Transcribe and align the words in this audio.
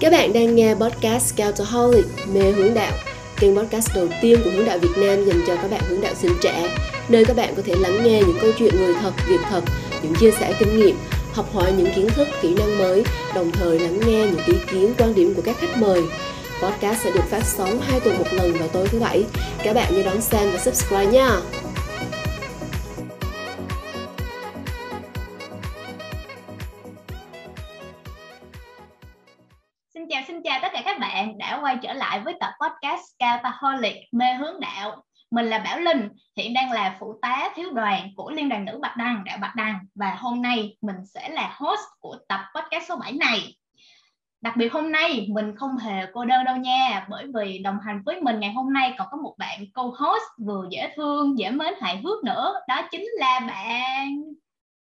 Các 0.00 0.12
bạn 0.12 0.32
đang 0.32 0.56
nghe 0.56 0.74
podcast 0.74 1.34
Scoutaholic 1.34 2.04
mê 2.32 2.40
hướng 2.40 2.74
đạo, 2.74 2.92
kênh 3.40 3.56
podcast 3.56 3.94
đầu 3.94 4.08
tiên 4.22 4.40
của 4.44 4.50
hướng 4.50 4.66
đạo 4.66 4.78
Việt 4.78 4.88
Nam 4.96 5.24
dành 5.24 5.42
cho 5.46 5.56
các 5.56 5.70
bạn 5.70 5.80
hướng 5.88 6.00
đạo 6.00 6.14
sinh 6.14 6.32
trẻ, 6.42 6.76
nơi 7.08 7.24
các 7.24 7.36
bạn 7.36 7.54
có 7.56 7.62
thể 7.66 7.74
lắng 7.78 8.04
nghe 8.04 8.20
những 8.20 8.38
câu 8.40 8.50
chuyện 8.58 8.76
người 8.76 8.94
thật, 9.00 9.12
việc 9.28 9.40
thật, 9.50 9.60
những 10.02 10.14
chia 10.14 10.30
sẻ 10.30 10.54
kinh 10.58 10.80
nghiệm, 10.80 10.96
học 11.32 11.54
hỏi 11.54 11.72
những 11.78 11.92
kiến 11.96 12.08
thức, 12.08 12.28
kỹ 12.42 12.54
năng 12.54 12.78
mới, 12.78 13.04
đồng 13.34 13.52
thời 13.52 13.78
lắng 13.78 14.00
nghe 14.06 14.26
những 14.26 14.46
ý 14.46 14.54
kiến, 14.72 14.94
quan 14.98 15.14
điểm 15.14 15.34
của 15.34 15.42
các 15.44 15.56
khách 15.60 15.76
mời. 15.76 16.02
Podcast 16.62 17.04
sẽ 17.04 17.10
được 17.10 17.24
phát 17.30 17.44
sóng 17.44 17.80
2 17.80 18.00
tuần 18.00 18.18
một 18.18 18.32
lần 18.32 18.52
vào 18.58 18.68
tối 18.68 18.88
thứ 18.88 18.98
bảy. 18.98 19.24
Các 19.64 19.74
bạn 19.74 19.96
nhớ 19.96 20.02
đón 20.02 20.20
xem 20.20 20.50
và 20.52 20.58
subscribe 20.58 21.06
nha. 21.06 21.40
Altaholic 33.28 33.96
mê 34.12 34.34
hướng 34.34 34.60
đạo. 34.60 35.02
Mình 35.30 35.46
là 35.46 35.58
Bảo 35.58 35.80
Linh, 35.80 36.08
hiện 36.36 36.54
đang 36.54 36.72
là 36.72 36.96
phụ 37.00 37.18
tá 37.22 37.48
thiếu 37.54 37.70
đoàn 37.72 38.10
của 38.16 38.30
Liên 38.30 38.48
đoàn 38.48 38.64
Nữ 38.64 38.78
Bạch 38.82 38.96
Đăng, 38.96 39.24
đạo 39.24 39.38
Bạch 39.40 39.54
Đăng 39.56 39.78
và 39.94 40.14
hôm 40.18 40.42
nay 40.42 40.76
mình 40.80 40.96
sẽ 41.06 41.28
là 41.28 41.54
host 41.56 41.80
của 42.00 42.16
tập 42.28 42.40
podcast 42.54 42.88
số 42.88 42.96
7 42.96 43.12
này. 43.12 43.54
Đặc 44.40 44.56
biệt 44.56 44.72
hôm 44.72 44.92
nay 44.92 45.26
mình 45.30 45.56
không 45.56 45.76
hề 45.76 46.06
cô 46.12 46.24
đơn 46.24 46.44
đâu 46.44 46.56
nha 46.56 47.06
Bởi 47.08 47.26
vì 47.34 47.58
đồng 47.58 47.78
hành 47.80 48.02
với 48.06 48.20
mình 48.20 48.40
ngày 48.40 48.52
hôm 48.52 48.72
nay 48.72 48.94
còn 48.98 49.08
có 49.10 49.16
một 49.16 49.34
bạn 49.38 49.60
co-host 49.74 50.22
vừa 50.46 50.66
dễ 50.70 50.92
thương, 50.96 51.38
dễ 51.38 51.50
mến, 51.50 51.74
hài 51.80 51.96
hước 51.96 52.24
nữa. 52.24 52.54
Đó 52.68 52.88
chính 52.90 53.06
là 53.18 53.40
bạn. 53.40 54.22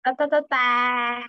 Ta 0.02 0.12
ta 0.18 0.26
ta 0.30 0.40
ta. 0.50 1.20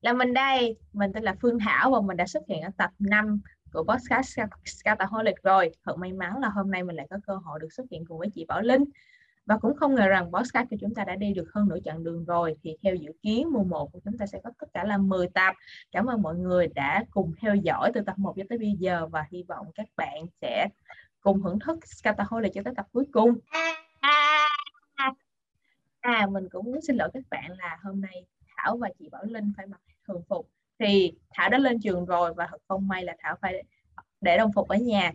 Là 0.00 0.12
mình 0.12 0.34
đây. 0.34 0.76
Mình 0.92 1.10
tên 1.14 1.22
là 1.22 1.34
Phương 1.42 1.58
Thảo 1.58 1.90
và 1.90 2.00
mình 2.00 2.16
đã 2.16 2.26
xuất 2.26 2.42
hiện 2.48 2.62
ở 2.62 2.70
tập 2.76 2.90
5 2.98 3.40
của 3.72 3.84
podcast 3.84 4.38
Scataholic 4.64 5.42
rồi. 5.42 5.70
Thật 5.84 5.98
may 5.98 6.12
mắn 6.12 6.38
là 6.40 6.48
hôm 6.48 6.70
nay 6.70 6.82
mình 6.82 6.96
lại 6.96 7.06
có 7.10 7.16
cơ 7.26 7.34
hội 7.34 7.60
được 7.60 7.72
xuất 7.72 7.84
hiện 7.90 8.04
cùng 8.04 8.18
với 8.18 8.28
chị 8.34 8.44
Bảo 8.48 8.62
Linh. 8.62 8.84
Và 9.46 9.58
cũng 9.58 9.76
không 9.76 9.94
ngờ 9.94 10.08
rằng 10.08 10.32
podcast 10.32 10.70
của 10.70 10.76
chúng 10.80 10.94
ta 10.94 11.04
đã 11.04 11.16
đi 11.16 11.32
được 11.32 11.52
hơn 11.54 11.68
nửa 11.68 11.78
chặng 11.84 12.04
đường 12.04 12.24
rồi. 12.24 12.56
Thì 12.62 12.76
theo 12.82 12.94
dự 12.94 13.12
kiến, 13.22 13.48
mùa 13.52 13.64
1 13.64 13.92
của 13.92 14.00
chúng 14.04 14.18
ta 14.18 14.26
sẽ 14.26 14.40
có 14.44 14.50
tất 14.58 14.66
cả 14.74 14.84
là 14.84 14.98
10 14.98 15.28
tập. 15.28 15.54
Cảm 15.92 16.06
ơn 16.06 16.22
mọi 16.22 16.34
người 16.34 16.68
đã 16.74 17.04
cùng 17.10 17.32
theo 17.40 17.54
dõi 17.54 17.90
từ 17.94 18.00
tập 18.06 18.18
1 18.18 18.34
cho 18.36 18.42
tới 18.48 18.58
bây 18.58 18.72
giờ 18.78 19.06
và 19.06 19.24
hy 19.30 19.42
vọng 19.48 19.66
các 19.74 19.86
bạn 19.96 20.26
sẽ 20.40 20.68
cùng 21.20 21.42
hưởng 21.42 21.58
thức 21.58 21.78
Scataholic 21.86 22.52
cho 22.54 22.62
tới 22.64 22.74
tập 22.76 22.86
cuối 22.92 23.04
cùng. 23.12 23.34
À 26.00 26.26
mình 26.26 26.48
cũng 26.48 26.64
muốn 26.64 26.80
xin 26.82 26.96
lỗi 26.96 27.10
các 27.14 27.22
bạn 27.30 27.50
là 27.58 27.78
hôm 27.82 28.00
nay 28.00 28.24
Thảo 28.56 28.76
và 28.76 28.88
chị 28.98 29.08
Bảo 29.08 29.24
Linh 29.24 29.52
phải 29.56 29.66
mặc 29.66 29.80
thường 30.08 30.22
phục 30.28 30.48
thì 30.82 31.12
Thảo 31.34 31.48
đã 31.48 31.58
lên 31.58 31.80
trường 31.80 32.06
rồi 32.06 32.34
và 32.36 32.46
thật 32.50 32.58
không 32.68 32.88
may 32.88 33.04
là 33.04 33.16
Thảo 33.18 33.36
phải 33.42 33.62
để 34.20 34.38
đồng 34.38 34.52
phục 34.54 34.68
ở 34.68 34.76
nhà. 34.76 35.12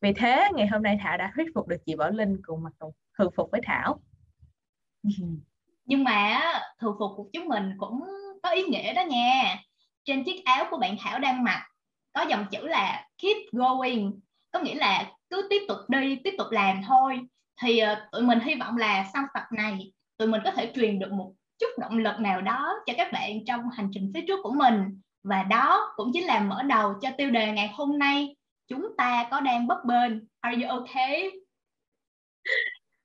Vì 0.00 0.12
thế, 0.12 0.48
ngày 0.54 0.66
hôm 0.66 0.82
nay 0.82 0.98
Thảo 1.02 1.18
đã 1.18 1.32
thuyết 1.34 1.46
phục 1.54 1.68
được 1.68 1.76
chị 1.86 1.96
Bảo 1.96 2.10
Linh 2.10 2.36
cùng 2.42 2.62
mặc 2.62 2.72
đồng 2.80 2.92
thường 3.18 3.32
phục 3.36 3.50
với 3.52 3.60
Thảo. 3.64 4.00
Nhưng 5.84 6.04
mà 6.04 6.42
thường 6.80 6.96
phục 6.98 7.10
của 7.16 7.30
chúng 7.32 7.48
mình 7.48 7.72
cũng 7.78 8.04
có 8.42 8.50
ý 8.50 8.62
nghĩa 8.62 8.94
đó 8.94 9.04
nha. 9.04 9.56
Trên 10.04 10.24
chiếc 10.24 10.44
áo 10.44 10.66
của 10.70 10.78
bạn 10.78 10.96
Thảo 11.00 11.18
đang 11.18 11.44
mặc, 11.44 11.62
có 12.12 12.22
dòng 12.22 12.46
chữ 12.50 12.66
là 12.66 13.08
keep 13.18 13.36
going 13.52 14.20
có 14.50 14.62
nghĩa 14.62 14.74
là 14.74 15.12
cứ 15.30 15.46
tiếp 15.50 15.62
tục 15.68 15.78
đi, 15.88 16.16
tiếp 16.24 16.34
tục 16.38 16.46
làm 16.50 16.82
thôi. 16.86 17.20
Thì 17.62 17.78
ờ, 17.78 18.08
tụi 18.12 18.22
mình 18.22 18.40
hy 18.40 18.54
vọng 18.54 18.76
là 18.76 19.06
sau 19.12 19.24
tập 19.34 19.44
này, 19.52 19.92
tụi 20.16 20.28
mình 20.28 20.40
có 20.44 20.50
thể 20.50 20.72
truyền 20.74 20.98
được 20.98 21.12
một 21.12 21.32
chút 21.58 21.68
động 21.78 21.98
lực 21.98 22.20
nào 22.20 22.40
đó 22.40 22.74
cho 22.86 22.92
các 22.96 23.12
bạn 23.12 23.44
trong 23.46 23.68
hành 23.70 23.88
trình 23.92 24.10
phía 24.14 24.24
trước 24.28 24.40
của 24.42 24.52
mình. 24.52 25.00
Và 25.22 25.42
đó 25.42 25.92
cũng 25.96 26.10
chính 26.14 26.24
là 26.26 26.40
mở 26.40 26.62
đầu 26.62 26.94
cho 27.02 27.10
tiêu 27.18 27.30
đề 27.30 27.52
ngày 27.52 27.70
hôm 27.74 27.98
nay. 27.98 28.36
Chúng 28.68 28.88
ta 28.96 29.28
có 29.30 29.40
đang 29.40 29.66
bấp 29.66 29.78
bênh. 29.84 30.12
Are 30.40 30.62
you 30.62 30.70
okay? 30.70 31.30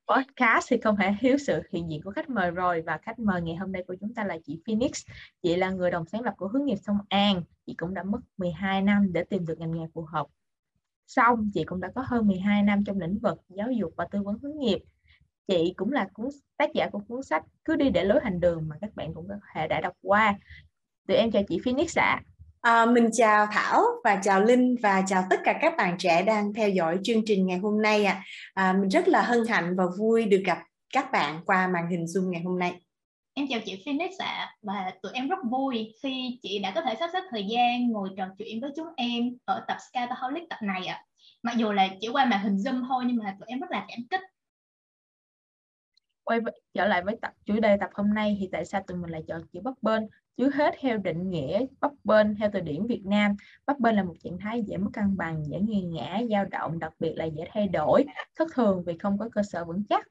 Podcast 0.08 0.68
thì 0.70 0.78
không 0.84 0.96
thể 0.98 1.14
thiếu 1.20 1.38
sự 1.38 1.62
hiện 1.74 1.90
diện 1.90 2.02
của 2.04 2.12
khách 2.12 2.30
mời 2.30 2.52
rồi. 2.52 2.84
Và 2.86 2.98
khách 3.02 3.20
mời 3.20 3.42
ngày 3.42 3.56
hôm 3.56 3.72
nay 3.72 3.84
của 3.88 3.96
chúng 4.00 4.14
ta 4.14 4.24
là 4.24 4.38
chị 4.46 4.60
Phoenix. 4.68 5.06
Chị 5.44 5.56
là 5.56 5.70
người 5.70 5.92
đồng 5.92 6.06
sáng 6.06 6.22
lập 6.22 6.34
của 6.38 6.48
hướng 6.48 6.66
nghiệp 6.66 6.78
sông 6.86 6.98
An. 7.10 7.42
Chị 7.66 7.74
cũng 7.78 7.94
đã 7.94 8.04
mất 8.04 8.20
12 8.38 8.82
năm 8.82 9.14
để 9.14 9.24
tìm 9.24 9.46
được 9.46 9.60
ngành 9.60 9.72
nghề 9.72 9.86
phù 9.94 10.02
hợp. 10.02 10.28
Xong, 11.08 11.50
chị 11.54 11.64
cũng 11.64 11.82
đã 11.82 11.92
có 11.96 12.04
hơn 12.08 12.28
12 12.28 12.64
năm 12.64 12.84
trong 12.86 13.00
lĩnh 13.00 13.20
vực 13.20 13.38
giáo 13.50 13.72
dục 13.72 13.94
và 13.98 14.08
tư 14.12 14.22
vấn 14.24 14.38
hướng 14.44 14.60
nghiệp 14.60 14.80
chị 15.48 15.74
cũng 15.78 15.92
là 15.92 16.08
cuốn 16.14 16.28
tác 16.58 16.74
giả 16.74 16.90
của 16.92 17.00
cuốn 17.08 17.24
sách 17.24 17.44
cứ 17.66 17.76
đi 17.76 17.90
để 17.90 18.04
lối 18.04 18.20
hành 18.24 18.40
đường 18.40 18.68
mà 18.68 18.76
các 18.82 18.96
bạn 18.96 19.14
cũng 19.14 19.28
có 19.28 19.36
thể 19.56 19.68
đã 19.68 19.82
đọc 19.82 19.94
qua 20.02 20.36
tụi 21.08 21.18
em 21.18 21.32
chào 21.32 21.44
chị 21.50 21.60
Phoenix 21.66 21.98
ạ 21.98 22.04
à. 22.04 22.22
À, 22.62 22.86
mình 22.86 23.10
chào 23.14 23.48
Thảo 23.52 23.84
và 24.04 24.20
chào 24.24 24.42
Linh 24.42 24.76
và 24.84 25.04
chào 25.08 25.24
tất 25.30 25.40
cả 25.44 25.60
các 25.62 25.74
bạn 25.78 25.96
trẻ 26.00 26.24
đang 26.24 26.54
theo 26.54 26.70
dõi 26.70 27.00
chương 27.04 27.22
trình 27.26 27.48
ngày 27.48 27.58
hôm 27.58 27.82
nay 27.82 28.06
ạ. 28.06 28.24
À. 28.54 28.66
À, 28.66 28.74
mình 28.74 28.90
rất 28.90 29.08
là 29.08 29.22
hân 29.22 29.40
hạnh 29.50 29.76
và 29.78 29.84
vui 30.00 30.26
được 30.26 30.42
gặp 30.46 30.58
các 30.94 31.12
bạn 31.12 31.40
qua 31.46 31.68
màn 31.68 31.90
hình 31.90 32.04
Zoom 32.04 32.30
ngày 32.30 32.42
hôm 32.42 32.60
nay. 32.60 32.82
Em 33.34 33.48
chào 33.50 33.60
chị 33.66 33.84
Phoenix 33.86 34.12
ạ 34.18 34.28
à, 34.28 34.56
và 34.62 34.92
tụi 35.02 35.12
em 35.14 35.28
rất 35.28 35.40
vui 35.52 35.94
khi 36.04 36.40
chị 36.42 36.60
đã 36.60 36.72
có 36.76 36.82
thể 36.82 36.96
sắp 37.00 37.10
xếp 37.14 37.22
thời 37.32 37.46
gian 37.50 37.92
ngồi 37.92 38.10
trò 38.18 38.28
chuyện 38.38 38.62
với 38.62 38.72
chúng 38.76 38.88
em 38.98 39.38
ở 39.46 39.66
tập 39.68 39.78
Scataholic 39.90 40.50
tập 40.50 40.60
này 40.62 40.86
ạ. 40.86 40.96
À. 40.96 41.06
Mặc 41.44 41.54
dù 41.58 41.72
là 41.72 41.88
chỉ 42.02 42.08
qua 42.08 42.26
màn 42.26 42.44
hình 42.44 42.56
Zoom 42.56 42.88
thôi 42.88 43.04
nhưng 43.08 43.18
mà 43.18 43.36
tụi 43.40 43.48
em 43.48 43.60
rất 43.60 43.72
là 43.72 43.86
cảm 43.88 44.00
kích 44.10 44.22
quay 46.40 46.54
trở 46.74 46.88
lại 46.88 47.02
với 47.04 47.18
tập, 47.22 47.32
chủ 47.46 47.60
đề 47.60 47.78
tập 47.78 47.90
hôm 47.94 48.14
nay 48.14 48.38
thì 48.40 48.50
tại 48.52 48.66
sao 48.66 48.82
tụi 48.88 48.98
mình 48.98 49.12
lại 49.12 49.24
chọn 49.28 49.42
chữ 49.54 49.60
bấp 49.64 49.74
bên 49.82 50.08
trước 50.38 50.56
hết, 50.56 50.76
theo 50.80 50.98
định 50.98 51.30
nghĩa 51.30 51.66
bấp 51.82 51.92
bên 52.04 52.36
theo 52.40 52.50
từ 52.54 52.60
điển 52.60 52.86
Việt 52.88 53.02
Nam, 53.06 53.36
bấp 53.66 53.80
bên 53.80 53.96
là 53.96 54.04
một 54.04 54.14
trạng 54.24 54.38
thái 54.38 54.64
dễ 54.68 54.78
mất 54.78 54.90
cân 54.94 55.18
bằng, 55.18 55.44
dễ 55.46 55.60
nghiêng 55.60 55.94
ngã, 55.94 56.20
dao 56.30 56.46
động, 56.46 56.80
đặc 56.80 56.94
biệt 57.00 57.14
là 57.16 57.26
dễ 57.26 57.44
thay 57.54 57.68
đổi, 57.68 58.06
thất 58.36 58.48
thường 58.54 58.84
vì 58.86 58.98
không 58.98 59.18
có 59.18 59.30
cơ 59.32 59.42
sở 59.44 59.66
vững 59.66 59.84
chắc. 59.90 60.08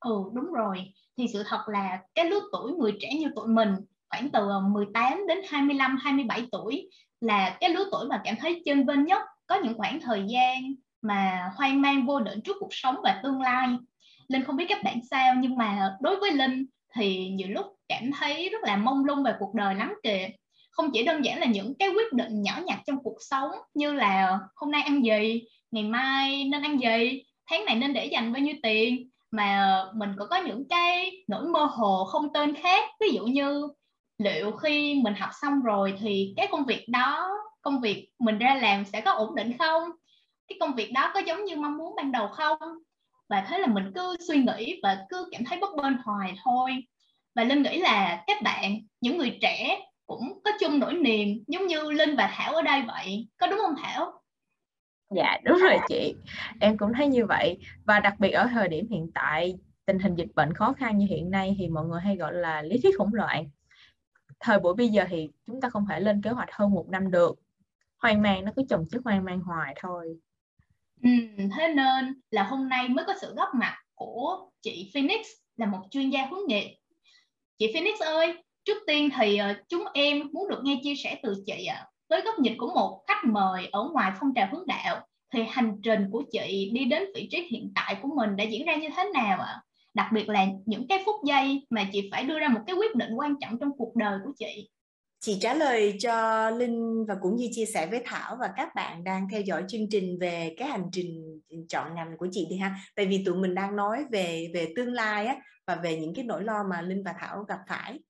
Ừ 0.00 0.10
đúng 0.34 0.52
rồi. 0.52 0.92
Thì 1.18 1.26
sự 1.32 1.42
thật 1.46 1.64
là 1.66 2.02
cái 2.14 2.30
lứa 2.30 2.40
tuổi 2.52 2.72
người 2.72 2.92
trẻ 3.00 3.08
như 3.18 3.28
tụi 3.36 3.48
mình, 3.48 3.74
khoảng 4.10 4.30
từ 4.30 4.48
ờ, 4.48 4.60
18 4.60 5.26
đến 5.28 5.38
25 5.48 5.96
27 6.02 6.48
tuổi 6.52 6.90
là 7.20 7.56
cái 7.60 7.70
lứa 7.70 7.84
tuổi 7.92 8.06
mà 8.08 8.20
cảm 8.24 8.34
thấy 8.40 8.62
chân 8.64 8.86
vinh 8.86 9.04
nhất, 9.04 9.22
có 9.46 9.60
những 9.64 9.78
khoảng 9.78 10.00
thời 10.00 10.24
gian 10.28 10.74
mà 11.02 11.50
hoang 11.56 11.82
mang, 11.82 12.06
vô 12.06 12.20
định 12.20 12.40
trước 12.44 12.56
cuộc 12.60 12.68
sống 12.74 12.96
và 13.04 13.20
tương 13.22 13.40
lai 13.40 13.68
linh 14.28 14.44
không 14.44 14.56
biết 14.56 14.66
các 14.68 14.82
bạn 14.82 15.00
sao, 15.10 15.34
nhưng 15.38 15.56
mà 15.56 15.96
đối 16.00 16.16
với 16.16 16.32
linh 16.32 16.66
thì 16.94 17.28
nhiều 17.28 17.48
lúc 17.50 17.66
cảm 17.88 18.10
thấy 18.18 18.48
rất 18.48 18.62
là 18.62 18.76
mông 18.76 19.04
lung 19.04 19.22
về 19.22 19.34
cuộc 19.38 19.54
đời 19.54 19.74
lắm 19.74 19.94
kìa. 20.02 20.28
Không 20.70 20.90
chỉ 20.92 21.04
đơn 21.04 21.24
giản 21.24 21.40
là 21.40 21.46
những 21.46 21.74
cái 21.78 21.88
quyết 21.88 22.12
định 22.12 22.42
nhỏ 22.42 22.52
nhặt 22.66 22.78
trong 22.86 23.02
cuộc 23.02 23.16
sống 23.20 23.50
như 23.74 23.92
là 23.92 24.38
hôm 24.54 24.70
nay 24.70 24.82
ăn 24.82 25.04
gì, 25.04 25.44
ngày 25.70 25.84
mai 25.84 26.44
nên 26.44 26.62
ăn 26.62 26.80
gì, 26.80 27.22
tháng 27.50 27.64
này 27.64 27.74
nên 27.74 27.92
để 27.92 28.06
dành 28.06 28.32
bao 28.32 28.42
nhiêu 28.42 28.54
tiền, 28.62 29.08
mà 29.30 29.84
mình 29.94 30.10
cũng 30.18 30.28
có 30.30 30.36
những 30.36 30.68
cái 30.68 31.10
nỗi 31.28 31.46
mơ 31.46 31.64
hồ 31.64 32.04
không 32.04 32.32
tên 32.32 32.54
khác. 32.54 32.90
Ví 33.00 33.08
dụ 33.12 33.24
như 33.24 33.68
liệu 34.18 34.52
khi 34.52 35.00
mình 35.04 35.14
học 35.14 35.30
xong 35.42 35.60
rồi 35.62 35.94
thì 36.00 36.34
cái 36.36 36.48
công 36.50 36.64
việc 36.64 36.88
đó, 36.88 37.30
công 37.62 37.80
việc 37.80 38.08
mình 38.18 38.38
ra 38.38 38.54
làm 38.54 38.84
sẽ 38.84 39.00
có 39.00 39.12
ổn 39.12 39.34
định 39.34 39.58
không? 39.58 39.82
Cái 40.48 40.56
công 40.60 40.74
việc 40.74 40.92
đó 40.92 41.10
có 41.14 41.20
giống 41.20 41.44
như 41.44 41.56
mong 41.56 41.76
muốn 41.76 41.94
ban 41.96 42.12
đầu 42.12 42.28
không? 42.28 42.58
Và 43.32 43.46
thế 43.48 43.58
là 43.58 43.66
mình 43.66 43.92
cứ 43.94 44.16
suy 44.28 44.38
nghĩ 44.38 44.80
và 44.82 45.06
cứ 45.08 45.28
cảm 45.32 45.44
thấy 45.44 45.58
bất 45.60 45.76
bên 45.76 45.96
hoài 46.04 46.34
thôi. 46.44 46.70
Và 47.34 47.44
linh 47.44 47.62
nghĩ 47.62 47.78
là 47.78 48.24
các 48.26 48.42
bạn, 48.42 48.80
những 49.00 49.18
người 49.18 49.38
trẻ 49.42 49.78
cũng 50.06 50.40
có 50.44 50.50
chung 50.60 50.78
nỗi 50.78 50.94
niềm 50.94 51.44
giống 51.46 51.66
như 51.66 51.90
linh 51.90 52.16
và 52.16 52.30
thảo 52.34 52.54
ở 52.54 52.62
đây 52.62 52.82
vậy. 52.86 53.28
Có 53.36 53.46
đúng 53.46 53.58
không 53.58 53.74
thảo? 53.82 54.22
Dạ 55.16 55.38
đúng 55.44 55.58
rồi 55.58 55.78
chị. 55.88 56.14
Em 56.60 56.78
cũng 56.78 56.92
thấy 56.96 57.06
như 57.06 57.26
vậy. 57.26 57.58
Và 57.84 58.00
đặc 58.00 58.14
biệt 58.18 58.30
ở 58.30 58.46
thời 58.46 58.68
điểm 58.68 58.88
hiện 58.90 59.10
tại, 59.14 59.54
tình 59.86 59.98
hình 59.98 60.14
dịch 60.14 60.34
bệnh 60.34 60.54
khó 60.54 60.72
khăn 60.72 60.98
như 60.98 61.06
hiện 61.10 61.30
nay 61.30 61.56
thì 61.58 61.68
mọi 61.68 61.84
người 61.84 62.00
hay 62.00 62.16
gọi 62.16 62.34
là 62.34 62.62
lý 62.62 62.80
thuyết 62.82 62.98
hỗn 62.98 63.10
loạn. 63.12 63.46
Thời 64.40 64.60
buổi 64.60 64.74
bây 64.74 64.88
giờ 64.88 65.04
thì 65.08 65.30
chúng 65.46 65.60
ta 65.60 65.70
không 65.70 65.86
thể 65.90 66.00
lên 66.00 66.22
kế 66.22 66.30
hoạch 66.30 66.52
hơn 66.52 66.70
một 66.70 66.88
năm 66.88 67.10
được. 67.10 67.38
Hoang 67.98 68.22
mang 68.22 68.44
nó 68.44 68.52
cứ 68.56 68.62
chồng 68.68 68.84
chất 68.90 69.00
hoang 69.04 69.24
mang 69.24 69.40
hoài 69.40 69.74
thôi. 69.80 70.16
Ừ, 71.02 71.10
thế 71.56 71.74
nên 71.74 72.14
là 72.30 72.42
hôm 72.42 72.68
nay 72.68 72.88
mới 72.88 73.04
có 73.04 73.14
sự 73.20 73.34
góp 73.34 73.48
mặt 73.54 73.76
của 73.94 74.50
chị 74.62 74.90
Phoenix 74.94 75.26
là 75.56 75.66
một 75.66 75.80
chuyên 75.90 76.10
gia 76.10 76.26
hướng 76.26 76.46
nghiệp. 76.48 76.76
Chị 77.58 77.70
Phoenix 77.74 78.00
ơi, 78.00 78.42
trước 78.64 78.78
tiên 78.86 79.08
thì 79.18 79.36
ờ, 79.36 79.54
chúng 79.68 79.84
em 79.94 80.22
muốn 80.32 80.48
được 80.48 80.60
nghe 80.62 80.80
chia 80.82 80.94
sẻ 80.94 81.20
từ 81.22 81.42
chị 81.46 81.64
ạ. 81.64 81.76
À. 81.76 81.86
Với 82.08 82.20
góc 82.20 82.38
nhìn 82.38 82.58
của 82.58 82.72
một 82.74 83.04
khách 83.08 83.24
mời 83.24 83.68
ở 83.72 83.88
ngoài 83.92 84.12
phong 84.20 84.34
trào 84.34 84.48
hướng 84.52 84.66
đạo 84.66 85.06
thì 85.32 85.42
hành 85.50 85.76
trình 85.82 86.08
của 86.12 86.22
chị 86.32 86.70
đi 86.74 86.84
đến 86.84 87.02
vị 87.14 87.28
trí 87.30 87.48
hiện 87.50 87.72
tại 87.74 87.96
của 88.02 88.08
mình 88.16 88.36
đã 88.36 88.44
diễn 88.44 88.66
ra 88.66 88.76
như 88.76 88.88
thế 88.96 89.04
nào 89.14 89.38
ạ? 89.40 89.46
À? 89.46 89.62
Đặc 89.94 90.06
biệt 90.12 90.28
là 90.28 90.46
những 90.66 90.88
cái 90.88 91.02
phút 91.06 91.16
giây 91.24 91.66
mà 91.70 91.88
chị 91.92 92.08
phải 92.12 92.24
đưa 92.24 92.38
ra 92.38 92.48
một 92.48 92.60
cái 92.66 92.76
quyết 92.76 92.94
định 92.94 93.14
quan 93.14 93.34
trọng 93.40 93.58
trong 93.58 93.70
cuộc 93.78 93.96
đời 93.96 94.18
của 94.24 94.32
chị 94.38 94.68
chị 95.22 95.38
trả 95.40 95.54
lời 95.54 95.96
cho 96.00 96.50
linh 96.50 97.04
và 97.08 97.14
cũng 97.22 97.36
như 97.36 97.48
chia 97.52 97.64
sẻ 97.64 97.86
với 97.86 98.02
thảo 98.04 98.36
và 98.40 98.50
các 98.56 98.74
bạn 98.74 99.04
đang 99.04 99.28
theo 99.28 99.40
dõi 99.40 99.64
chương 99.68 99.88
trình 99.90 100.18
về 100.18 100.54
cái 100.58 100.68
hành 100.68 100.84
trình 100.92 101.40
chọn 101.68 101.94
ngành 101.94 102.16
của 102.18 102.28
chị 102.30 102.46
đi 102.50 102.56
ha. 102.56 102.76
Tại 102.96 103.06
vì 103.06 103.24
tụi 103.24 103.34
mình 103.34 103.54
đang 103.54 103.76
nói 103.76 104.04
về 104.10 104.50
về 104.54 104.72
tương 104.76 104.92
lai 104.92 105.26
á 105.26 105.36
và 105.66 105.74
về 105.74 105.96
những 105.96 106.14
cái 106.14 106.24
nỗi 106.24 106.44
lo 106.44 106.64
mà 106.70 106.82
linh 106.82 107.02
và 107.02 107.14
thảo 107.20 107.44
gặp 107.48 107.58
phải. 107.68 108.00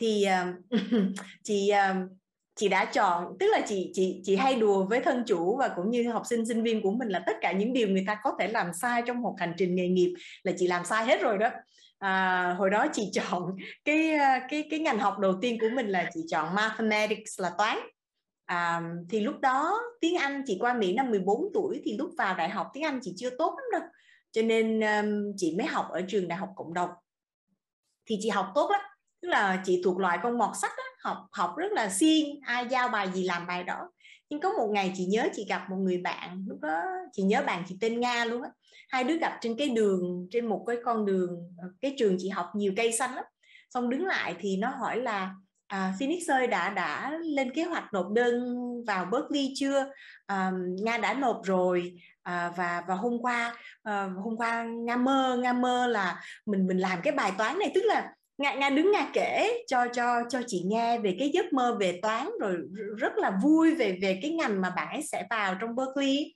Thì 0.00 0.26
uh, 0.26 0.80
chị 1.44 1.70
uh, 1.72 2.10
chị 2.56 2.68
đã 2.68 2.84
chọn 2.84 3.36
tức 3.38 3.46
là 3.52 3.60
chị 3.68 3.90
chị 3.94 4.20
chị 4.24 4.36
hay 4.36 4.54
đùa 4.54 4.84
với 4.84 5.00
thân 5.00 5.24
chủ 5.26 5.56
và 5.56 5.68
cũng 5.68 5.90
như 5.90 6.10
học 6.10 6.22
sinh 6.28 6.46
sinh 6.46 6.62
viên 6.62 6.82
của 6.82 6.92
mình 6.92 7.08
là 7.08 7.22
tất 7.26 7.36
cả 7.40 7.52
những 7.52 7.72
điều 7.72 7.88
người 7.88 8.04
ta 8.06 8.18
có 8.22 8.32
thể 8.38 8.48
làm 8.48 8.66
sai 8.80 9.02
trong 9.06 9.20
một 9.20 9.34
hành 9.38 9.52
trình 9.56 9.74
nghề 9.74 9.88
nghiệp 9.88 10.14
là 10.42 10.52
chị 10.56 10.66
làm 10.66 10.84
sai 10.84 11.04
hết 11.04 11.20
rồi 11.20 11.38
đó 11.38 11.50
à, 11.98 12.54
hồi 12.58 12.70
đó 12.70 12.86
chị 12.92 13.10
chọn 13.12 13.56
cái 13.84 14.14
ờ, 14.14 14.38
cái 14.48 14.68
cái 14.70 14.80
ngành 14.80 14.98
học 14.98 15.18
đầu 15.18 15.34
tiên 15.40 15.58
của 15.60 15.68
mình 15.74 15.86
là 15.88 16.10
chị 16.14 16.20
chọn 16.30 16.54
mathematics 16.54 17.40
là 17.40 17.50
toán. 17.58 17.78
À, 18.44 18.82
thì 19.10 19.20
lúc 19.20 19.40
đó 19.40 19.80
tiếng 20.00 20.16
Anh 20.16 20.42
chị 20.46 20.56
qua 20.60 20.74
Mỹ 20.74 20.94
năm 20.94 21.10
14 21.10 21.50
tuổi 21.54 21.80
thì 21.84 21.96
lúc 21.96 22.10
vào 22.18 22.34
đại 22.36 22.48
học 22.48 22.66
tiếng 22.72 22.82
Anh 22.84 23.00
chị 23.02 23.14
chưa 23.16 23.30
tốt 23.30 23.56
lắm 23.56 23.80
đâu. 23.80 23.90
Cho 24.32 24.42
nên 24.42 24.80
um, 24.80 25.32
chị 25.36 25.54
mới 25.58 25.66
học 25.66 25.86
ở 25.90 26.02
trường 26.08 26.28
đại 26.28 26.38
học 26.38 26.48
cộng 26.56 26.74
đồng. 26.74 26.90
Thì 28.06 28.18
chị 28.20 28.28
học 28.28 28.52
tốt 28.54 28.70
lắm. 28.70 28.80
Tức 29.22 29.28
là 29.28 29.62
chị 29.64 29.80
thuộc 29.84 29.98
loại 29.98 30.18
con 30.22 30.38
mọt 30.38 30.56
sách 30.56 30.70
đó, 30.76 30.82
học 31.00 31.26
học 31.32 31.56
rất 31.56 31.72
là 31.72 31.88
siêng 31.88 32.40
ai 32.40 32.66
giao 32.70 32.88
bài 32.88 33.08
gì 33.14 33.24
làm 33.24 33.46
bài 33.46 33.64
đó. 33.64 33.90
Nhưng 34.30 34.40
có 34.40 34.52
một 34.52 34.68
ngày 34.72 34.92
chị 34.96 35.04
nhớ 35.04 35.28
chị 35.32 35.46
gặp 35.48 35.70
một 35.70 35.76
người 35.76 35.98
bạn 35.98 36.44
lúc 36.48 36.60
đó 36.60 36.82
chị 37.12 37.22
nhớ 37.22 37.42
bạn 37.46 37.64
chị 37.68 37.76
tên 37.80 38.00
nga 38.00 38.24
luôn 38.24 38.42
á 38.42 38.50
hai 38.88 39.04
đứa 39.04 39.16
gặp 39.16 39.38
trên 39.40 39.56
cái 39.58 39.68
đường 39.68 40.28
trên 40.30 40.46
một 40.46 40.64
cái 40.66 40.76
con 40.84 41.06
đường 41.06 41.54
ờ, 41.58 41.68
cái 41.80 41.94
trường 41.98 42.16
chị 42.18 42.28
học 42.28 42.46
nhiều 42.54 42.72
cây 42.76 42.92
xanh 42.92 43.14
lắm. 43.14 43.24
Xong 43.70 43.90
đứng 43.90 44.06
lại 44.06 44.34
thì 44.38 44.56
nó 44.56 44.68
hỏi 44.68 44.96
là 44.96 45.34
à, 45.66 45.94
Phoenix 46.00 46.30
ơi 46.30 46.46
đã 46.46 46.70
đã 46.70 47.18
lên 47.24 47.54
kế 47.54 47.64
hoạch 47.64 47.92
nộp 47.92 48.06
đơn 48.12 48.56
vào 48.86 49.04
Berkeley 49.04 49.52
chưa? 49.56 49.86
À, 50.26 50.52
Nga 50.82 50.98
đã 50.98 51.14
nộp 51.14 51.40
rồi 51.44 51.92
à, 52.22 52.52
và 52.56 52.82
và 52.88 52.94
hôm 52.94 53.18
qua 53.22 53.56
à, 53.82 54.08
hôm 54.24 54.36
qua 54.36 54.64
Nga 54.64 54.96
mơ 54.96 55.38
Nga 55.42 55.52
mơ 55.52 55.86
là 55.86 56.20
mình 56.46 56.66
mình 56.66 56.78
làm 56.78 56.98
cái 57.02 57.12
bài 57.12 57.32
toán 57.38 57.58
này. 57.58 57.70
Tức 57.74 57.82
là 57.84 58.12
nga 58.38 58.54
nga 58.54 58.70
đứng 58.70 58.92
nga 58.92 59.10
kể 59.12 59.64
cho 59.66 59.86
cho 59.92 60.22
cho 60.28 60.40
chị 60.46 60.62
nghe 60.66 60.98
về 60.98 61.16
cái 61.18 61.30
giấc 61.34 61.52
mơ 61.52 61.76
về 61.80 61.98
toán 62.02 62.28
rồi 62.40 62.56
rất 62.96 63.12
là 63.16 63.38
vui 63.42 63.74
về 63.74 63.98
về 64.02 64.18
cái 64.22 64.30
ngành 64.30 64.60
mà 64.60 64.70
bạn 64.76 64.88
ấy 64.88 65.02
sẽ 65.02 65.26
vào 65.30 65.54
trong 65.60 65.76
Berkeley 65.76 66.34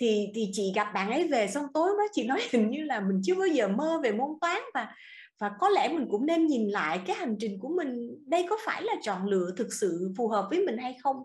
thì 0.00 0.28
thì 0.34 0.50
chị 0.52 0.72
gặp 0.74 0.86
bạn 0.94 1.10
ấy 1.10 1.28
về 1.28 1.46
xong 1.46 1.64
tối 1.74 1.90
đó 1.98 2.04
chị 2.12 2.24
nói 2.24 2.40
hình 2.52 2.70
như 2.70 2.82
là 2.82 3.00
mình 3.00 3.20
chưa 3.24 3.34
bao 3.34 3.46
giờ 3.46 3.68
mơ 3.68 4.00
về 4.02 4.12
môn 4.12 4.30
toán 4.40 4.58
và 4.74 4.88
và 5.40 5.50
có 5.60 5.68
lẽ 5.68 5.88
mình 5.88 6.06
cũng 6.10 6.26
nên 6.26 6.46
nhìn 6.46 6.68
lại 6.68 7.00
cái 7.06 7.16
hành 7.16 7.36
trình 7.40 7.58
của 7.60 7.68
mình 7.68 8.18
đây 8.26 8.46
có 8.50 8.56
phải 8.64 8.82
là 8.82 8.94
chọn 9.02 9.26
lựa 9.26 9.50
thực 9.56 9.72
sự 9.72 10.14
phù 10.18 10.28
hợp 10.28 10.46
với 10.50 10.66
mình 10.66 10.78
hay 10.78 10.96
không? 11.02 11.16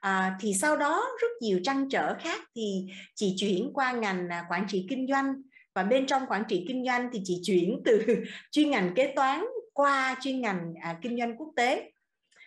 À, 0.00 0.36
thì 0.40 0.54
sau 0.54 0.76
đó 0.76 1.06
rất 1.20 1.28
nhiều 1.40 1.60
trăn 1.64 1.88
trở 1.88 2.14
khác 2.14 2.40
thì 2.56 2.86
chị 3.14 3.34
chuyển 3.38 3.70
qua 3.74 3.92
ngành 3.92 4.28
à, 4.28 4.44
quản 4.50 4.66
trị 4.68 4.86
kinh 4.90 5.06
doanh 5.06 5.34
và 5.74 5.82
bên 5.82 6.06
trong 6.06 6.22
quản 6.28 6.42
trị 6.48 6.64
kinh 6.68 6.86
doanh 6.86 7.08
thì 7.12 7.20
chị 7.24 7.40
chuyển 7.44 7.82
từ 7.84 8.04
chuyên 8.50 8.70
ngành 8.70 8.94
kế 8.94 9.12
toán 9.16 9.44
qua 9.72 10.16
chuyên 10.22 10.40
ngành 10.40 10.74
à, 10.80 10.98
kinh 11.02 11.18
doanh 11.18 11.36
quốc 11.36 11.48
tế. 11.56 11.90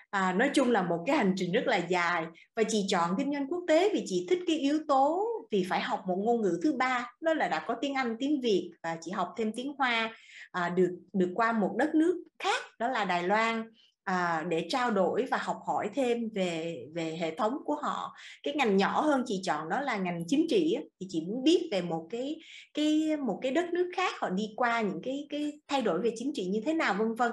À, 0.09 0.33
nói 0.33 0.49
chung 0.53 0.71
là 0.71 0.81
một 0.81 1.03
cái 1.07 1.17
hành 1.17 1.33
trình 1.37 1.51
rất 1.51 1.67
là 1.67 1.77
dài 1.77 2.25
và 2.55 2.63
chị 2.63 2.85
chọn 2.89 3.15
kinh 3.17 3.33
doanh 3.33 3.47
quốc 3.47 3.63
tế 3.67 3.89
vì 3.93 4.03
chị 4.07 4.27
thích 4.29 4.39
cái 4.47 4.57
yếu 4.57 4.79
tố 4.87 5.32
thì 5.53 5.65
phải 5.69 5.81
học 5.81 6.03
một 6.07 6.15
ngôn 6.15 6.41
ngữ 6.41 6.59
thứ 6.63 6.73
ba 6.73 7.11
đó 7.21 7.33
là 7.33 7.47
đã 7.47 7.65
có 7.67 7.75
tiếng 7.81 7.93
Anh 7.93 8.15
tiếng 8.19 8.41
Việt 8.41 8.71
và 8.83 8.97
chị 9.01 9.11
học 9.11 9.33
thêm 9.37 9.51
tiếng 9.55 9.73
Hoa 9.77 10.15
à, 10.51 10.69
được 10.69 10.99
được 11.13 11.31
qua 11.35 11.51
một 11.51 11.75
đất 11.77 11.95
nước 11.95 12.23
khác 12.39 12.61
đó 12.79 12.87
là 12.87 13.05
Đài 13.05 13.23
Loan 13.23 13.71
à, 14.03 14.45
để 14.49 14.65
trao 14.69 14.91
đổi 14.91 15.25
và 15.31 15.37
học 15.37 15.59
hỏi 15.67 15.89
thêm 15.93 16.29
về 16.33 16.77
về 16.93 17.17
hệ 17.19 17.35
thống 17.35 17.57
của 17.65 17.75
họ. 17.75 18.15
Cái 18.43 18.53
ngành 18.55 18.77
nhỏ 18.77 19.01
hơn 19.01 19.23
chị 19.25 19.41
chọn 19.43 19.69
đó 19.69 19.81
là 19.81 19.97
ngành 19.97 20.23
chính 20.27 20.45
trị 20.49 20.77
thì 20.99 21.07
chị 21.09 21.21
muốn 21.27 21.43
biết 21.43 21.69
về 21.71 21.81
một 21.81 22.07
cái 22.09 22.39
cái 22.73 23.17
một 23.17 23.39
cái 23.41 23.51
đất 23.51 23.73
nước 23.73 23.91
khác 23.95 24.13
họ 24.19 24.29
đi 24.29 24.53
qua 24.55 24.81
những 24.81 25.01
cái 25.03 25.27
cái 25.29 25.51
thay 25.67 25.81
đổi 25.81 26.01
về 26.01 26.11
chính 26.15 26.31
trị 26.33 26.45
như 26.45 26.61
thế 26.65 26.73
nào 26.73 26.93
vân 26.93 27.15
vân. 27.15 27.31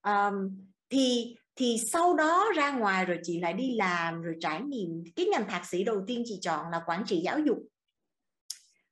À, 0.00 0.30
thì 0.90 1.34
thì 1.60 1.78
sau 1.92 2.14
đó 2.14 2.44
ra 2.56 2.70
ngoài 2.70 3.04
rồi 3.04 3.18
chị 3.22 3.40
lại 3.40 3.52
đi 3.52 3.74
làm 3.74 4.22
rồi 4.22 4.34
trải 4.40 4.60
nghiệm. 4.62 5.04
Cái 5.16 5.26
ngành 5.26 5.48
thạc 5.48 5.66
sĩ 5.66 5.84
đầu 5.84 6.04
tiên 6.06 6.22
chị 6.26 6.38
chọn 6.42 6.70
là 6.72 6.82
quản 6.86 7.02
trị 7.06 7.20
giáo 7.24 7.38
dục. 7.38 7.58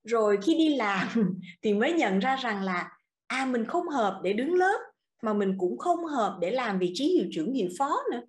Rồi 0.05 0.39
khi 0.43 0.55
đi 0.55 0.77
làm 0.77 1.09
thì 1.63 1.75
mới 1.75 1.93
nhận 1.93 2.19
ra 2.19 2.37
rằng 2.37 2.63
là 2.63 2.91
à 3.27 3.47
mình 3.47 3.65
không 3.65 3.89
hợp 3.89 4.21
để 4.25 4.33
đứng 4.33 4.55
lớp 4.55 4.79
mà 5.23 5.35
mình 5.35 5.55
cũng 5.59 5.79
không 5.79 6.05
hợp 6.05 6.39
để 6.41 6.51
làm 6.51 6.79
vị 6.79 6.91
trí 6.95 7.05
hiệu 7.05 7.29
trưởng 7.33 7.53
hiệu 7.53 7.69
phó 7.79 8.03
nữa. 8.13 8.21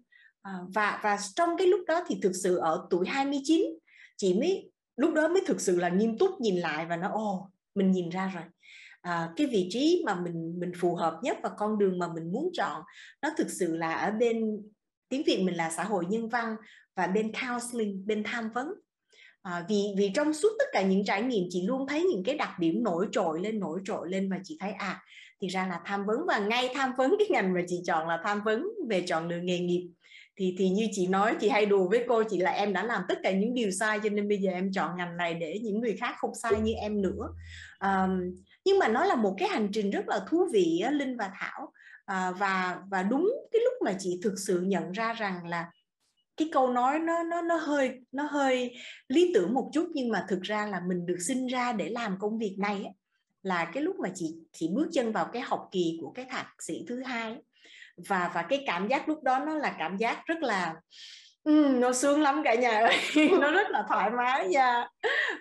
À, 0.41 0.53
và 0.73 0.99
và 1.03 1.17
trong 1.35 1.49
cái 1.57 1.67
lúc 1.67 1.79
đó 1.87 2.03
thì 2.07 2.19
thực 2.21 2.31
sự 2.43 2.57
ở 2.57 2.87
tuổi 2.89 3.07
29 3.07 3.61
chị 4.17 4.33
mới 4.33 4.71
lúc 4.97 5.13
đó 5.13 5.27
mới 5.27 5.41
thực 5.45 5.61
sự 5.61 5.79
là 5.79 5.89
nghiêm 5.89 6.17
túc 6.17 6.41
nhìn 6.41 6.55
lại 6.55 6.85
và 6.85 6.97
nói 6.97 7.11
ồ 7.13 7.49
mình 7.75 7.91
nhìn 7.91 8.09
ra 8.09 8.31
rồi 8.35 8.43
à, 9.01 9.29
cái 9.35 9.47
vị 9.47 9.67
trí 9.71 10.03
mà 10.05 10.15
mình 10.15 10.59
mình 10.59 10.71
phù 10.79 10.95
hợp 10.95 11.19
nhất 11.23 11.37
và 11.43 11.49
con 11.57 11.77
đường 11.77 11.99
mà 11.99 12.07
mình 12.13 12.31
muốn 12.31 12.49
chọn 12.53 12.81
nó 13.21 13.29
thực 13.37 13.47
sự 13.49 13.77
là 13.77 13.93
ở 13.93 14.11
bên 14.11 14.61
tiếng 15.09 15.23
việt 15.25 15.41
mình 15.43 15.55
là 15.55 15.69
xã 15.69 15.83
hội 15.83 16.05
nhân 16.09 16.29
văn 16.29 16.55
và 16.95 17.07
bên 17.07 17.31
counseling 17.31 18.07
bên 18.07 18.23
tham 18.23 18.49
vấn. 18.55 18.73
À, 19.41 19.65
vì 19.69 19.83
vì 19.97 20.11
trong 20.15 20.33
suốt 20.33 20.49
tất 20.59 20.65
cả 20.71 20.81
những 20.81 21.05
trải 21.05 21.21
nghiệm 21.21 21.43
chị 21.49 21.67
luôn 21.67 21.87
thấy 21.87 22.03
những 22.03 22.23
cái 22.23 22.35
đặc 22.35 22.59
điểm 22.59 22.83
nổi 22.83 23.07
trội 23.11 23.41
lên 23.41 23.59
nổi 23.59 23.79
trội 23.85 24.09
lên 24.09 24.29
và 24.29 24.37
chị 24.43 24.57
thấy 24.59 24.71
à 24.71 25.01
thì 25.41 25.47
ra 25.47 25.67
là 25.67 25.79
tham 25.85 26.05
vấn 26.05 26.17
và 26.27 26.39
ngay 26.39 26.69
tham 26.73 26.91
vấn 26.97 27.15
cái 27.19 27.27
ngành 27.29 27.53
mà 27.53 27.61
chị 27.67 27.81
chọn 27.87 28.07
là 28.07 28.19
tham 28.23 28.41
vấn 28.45 28.67
về 28.89 29.01
chọn 29.01 29.27
lựa 29.27 29.39
nghề 29.39 29.59
nghiệp. 29.59 29.89
Thì 30.37 30.55
thì 30.57 30.69
như 30.69 30.87
chị 30.91 31.07
nói 31.07 31.35
chị 31.39 31.49
hay 31.49 31.65
đùa 31.65 31.89
với 31.89 32.05
cô 32.07 32.23
chị 32.29 32.37
là 32.37 32.51
em 32.51 32.73
đã 32.73 32.83
làm 32.83 33.01
tất 33.07 33.19
cả 33.23 33.31
những 33.31 33.53
điều 33.53 33.71
sai 33.71 33.99
cho 34.03 34.09
nên 34.09 34.27
bây 34.27 34.37
giờ 34.37 34.51
em 34.51 34.71
chọn 34.71 34.97
ngành 34.97 35.17
này 35.17 35.33
để 35.33 35.59
những 35.63 35.79
người 35.79 35.97
khác 35.99 36.15
không 36.17 36.31
sai 36.41 36.53
như 36.61 36.73
em 36.73 37.01
nữa. 37.01 37.29
Um, 37.79 38.35
nhưng 38.65 38.79
mà 38.79 38.87
nó 38.87 39.05
là 39.05 39.15
một 39.15 39.35
cái 39.37 39.49
hành 39.49 39.69
trình 39.73 39.91
rất 39.91 40.07
là 40.07 40.19
thú 40.29 40.47
vị 40.53 40.83
linh 40.91 41.17
và 41.17 41.31
thảo. 41.39 41.71
À, 42.05 42.31
và 42.31 42.77
và 42.91 43.03
đúng 43.03 43.29
cái 43.51 43.61
lúc 43.65 43.73
mà 43.85 43.93
chị 43.99 44.19
thực 44.23 44.33
sự 44.47 44.61
nhận 44.61 44.91
ra 44.91 45.13
rằng 45.13 45.47
là 45.47 45.71
cái 46.37 46.49
câu 46.51 46.69
nói 46.69 46.99
nó 46.99 47.23
nó 47.23 47.41
nó 47.41 47.55
hơi 47.55 47.91
nó 48.11 48.23
hơi 48.23 48.75
lý 49.07 49.31
tưởng 49.33 49.53
một 49.53 49.69
chút 49.73 49.87
nhưng 49.93 50.09
mà 50.09 50.25
thực 50.29 50.41
ra 50.41 50.65
là 50.65 50.81
mình 50.87 51.05
được 51.05 51.17
sinh 51.27 51.47
ra 51.47 51.73
để 51.73 51.89
làm 51.89 52.17
công 52.19 52.37
việc 52.37 52.55
này 52.59 52.75
ấy, 52.75 52.93
là 53.43 53.65
cái 53.73 53.83
lúc 53.83 53.95
mà 53.99 54.09
chị 54.15 54.35
chị 54.53 54.69
bước 54.73 54.87
chân 54.93 55.11
vào 55.11 55.29
cái 55.33 55.41
học 55.41 55.69
kỳ 55.71 55.97
của 56.01 56.11
cái 56.11 56.25
thạc 56.29 56.47
sĩ 56.59 56.85
thứ 56.87 57.03
hai 57.03 57.23
ấy. 57.23 57.43
và 58.09 58.31
và 58.33 58.41
cái 58.41 58.63
cảm 58.65 58.87
giác 58.87 59.09
lúc 59.09 59.23
đó 59.23 59.39
nó 59.39 59.55
là 59.55 59.75
cảm 59.79 59.97
giác 59.97 60.25
rất 60.25 60.39
là 60.41 60.75
um, 61.43 61.79
nó 61.79 61.93
sướng 61.93 62.21
lắm 62.21 62.41
cả 62.43 62.55
nhà 62.55 62.79
ơi 62.79 62.97
nó 63.41 63.51
rất 63.51 63.69
là 63.69 63.83
thoải 63.89 64.09
mái. 64.11 64.47
Nha 64.47 64.87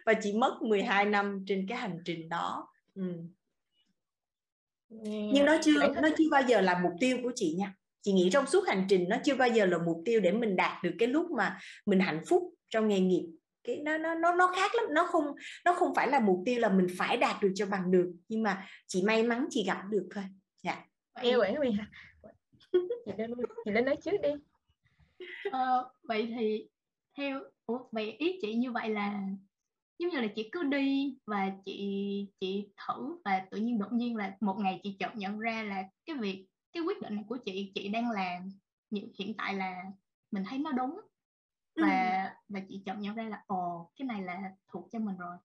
và 0.07 0.15
chị 0.23 0.33
mất 0.33 0.59
12 0.63 1.05
năm 1.05 1.45
trên 1.47 1.67
cái 1.69 1.79
hành 1.79 1.99
trình 2.05 2.29
đó 2.29 2.69
ừ. 2.99 3.15
nhưng 5.33 5.45
nó 5.45 5.59
chưa 5.63 5.93
nó 6.03 6.09
chưa 6.19 6.29
bao 6.31 6.43
giờ 6.49 6.61
là 6.61 6.81
mục 6.83 6.93
tiêu 7.01 7.19
của 7.23 7.33
chị 7.35 7.55
nha. 7.59 7.75
Chị 8.03 8.13
nghĩ 8.13 8.31
trong 8.33 8.47
suốt 8.47 8.69
hành 8.69 8.87
trình 8.89 9.09
nó 9.09 9.17
chưa 9.25 9.35
bao 9.35 9.49
giờ 9.49 9.67
là 9.67 9.79
mục 9.79 10.03
tiêu 10.05 10.21
để 10.21 10.33
mình 10.33 10.57
đạt 10.57 10.83
được 10.83 10.95
cái 10.99 11.09
lúc 11.09 11.31
mà 11.31 11.59
mình 11.87 12.01
hạnh 12.01 12.23
phúc 12.27 12.55
trong 12.69 12.89
nghề 12.89 13.01
nghiệp. 13.01 13.27
Cái 13.65 13.77
nó 13.77 13.99
nó 13.99 14.15
nó 14.15 14.35
nó 14.35 14.53
khác 14.57 14.75
lắm. 14.75 14.85
Nó 14.91 15.07
không 15.07 15.25
nó 15.65 15.75
không 15.75 15.95
phải 15.95 16.09
là 16.09 16.21
mục 16.21 16.43
tiêu 16.47 16.61
là 16.61 16.69
mình 16.69 16.87
phải 16.99 17.17
đạt 17.17 17.43
được 17.43 17.53
cho 17.55 17.67
bằng 17.67 17.91
được. 17.91 18.13
Nhưng 18.29 18.43
mà 18.43 18.67
chị 18.87 19.03
may 19.03 19.23
mắn 19.23 19.47
chị 19.51 19.65
gặp 19.67 19.83
được 19.91 20.09
thôi. 20.15 20.25
Dạ. 20.63 20.85
Yêu 21.23 21.41
quản 21.41 21.61
vì 21.61 21.71
chị 23.07 23.13
lên 23.19 23.31
chị 23.65 23.71
lên 23.71 23.85
nói 23.85 23.97
trước 24.05 24.17
đi. 24.23 24.31
Ờ, 25.51 25.91
vậy 26.03 26.35
thì 26.39 26.69
theo 27.19 27.41
ủa, 27.67 27.79
vậy 27.93 28.17
ý 28.19 28.39
chị 28.43 28.55
như 28.55 28.73
vậy 28.73 28.91
là 28.91 29.21
giống 29.99 30.11
như 30.11 30.21
là 30.21 30.29
chị 30.37 30.49
cứ 30.53 30.63
đi 30.63 31.17
và 31.27 31.51
chị 31.65 32.29
chị 32.41 32.69
thử 32.87 33.19
và 33.25 33.47
tự 33.51 33.59
nhiên 33.59 33.79
đột 33.79 33.93
nhiên 33.93 34.17
là 34.17 34.37
một 34.41 34.57
ngày 34.59 34.81
chị 34.83 34.97
chợt 34.99 35.17
nhận 35.17 35.39
ra 35.39 35.63
là 35.63 35.85
cái 36.07 36.17
việc 36.17 36.47
cái 36.73 36.83
quyết 36.83 37.03
định 37.03 37.25
của 37.29 37.37
chị 37.37 37.73
chị 37.75 37.89
đang 37.89 38.11
làm 38.11 38.51
hiện 39.19 39.35
tại 39.39 39.55
là 39.55 39.83
mình 40.31 40.45
thấy 40.49 40.59
nó 40.59 40.73
đúng. 40.73 41.01
Và 41.77 42.25
ừ. 42.25 42.55
và 42.55 42.61
chị 42.69 42.83
chợt 42.87 42.95
nhận 42.99 43.15
ra 43.15 43.23
là 43.23 43.43
ồ 43.47 43.91
cái 43.99 44.07
này 44.07 44.23
là 44.23 44.39
thuộc 44.73 44.89
cho 44.93 44.99
mình 44.99 45.17
rồi. 45.17 45.37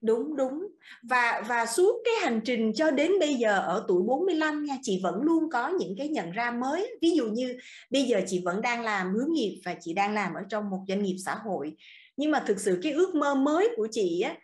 Đúng 0.00 0.36
đúng. 0.36 0.66
Và 1.02 1.42
và 1.48 1.66
suốt 1.66 2.02
cái 2.04 2.14
hành 2.20 2.40
trình 2.44 2.72
cho 2.74 2.90
đến 2.90 3.12
bây 3.20 3.34
giờ 3.34 3.58
ở 3.58 3.84
tuổi 3.88 4.02
45 4.02 4.64
nha 4.64 4.76
chị 4.82 5.00
vẫn 5.02 5.22
luôn 5.22 5.50
có 5.50 5.68
những 5.68 5.94
cái 5.98 6.08
nhận 6.08 6.30
ra 6.30 6.50
mới. 6.50 6.98
Ví 7.02 7.10
dụ 7.10 7.26
như 7.26 7.58
bây 7.90 8.02
giờ 8.02 8.20
chị 8.26 8.42
vẫn 8.44 8.60
đang 8.60 8.82
làm 8.82 9.14
hướng 9.14 9.32
nghiệp 9.32 9.60
và 9.64 9.74
chị 9.80 9.94
đang 9.94 10.14
làm 10.14 10.34
ở 10.34 10.40
trong 10.50 10.70
một 10.70 10.84
doanh 10.88 11.02
nghiệp 11.02 11.16
xã 11.24 11.34
hội 11.34 11.76
nhưng 12.16 12.30
mà 12.30 12.44
thực 12.46 12.60
sự 12.60 12.78
cái 12.82 12.92
ước 12.92 13.14
mơ 13.14 13.34
mới 13.34 13.68
của 13.76 13.88
chị 13.90 14.20
á 14.20 14.36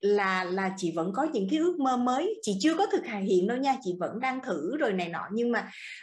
là 0.00 0.44
là 0.44 0.74
chị 0.76 0.92
vẫn 0.94 1.12
có 1.14 1.26
những 1.32 1.48
cái 1.50 1.58
ước 1.58 1.78
mơ 1.78 1.96
mới. 1.96 2.40
Chị 2.42 2.56
chưa 2.60 2.74
có 2.76 2.86
thực 2.86 3.06
hành 3.06 3.24
hiện 3.24 3.46
đâu 3.46 3.56
nha 3.56 3.76
chị 3.82 3.94
vẫn 3.98 4.20
đang 4.20 4.40
thử 4.46 4.76
rồi 4.76 4.92
này 4.92 5.08
nọ. 5.08 5.22
Nhưng 5.32 5.52
mà 5.52 5.60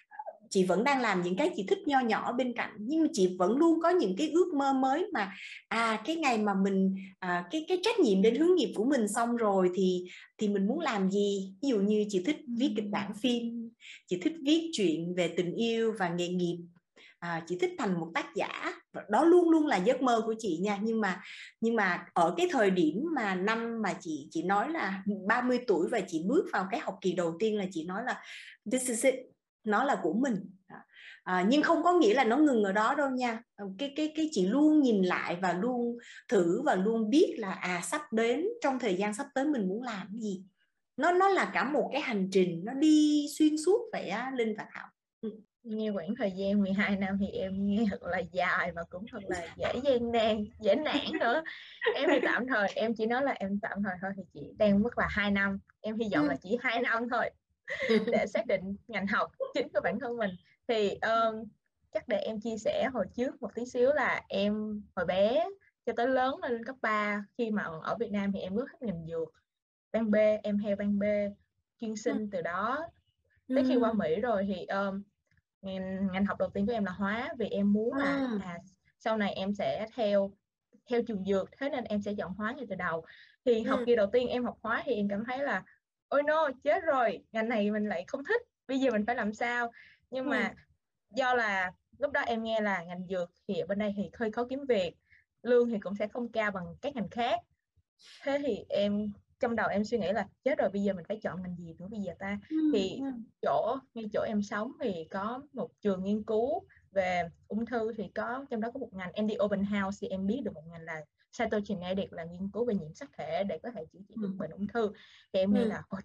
ờ, 0.10 0.18
chị 0.50 0.64
vẫn 0.64 0.84
đang 0.84 1.02
làm 1.02 1.22
những 1.22 1.36
cái 1.36 1.52
chị 1.56 1.66
thích 1.68 1.80
nho 1.86 2.00
nhỏ 2.00 2.34
bên 2.34 2.54
cạnh. 2.54 2.72
Nhưng 2.80 3.02
mà 3.02 3.08
chị 3.14 3.36
vẫn 3.40 3.58
luôn 3.58 3.80
có 3.82 3.90
những 3.90 4.16
cái 4.18 4.30
ước 4.30 4.54
mơ 4.54 4.74
mới 4.74 5.06
mà 5.14 5.32
à 5.68 6.02
cái 6.06 6.16
ngày 6.16 6.38
mà 6.38 6.54
mình 6.64 6.96
à, 7.20 7.48
cái 7.52 7.66
cái 7.68 7.80
trách 7.84 8.00
nhiệm 8.00 8.22
đến 8.22 8.36
hướng 8.36 8.56
nghiệp 8.56 8.74
của 8.76 8.86
mình 8.86 9.08
xong 9.08 9.36
rồi 9.36 9.70
thì 9.76 10.04
thì 10.38 10.48
mình 10.48 10.68
muốn 10.68 10.80
làm 10.80 11.12
gì? 11.12 11.54
Ví 11.62 11.70
dụ 11.70 11.80
như 11.80 12.06
chị 12.10 12.24
thích 12.26 12.38
viết 12.58 12.74
kịch 12.76 12.90
bản 12.92 13.12
phim 13.22 13.70
chị 14.08 14.20
thích 14.24 14.34
viết 14.46 14.70
chuyện 14.74 15.16
về 15.16 15.28
tình 15.28 15.56
yêu 15.56 15.94
và 16.00 16.10
nghề 16.10 16.28
nghiệp 16.28 16.58
à, 17.28 17.44
chị 17.48 17.58
thích 17.62 17.72
thành 17.78 18.00
một 18.00 18.12
tác 18.14 18.36
giả. 18.36 18.74
Đó 19.10 19.24
luôn 19.24 19.50
luôn 19.50 19.68
là 19.68 19.78
giấc 19.78 20.02
mơ 20.02 20.22
của 20.26 20.36
chị 20.40 20.60
nha. 20.64 20.80
Nhưng 20.82 21.02
mà 21.02 21.22
nhưng 21.62 21.76
mà 21.76 22.06
ở 22.14 22.34
cái 22.38 22.48
thời 22.52 22.72
điểm 22.72 23.06
mà 23.16 23.36
năm 23.36 23.82
mà 23.82 23.94
chị 24.00 24.28
chị 24.32 24.44
nói 24.44 24.70
là 24.70 25.04
30 25.28 25.60
tuổi 25.68 25.88
và 25.92 26.00
chị 26.08 26.24
bước 26.28 26.46
vào 26.54 26.68
cái 26.72 26.80
học 26.80 26.98
kỳ 27.02 27.14
đầu 27.14 27.36
tiên 27.40 27.58
là 27.58 27.66
chị 27.72 27.86
nói 27.86 28.04
là 28.06 28.24
this 28.72 28.90
is 28.90 29.06
it. 29.06 29.16
Nó 29.64 29.84
là 29.84 30.00
của 30.04 30.14
mình. 30.14 30.36
À, 31.24 31.46
nhưng 31.50 31.62
không 31.62 31.84
có 31.84 31.94
nghĩa 31.94 32.14
là 32.14 32.24
nó 32.24 32.38
ngừng 32.38 32.64
ở 32.64 32.72
đó 32.72 32.96
đâu 32.96 33.10
nha. 33.10 33.42
Ờ, 33.56 33.66
cái 33.78 33.94
cái 33.96 34.14
cái 34.16 34.30
chị 34.32 34.46
luôn 34.46 34.82
nhìn 34.82 35.04
lại 35.04 35.38
và 35.42 35.54
luôn 35.54 35.98
thử 36.28 36.62
và 36.62 36.76
luôn 36.76 37.10
biết 37.10 37.36
là 37.38 37.52
à 37.52 37.82
sắp 37.84 38.02
đến 38.14 38.46
trong 38.62 38.80
thời 38.80 38.96
gian 38.96 39.14
sắp 39.14 39.28
tới 39.36 39.46
mình 39.46 39.68
muốn 39.68 39.84
làm 39.84 40.08
cái 40.12 40.22
gì. 40.22 40.44
Nó 40.98 41.12
nó 41.12 41.30
là 41.30 41.52
cả 41.54 41.64
một 41.64 41.90
cái 41.94 42.02
hành 42.02 42.30
trình 42.32 42.62
nó 42.66 42.74
đi 42.74 43.28
xuyên 43.38 43.58
suốt 43.66 43.90
vậy 43.92 44.10
á 44.10 44.32
linh 44.36 44.56
và 44.58 44.66
thảo 44.74 44.88
nghe 45.70 45.90
quãng 45.90 46.16
thời 46.18 46.32
gian 46.32 46.62
12 46.62 46.96
năm 46.96 47.18
thì 47.20 47.28
em 47.28 47.66
nghe 47.66 47.86
thật 47.90 48.04
là 48.04 48.20
dài 48.20 48.72
và 48.72 48.84
cũng 48.90 49.06
thật 49.12 49.20
là 49.28 49.56
dễ 49.58 49.80
gian 49.84 50.12
nan 50.12 50.46
dễ 50.60 50.76
nản 50.76 51.06
nữa. 51.20 51.44
Em 51.96 52.10
thì 52.10 52.20
tạm 52.24 52.48
thời 52.48 52.68
em 52.76 52.94
chỉ 52.96 53.06
nói 53.06 53.24
là 53.24 53.32
em 53.32 53.60
tạm 53.60 53.84
thời 53.84 53.94
thôi 54.02 54.12
thì 54.18 54.24
chỉ 54.34 54.54
đang 54.58 54.84
mất 54.84 54.98
là 54.98 55.08
hai 55.10 55.32
năm. 55.32 55.60
Em 55.82 56.00
hy 56.00 56.10
vọng 56.16 56.24
ừ. 56.24 56.30
là 56.30 56.36
chỉ 56.42 56.58
hai 56.62 56.82
năm 56.82 57.10
thôi 57.10 57.30
để 57.88 58.26
xác 58.28 58.46
định 58.48 58.76
ngành 58.88 59.08
học 59.08 59.32
chính 59.54 59.68
của 59.74 59.80
bản 59.84 60.00
thân 60.00 60.18
mình. 60.18 60.32
Thì 60.68 60.90
um, 60.90 61.44
chắc 61.92 62.08
để 62.08 62.18
em 62.18 62.40
chia 62.42 62.58
sẻ 62.58 62.90
hồi 62.94 63.06
trước 63.16 63.42
một 63.42 63.56
tí 63.56 63.66
xíu 63.66 63.94
là 63.94 64.22
em 64.28 64.84
hồi 64.96 65.06
bé 65.06 65.46
cho 65.86 65.94
tới 65.98 66.08
lớn 66.08 66.36
lên 66.42 66.66
cấp 66.66 66.76
3 66.82 67.26
khi 67.38 67.52
mà 67.52 67.64
ở 67.84 67.96
Việt 68.00 68.12
Nam 68.12 68.32
thì 68.32 68.40
em 68.40 68.56
bước 68.56 68.72
hết 68.72 68.78
ngành 68.82 69.06
dược. 69.08 69.34
Ban 69.92 70.12
B 70.12 70.16
em 70.44 70.60
theo 70.64 70.76
ban 70.76 71.00
B 71.00 71.04
chuyên 71.82 71.96
sinh 71.96 72.30
từ 72.32 72.42
đó. 72.42 72.88
Tới 73.56 73.64
khi 73.68 73.76
qua 73.76 73.94
Mỹ 73.94 74.22
rồi 74.22 74.46
thì 74.48 74.66
um, 74.66 75.04
ngành, 75.62 76.08
ngành 76.12 76.26
học 76.26 76.38
đầu 76.40 76.50
tiên 76.50 76.66
của 76.66 76.72
em 76.72 76.86
là 76.86 76.92
hóa 76.92 77.34
vì 77.38 77.50
em 77.50 77.74
muốn 77.74 77.94
là 77.94 78.28
à, 78.44 78.60
sau 79.00 79.18
này 79.18 79.34
em 79.34 79.54
sẽ 79.54 79.88
theo 79.96 80.32
theo 80.90 81.02
trường 81.08 81.26
dược 81.26 81.50
thế 81.58 81.70
nên 81.70 81.84
em 81.84 82.02
sẽ 82.02 82.14
chọn 82.18 82.34
hóa 82.34 82.54
ngay 82.58 82.66
từ 82.70 82.76
đầu. 82.76 83.06
Thì 83.46 83.64
học 83.64 83.80
kỳ 83.86 83.96
đầu 83.96 84.08
tiên 84.14 84.28
em 84.28 84.46
học 84.46 84.58
hóa 84.62 84.84
thì 84.86 84.94
em 84.94 85.10
cảm 85.10 85.24
thấy 85.26 85.40
là 85.40 85.64
ôi 86.08 86.24
no 86.24 86.50
chết 86.64 86.84
rồi 86.84 87.24
ngành 87.32 87.50
này 87.50 87.72
mình 87.72 87.90
lại 87.90 88.06
không 88.08 88.24
thích 88.24 88.42
bây 88.68 88.80
giờ 88.80 88.92
mình 88.92 89.06
phải 89.06 89.16
làm 89.16 89.34
sao? 89.34 89.72
Nhưng 90.12 90.30
mà 90.30 90.54
do 91.10 91.34
là 91.34 91.72
lúc 91.98 92.12
đó 92.12 92.22
em 92.22 92.44
nghe 92.44 92.62
là 92.62 92.84
ngành 92.84 93.08
dược 93.08 93.32
thì 93.48 93.64
bên 93.68 93.80
đây 93.80 93.94
thì 93.98 94.10
hơi 94.14 94.32
khó 94.32 94.46
kiếm 94.50 94.66
việc 94.70 94.94
lương 95.44 95.70
thì 95.70 95.80
cũng 95.80 95.96
sẽ 95.96 96.08
không 96.08 96.32
cao 96.32 96.52
bằng 96.52 96.76
các 96.82 96.96
ngành 96.96 97.10
khác. 97.10 97.40
Thế 98.24 98.40
thì 98.46 98.66
em 98.70 99.12
trong 99.40 99.56
đầu 99.56 99.68
em 99.68 99.84
suy 99.84 99.98
nghĩ 99.98 100.12
là 100.12 100.28
chết 100.44 100.58
rồi 100.58 100.70
bây 100.70 100.84
giờ 100.84 100.94
mình 100.94 101.06
phải 101.08 101.20
chọn 101.24 101.42
ngành 101.42 101.56
gì 101.58 101.76
nữa 101.80 101.88
bây 101.92 102.00
giờ 102.00 102.14
ta? 102.20 102.40
Thì 102.74 103.02
chỗ 103.42 103.78
ngay 103.94 104.06
chỗ 104.14 104.22
em 104.22 104.42
sống 104.42 104.72
thì 104.82 105.08
có 105.12 105.42
một 105.54 105.70
trường 105.82 106.04
nghiên 106.04 106.24
cứu 106.24 106.64
về 106.92 107.30
ung 107.48 107.66
thư 107.66 107.94
thì 107.94 108.10
có 108.16 108.46
trong 108.50 108.62
đó 108.62 108.72
có 108.74 108.80
một 108.80 108.94
ngành 108.94 109.12
Andy 109.14 109.36
Open 109.44 109.64
House 109.64 109.98
thì 110.02 110.08
em 110.08 110.28
biết 110.28 110.42
được 110.44 110.54
một 110.54 110.64
ngành 110.72 110.82
là 110.82 111.02
cytogenetic 111.40 112.14
là 112.14 112.24
nghiên 112.24 112.50
cứu 112.54 112.66
về 112.66 112.74
nhiễm 112.74 112.94
sắc 112.94 113.10
thể 113.18 113.44
để 113.44 113.60
có 113.64 113.72
thể 113.72 113.86
chữa 113.86 114.00
trị 114.08 114.16
được 114.22 114.32
bệnh 114.38 114.52
ung 114.52 114.68
thư. 114.68 114.92
Thì 115.34 115.40
em 115.40 115.54
nghĩ 115.54 115.66
là 115.66 115.84
Ồ, 115.90 115.98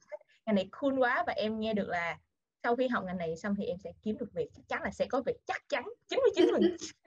ngành 0.46 0.54
này 0.54 0.68
cool 0.72 0.98
quá 0.98 1.24
và 1.26 1.32
em 1.32 1.60
nghe 1.60 1.74
được 1.74 1.88
là 1.88 2.18
sau 2.62 2.76
khi 2.76 2.88
học 2.88 3.04
ngành 3.04 3.18
này 3.18 3.36
xong 3.36 3.54
thì 3.54 3.64
em 3.64 3.78
sẽ 3.78 3.92
kiếm 4.02 4.18
được 4.18 4.32
việc 4.32 4.48
chắc 4.56 4.68
chắn 4.68 4.82
là 4.82 4.90
sẽ 4.90 5.06
có 5.06 5.22
việc 5.26 5.36
chắc 5.46 5.68
chắn 5.68 5.84
99 6.08 6.48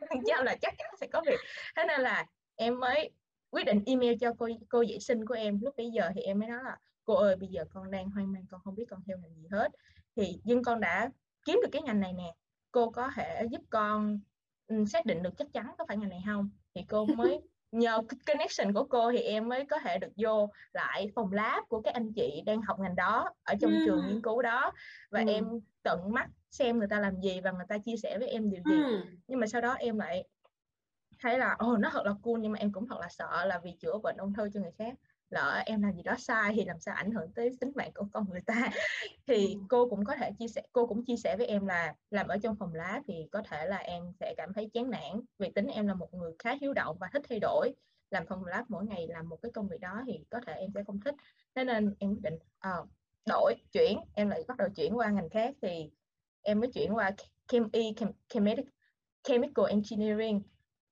phần 0.09 0.19
trăm 0.27 0.45
là 0.45 0.55
chắc 0.61 0.73
chắn 0.77 0.87
sẽ 1.01 1.07
có 1.07 1.21
việc. 1.25 1.39
Thế 1.75 1.83
nên 1.87 2.01
là 2.01 2.25
em 2.55 2.79
mới 2.79 3.11
quyết 3.55 3.65
định 3.65 3.83
email 3.85 4.13
cho 4.21 4.33
cô 4.37 4.49
cô 4.69 4.81
dạy 4.81 4.99
sinh 4.99 5.25
của 5.25 5.33
em 5.33 5.59
lúc 5.61 5.75
bây 5.77 5.89
giờ 5.91 6.09
thì 6.15 6.21
em 6.21 6.39
mới 6.39 6.49
nói 6.49 6.63
là 6.63 6.77
cô 7.05 7.13
ơi 7.13 7.35
bây 7.35 7.49
giờ 7.49 7.65
con 7.69 7.91
đang 7.91 8.09
hoang 8.09 8.31
mang 8.31 8.45
con 8.49 8.61
không 8.63 8.75
biết 8.75 8.85
con 8.89 8.99
theo 9.07 9.17
ngành 9.17 9.35
gì 9.35 9.47
hết 9.51 9.71
thì 10.15 10.41
nhưng 10.43 10.63
con 10.63 10.79
đã 10.79 11.09
kiếm 11.45 11.59
được 11.63 11.69
cái 11.71 11.81
ngành 11.81 11.99
này 11.99 12.13
nè 12.13 12.33
cô 12.71 12.89
có 12.89 13.11
thể 13.15 13.47
giúp 13.51 13.61
con 13.69 14.19
um, 14.67 14.85
xác 14.85 15.05
định 15.05 15.23
được 15.23 15.37
chắc 15.37 15.47
chắn 15.53 15.71
có 15.77 15.85
phải 15.87 15.97
ngành 15.97 16.09
này 16.09 16.23
không 16.25 16.49
thì 16.75 16.81
cô 16.89 17.05
mới 17.17 17.41
nhờ 17.71 18.01
connection 18.27 18.73
của 18.73 18.83
cô 18.83 19.11
thì 19.11 19.19
em 19.19 19.49
mới 19.49 19.65
có 19.65 19.79
thể 19.79 19.97
được 19.97 20.11
vô 20.17 20.49
lại 20.73 21.11
phòng 21.15 21.33
lab 21.33 21.63
của 21.67 21.81
các 21.81 21.93
anh 21.93 22.13
chị 22.13 22.43
đang 22.45 22.61
học 22.61 22.79
ngành 22.79 22.95
đó 22.95 23.29
ở 23.43 23.55
trong 23.61 23.71
ừ. 23.71 23.77
trường 23.85 24.01
nghiên 24.07 24.21
cứu 24.21 24.41
đó 24.41 24.71
và 25.11 25.19
ừ. 25.19 25.25
em 25.27 25.45
tận 25.83 26.11
mắt 26.11 26.29
xem 26.51 26.77
người 26.77 26.87
ta 26.87 26.99
làm 26.99 27.21
gì 27.21 27.41
và 27.41 27.51
người 27.51 27.65
ta 27.69 27.77
chia 27.77 27.97
sẻ 27.97 28.17
với 28.19 28.27
em 28.27 28.49
điều 28.49 28.61
gì 28.65 28.83
ừ. 28.83 29.01
nhưng 29.27 29.39
mà 29.39 29.47
sau 29.47 29.61
đó 29.61 29.73
em 29.73 29.97
lại 29.97 30.23
thấy 31.19 31.39
là 31.39 31.55
ồ 31.59 31.73
oh, 31.73 31.79
nó 31.79 31.89
thật 31.89 32.05
là 32.05 32.13
cool 32.23 32.39
nhưng 32.39 32.51
mà 32.51 32.59
em 32.59 32.71
cũng 32.71 32.87
thật 32.87 32.99
là 32.99 33.07
sợ 33.09 33.45
là 33.45 33.59
vì 33.63 33.71
chữa 33.79 33.97
bệnh 34.03 34.17
ung 34.17 34.33
thư 34.33 34.49
cho 34.53 34.59
người 34.59 34.71
khác. 34.77 34.93
Lỡ 35.29 35.63
em 35.65 35.81
làm 35.81 35.95
gì 35.95 36.03
đó 36.03 36.15
sai 36.17 36.53
thì 36.55 36.65
làm 36.65 36.79
sao 36.79 36.95
ảnh 36.95 37.11
hưởng 37.11 37.31
tới 37.31 37.57
tính 37.59 37.71
mạng 37.75 37.91
của 37.95 38.05
con 38.13 38.29
người 38.29 38.41
ta? 38.41 38.69
Thì 39.27 39.53
ừ. 39.53 39.59
cô 39.69 39.89
cũng 39.89 40.05
có 40.05 40.15
thể 40.15 40.31
chia 40.39 40.47
sẻ 40.47 40.61
cô 40.71 40.87
cũng 40.87 41.05
chia 41.05 41.15
sẻ 41.17 41.35
với 41.37 41.47
em 41.47 41.67
là 41.67 41.93
làm 42.09 42.27
ở 42.27 42.37
trong 42.37 42.55
phòng 42.55 42.73
lá 42.73 43.01
thì 43.07 43.27
có 43.31 43.41
thể 43.49 43.65
là 43.65 43.77
em 43.77 44.11
sẽ 44.19 44.33
cảm 44.37 44.53
thấy 44.53 44.69
chán 44.73 44.89
nản 44.89 45.21
vì 45.39 45.51
tính 45.51 45.67
em 45.67 45.87
là 45.87 45.93
một 45.93 46.13
người 46.13 46.33
khá 46.39 46.55
hiếu 46.61 46.73
động 46.73 46.97
và 46.99 47.09
thích 47.13 47.21
thay 47.29 47.39
đổi. 47.39 47.73
Làm 48.11 48.25
phòng 48.27 48.45
lab 48.45 48.65
mỗi 48.69 48.85
ngày 48.85 49.07
làm 49.07 49.29
một 49.29 49.37
cái 49.41 49.51
công 49.51 49.67
việc 49.67 49.79
đó 49.79 50.03
thì 50.07 50.19
có 50.29 50.39
thể 50.47 50.53
em 50.53 50.71
sẽ 50.75 50.83
không 50.83 50.99
thích. 50.99 51.15
Thế 51.55 51.63
nên 51.63 51.95
em 51.99 52.09
quyết 52.09 52.21
định 52.21 52.35
uh, 52.67 52.89
đổi 53.25 53.55
chuyển 53.71 53.99
em 54.13 54.29
lại 54.29 54.43
bắt 54.47 54.57
đầu 54.57 54.69
chuyển 54.75 54.97
qua 54.97 55.09
ngành 55.09 55.29
khác 55.29 55.55
thì 55.61 55.89
em 56.41 56.59
mới 56.59 56.71
chuyển 56.71 56.95
qua 56.95 57.11
chem 57.47 57.69
e 57.73 57.81
chem, 57.97 58.09
chemical, 58.29 58.65
chemical 59.23 59.65
engineering 59.69 60.41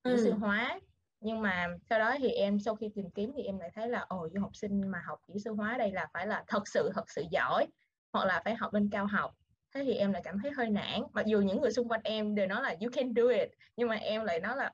kỹ 0.04 0.12
sư 0.24 0.32
hóa. 0.32 0.80
Nhưng 1.22 1.42
mà 1.42 1.68
sau 1.90 2.00
đó 2.00 2.16
thì 2.20 2.30
em 2.30 2.60
sau 2.60 2.76
khi 2.76 2.90
tìm 2.96 3.10
kiếm 3.12 3.32
thì 3.38 3.44
em 3.44 3.60
lại 3.60 3.72
thấy 3.76 3.88
là 3.88 4.06
ồ 4.10 4.30
du 4.34 4.42
học 4.42 4.56
sinh 4.56 4.92
mà 4.92 5.02
học 5.06 5.20
kỹ 5.28 5.34
sư 5.44 5.52
hóa 5.54 5.78
đây 5.78 5.92
là 5.92 6.08
phải 6.14 6.28
là 6.28 6.44
thật 6.48 6.68
sự 6.68 6.92
thật 6.94 7.10
sự 7.10 7.24
giỏi 7.32 7.68
hoặc 8.14 8.26
là 8.26 8.42
phải 8.46 8.56
học 8.56 8.74
lên 8.74 8.90
cao 8.92 9.06
học. 9.06 9.32
Thế 9.76 9.84
thì 9.84 9.94
em 9.94 10.14
lại 10.14 10.22
cảm 10.26 10.38
thấy 10.44 10.52
hơi 10.52 10.70
nản. 10.70 11.02
Mặc 11.14 11.26
dù 11.26 11.42
những 11.42 11.62
người 11.62 11.72
xung 11.72 11.90
quanh 11.90 12.02
em 12.04 12.36
đều 12.36 12.48
nói 12.48 12.64
là 12.64 12.70
you 12.70 12.90
can 12.92 13.14
do 13.14 13.24
it. 13.24 13.50
Nhưng 13.76 13.90
mà 13.90 13.96
em 13.96 14.24
lại 14.24 14.40
nói 14.40 14.58
là 14.58 14.72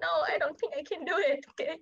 no 0.00 0.24
I 0.32 0.38
don't 0.38 0.54
think 0.62 0.72
I 0.72 0.82
can 0.90 1.04
do 1.06 1.16
it. 1.16 1.38
Okay. 1.58 1.76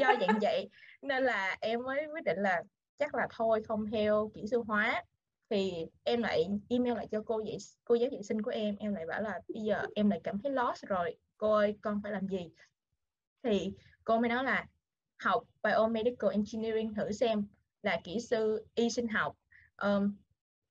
do 0.00 0.14
dạng 0.20 0.38
vậy. 0.42 0.68
Nên 1.02 1.24
là 1.24 1.56
em 1.60 1.82
mới 1.82 2.06
quyết 2.12 2.24
định 2.24 2.38
là 2.38 2.62
chắc 2.98 3.14
là 3.14 3.26
thôi 3.36 3.62
không 3.68 3.86
theo 3.92 4.30
kỹ 4.34 4.42
sư 4.50 4.62
hóa. 4.66 5.04
Thì 5.50 5.86
em 6.04 6.22
lại 6.22 6.46
email 6.68 6.94
lại 6.94 7.06
cho 7.10 7.22
cô 7.26 7.40
dạy 7.46 7.56
cô 7.84 7.94
giáo 7.94 8.08
dạy 8.12 8.22
sinh 8.22 8.42
của 8.42 8.50
em. 8.50 8.76
Em 8.76 8.94
lại 8.94 9.06
bảo 9.06 9.22
là 9.22 9.40
bây 9.54 9.62
giờ 9.62 9.82
em 9.94 10.10
lại 10.10 10.20
cảm 10.24 10.38
thấy 10.42 10.52
lost 10.52 10.82
rồi 10.86 11.16
cô 11.42 11.52
ơi 11.52 11.76
con 11.80 12.00
phải 12.02 12.12
làm 12.12 12.28
gì. 12.28 12.50
Thì 13.42 13.74
cô 14.04 14.20
mới 14.20 14.28
nói 14.28 14.44
là 14.44 14.66
học 15.18 15.42
biomedical 15.62 16.30
engineering 16.30 16.94
thử 16.94 17.12
xem 17.12 17.46
là 17.82 18.00
kỹ 18.04 18.20
sư 18.20 18.66
y 18.74 18.90
sinh 18.90 19.08
học. 19.08 19.36
Um, 19.76 20.16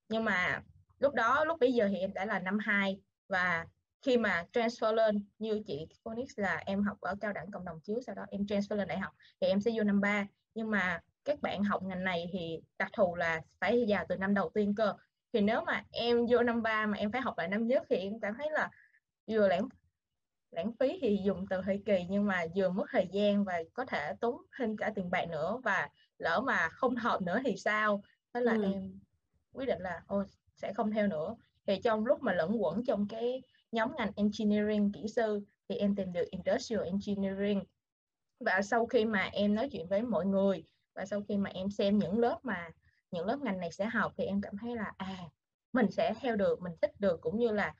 nhưng 0.10 0.26
mà 0.26 0.64
lúc 1.00 1.14
đó 1.14 1.46
lúc 1.46 1.60
bây 1.60 1.74
giờ 1.74 1.88
thì 1.92 1.98
em 1.98 2.14
đã 2.14 2.26
là 2.26 2.40
năm 2.40 2.58
2 2.60 3.00
và 3.28 3.66
khi 4.02 4.18
mà 4.18 4.46
transfer 4.54 4.94
lên 4.94 5.26
như 5.40 5.62
chị 5.68 5.88
Phoenix 6.04 6.30
là 6.36 6.64
em 6.66 6.84
học 6.84 6.98
ở 7.02 7.16
cao 7.22 7.34
đẳng 7.34 7.52
cộng 7.52 7.66
đồng 7.66 7.80
chiếu 7.80 8.02
sau 8.06 8.16
đó 8.16 8.26
em 8.30 8.42
transfer 8.42 8.76
lên 8.76 8.88
đại 8.88 9.00
học 9.00 9.14
thì 9.42 9.48
em 9.48 9.62
sẽ 9.62 9.72
vô 9.78 9.84
năm 9.84 10.02
3 10.02 10.28
nhưng 10.56 10.72
mà 10.72 11.00
các 11.26 11.42
bạn 11.42 11.64
học 11.64 11.84
ngành 11.84 12.04
này 12.04 12.30
thì 12.34 12.62
đặc 12.78 12.90
thù 12.94 13.16
là 13.16 13.42
phải 13.60 13.86
vào 13.88 14.06
từ 14.10 14.16
năm 14.16 14.34
đầu 14.34 14.52
tiên 14.54 14.76
cơ. 14.76 14.94
Thì 15.34 15.42
nếu 15.42 15.62
mà 15.66 15.84
em 15.92 16.26
vô 16.30 16.44
năm 16.44 16.62
3 16.62 16.86
mà 16.86 16.98
em 16.98 17.12
phải 17.12 17.22
học 17.22 17.38
lại 17.38 17.48
năm 17.48 17.68
nhất 17.68 17.84
thì 17.90 17.96
em 17.96 18.20
cảm 18.20 18.34
thấy 18.38 18.52
là 18.52 18.70
vừa 19.28 19.48
lãng 19.48 19.68
lãng 20.52 20.72
phí 20.80 21.00
thì 21.02 21.20
dùng 21.24 21.46
từ 21.50 21.62
hơi 21.62 21.82
kỳ 21.86 22.06
nhưng 22.10 22.26
mà 22.26 22.46
vừa 22.56 22.70
mất 22.70 22.86
thời 22.92 23.08
gian 23.12 23.44
và 23.44 23.64
có 23.74 23.86
thể 23.86 24.14
tốn 24.22 24.42
thêm 24.58 24.78
cả 24.78 24.92
tiền 24.96 25.10
bạc 25.10 25.26
nữa 25.30 25.62
và 25.64 25.90
lỡ 26.18 26.42
mà 26.46 26.70
không 26.70 26.96
hợp 26.96 27.22
nữa 27.22 27.40
thì 27.46 27.58
sao? 27.58 28.04
Thế 28.34 28.42
là 28.42 28.54
ừ. 28.54 28.64
em 28.64 29.00
quyết 29.54 29.66
định 29.66 29.82
là 29.82 30.04
ô 30.08 30.24
sẽ 30.56 30.74
không 30.74 30.92
theo 30.92 31.08
nữa. 31.08 31.36
Thì 31.68 31.80
trong 31.84 32.06
lúc 32.06 32.22
mà 32.22 32.34
lẫn 32.34 32.64
quẩn 32.64 32.84
trong 32.86 33.08
cái 33.08 33.42
nhóm 33.72 33.92
ngành 33.98 34.12
engineering 34.16 34.92
kỹ 34.92 35.08
sư 35.08 35.42
thì 35.70 35.76
em 35.76 35.96
tìm 35.96 36.14
được 36.14 36.26
industrial 36.32 36.84
engineering. 36.84 37.64
Và 38.40 38.62
sau 38.62 38.86
khi 38.86 39.06
mà 39.06 39.30
em 39.32 39.56
nói 39.56 39.70
chuyện 39.72 39.88
với 39.88 40.02
mọi 40.02 40.26
người 40.26 40.64
và 40.94 41.06
sau 41.06 41.22
khi 41.28 41.38
mà 41.38 41.50
em 41.50 41.70
xem 41.70 41.98
những 41.98 42.20
lớp 42.20 42.40
mà 42.44 42.70
những 43.12 43.26
lớp 43.26 43.40
ngành 43.42 43.60
này 43.60 43.72
sẽ 43.72 43.86
học 43.86 44.14
thì 44.18 44.24
em 44.24 44.42
cảm 44.42 44.58
thấy 44.58 44.76
là 44.76 44.94
à 44.98 45.18
mình 45.74 45.92
sẽ 45.92 46.14
theo 46.22 46.36
được 46.36 46.62
mình 46.62 46.74
thích 46.82 47.00
được 47.00 47.22
cũng 47.22 47.40
như 47.40 47.52
là 47.52 47.76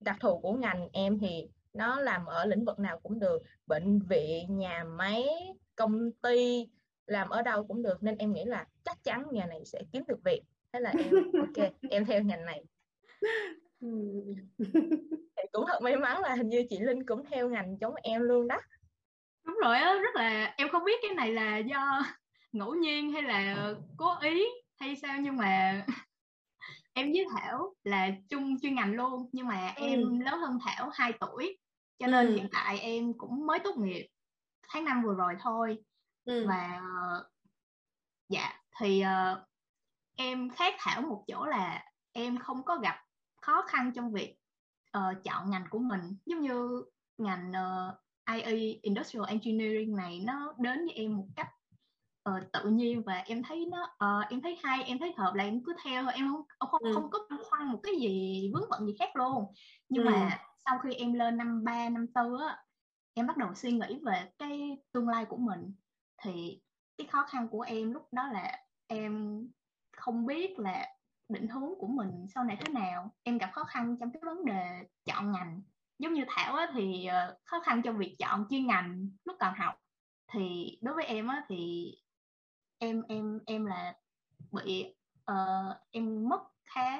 đặc 0.00 0.16
thù 0.20 0.38
của 0.38 0.52
ngành 0.52 0.88
em 0.92 1.18
thì 1.18 1.48
nó 1.74 2.00
làm 2.00 2.26
ở 2.26 2.46
lĩnh 2.46 2.64
vực 2.64 2.78
nào 2.78 3.00
cũng 3.02 3.20
được 3.20 3.42
bệnh 3.66 4.00
viện 4.00 4.58
nhà 4.58 4.84
máy 4.84 5.28
công 5.76 6.12
ty 6.22 6.68
làm 7.06 7.28
ở 7.28 7.42
đâu 7.42 7.66
cũng 7.66 7.82
được. 7.82 8.02
Nên 8.02 8.18
em 8.18 8.32
nghĩ 8.32 8.44
là 8.44 8.66
chắc 8.84 9.04
chắn 9.04 9.24
nhà 9.32 9.46
này 9.46 9.64
sẽ 9.64 9.82
kiếm 9.92 10.02
được 10.08 10.24
việc. 10.24 10.42
Thế 10.72 10.80
là 10.80 10.92
em 10.98 11.10
ok 11.40 11.72
em 11.90 12.04
theo 12.04 12.22
ngành 12.22 12.44
này. 12.44 12.64
Thì 15.36 15.48
cũng 15.52 15.64
thật 15.68 15.82
may 15.82 15.96
mắn 15.96 16.22
là 16.22 16.34
hình 16.34 16.48
như 16.48 16.64
chị 16.70 16.78
Linh 16.78 17.06
cũng 17.06 17.24
theo 17.30 17.48
ngành 17.48 17.76
giống 17.80 17.94
em 18.02 18.22
luôn 18.22 18.48
đó. 18.48 18.60
Đúng 19.44 19.56
rồi 19.62 19.76
á 19.76 19.98
rất 20.02 20.14
là 20.14 20.54
em 20.56 20.68
không 20.68 20.84
biết 20.84 21.00
cái 21.02 21.14
này 21.14 21.32
là 21.32 21.58
do 21.58 22.02
ngẫu 22.52 22.74
nhiên 22.74 23.12
hay 23.12 23.22
là 23.22 23.74
cố 23.96 24.18
ý 24.20 24.44
hay 24.76 24.96
sao 24.96 25.18
nhưng 25.20 25.36
mà 25.36 25.84
em 26.92 27.12
với 27.12 27.26
Thảo 27.30 27.74
là 27.84 28.10
chung 28.28 28.60
chuyên 28.60 28.74
ngành 28.74 28.92
luôn 28.92 29.28
nhưng 29.32 29.46
mà 29.46 29.72
ừ. 29.76 29.86
em 29.86 30.20
lớn 30.20 30.40
hơn 30.40 30.58
Thảo 30.62 30.90
2 30.94 31.12
tuổi 31.20 31.58
cho 31.98 32.06
nên 32.06 32.26
ừ. 32.26 32.34
hiện 32.34 32.48
tại 32.52 32.78
em 32.78 33.12
cũng 33.18 33.46
mới 33.46 33.58
tốt 33.58 33.76
nghiệp 33.76 34.08
tháng 34.68 34.84
năm 34.84 35.02
vừa 35.02 35.14
rồi 35.14 35.34
thôi 35.40 35.78
ừ. 36.24 36.46
và 36.48 36.82
dạ 38.28 38.52
thì 38.80 39.04
uh, 39.04 39.38
em 40.16 40.50
khác 40.50 40.74
Thảo 40.78 41.02
một 41.02 41.24
chỗ 41.26 41.44
là 41.46 41.84
em 42.12 42.38
không 42.38 42.62
có 42.62 42.76
gặp 42.76 42.96
khó 43.40 43.62
khăn 43.62 43.92
trong 43.94 44.12
việc 44.12 44.36
uh, 44.98 45.24
chọn 45.24 45.50
ngành 45.50 45.64
của 45.70 45.78
mình 45.78 46.16
giống 46.26 46.40
như 46.40 46.84
ngành 47.18 47.50
uh, 47.50 47.94
IE 48.44 48.78
Industrial 48.82 49.26
Engineering 49.28 49.96
này 49.96 50.20
nó 50.24 50.54
đến 50.58 50.78
với 50.78 50.94
em 50.94 51.16
một 51.16 51.26
cách 51.36 51.48
uh, 52.30 52.52
tự 52.52 52.70
nhiên 52.70 53.02
và 53.02 53.14
em 53.26 53.42
thấy 53.42 53.66
nó 53.66 53.82
uh, 53.82 54.30
em 54.30 54.42
thấy 54.42 54.58
hay 54.62 54.82
em 54.82 54.98
thấy 54.98 55.14
hợp 55.16 55.34
là 55.34 55.44
em 55.44 55.64
cứ 55.64 55.74
theo 55.84 56.02
thôi 56.02 56.12
em 56.14 56.28
không 56.32 56.68
không, 56.70 56.82
ừ. 56.82 56.92
không 56.94 57.10
có 57.10 57.18
băn 57.30 57.38
khoăn 57.44 57.68
một 57.68 57.80
cái 57.82 57.94
gì 58.00 58.50
vướng 58.54 58.68
bận 58.70 58.86
gì 58.86 58.94
khác 58.98 59.16
luôn. 59.16 59.44
Nhưng 59.88 60.06
ừ. 60.06 60.10
mà 60.10 60.38
sau 60.64 60.78
khi 60.78 60.94
em 60.94 61.12
lên 61.12 61.36
năm 61.36 61.64
ba 61.64 61.88
năm 61.88 62.06
tư 62.14 62.36
á 62.48 62.62
em 63.14 63.26
bắt 63.26 63.36
đầu 63.36 63.54
suy 63.54 63.72
nghĩ 63.72 63.98
về 64.02 64.30
cái 64.38 64.78
tương 64.92 65.08
lai 65.08 65.24
của 65.24 65.36
mình. 65.36 65.74
Thì 66.22 66.60
cái 66.98 67.06
khó 67.06 67.26
khăn 67.28 67.48
của 67.48 67.60
em 67.60 67.92
lúc 67.92 68.02
đó 68.12 68.28
là 68.28 68.58
em 68.86 69.42
không 69.96 70.26
biết 70.26 70.58
là 70.58 70.88
định 71.28 71.48
hướng 71.48 71.74
của 71.78 71.86
mình 71.86 72.26
sau 72.34 72.44
này 72.44 72.56
thế 72.60 72.72
nào. 72.72 73.14
Em 73.22 73.38
gặp 73.38 73.50
khó 73.52 73.64
khăn 73.64 73.96
trong 74.00 74.12
cái 74.12 74.22
vấn 74.26 74.44
đề 74.44 74.86
chọn 75.04 75.32
ngành. 75.32 75.62
Giống 75.98 76.12
như 76.12 76.24
thảo 76.28 76.54
á, 76.54 76.72
thì 76.74 77.08
uh, 77.08 77.38
khó 77.44 77.60
khăn 77.60 77.82
trong 77.82 77.98
việc 77.98 78.16
chọn 78.18 78.46
chuyên 78.50 78.66
ngành 78.66 79.08
lúc 79.24 79.36
còn 79.40 79.54
học. 79.54 79.74
Thì 80.32 80.78
đối 80.82 80.94
với 80.94 81.04
em 81.04 81.26
á, 81.26 81.44
thì 81.48 81.92
em 82.82 83.02
em 83.08 83.40
em 83.46 83.66
là 83.66 83.96
bị 84.52 84.94
uh, 85.30 85.76
em 85.90 86.28
mất 86.28 86.42
khá 86.64 86.98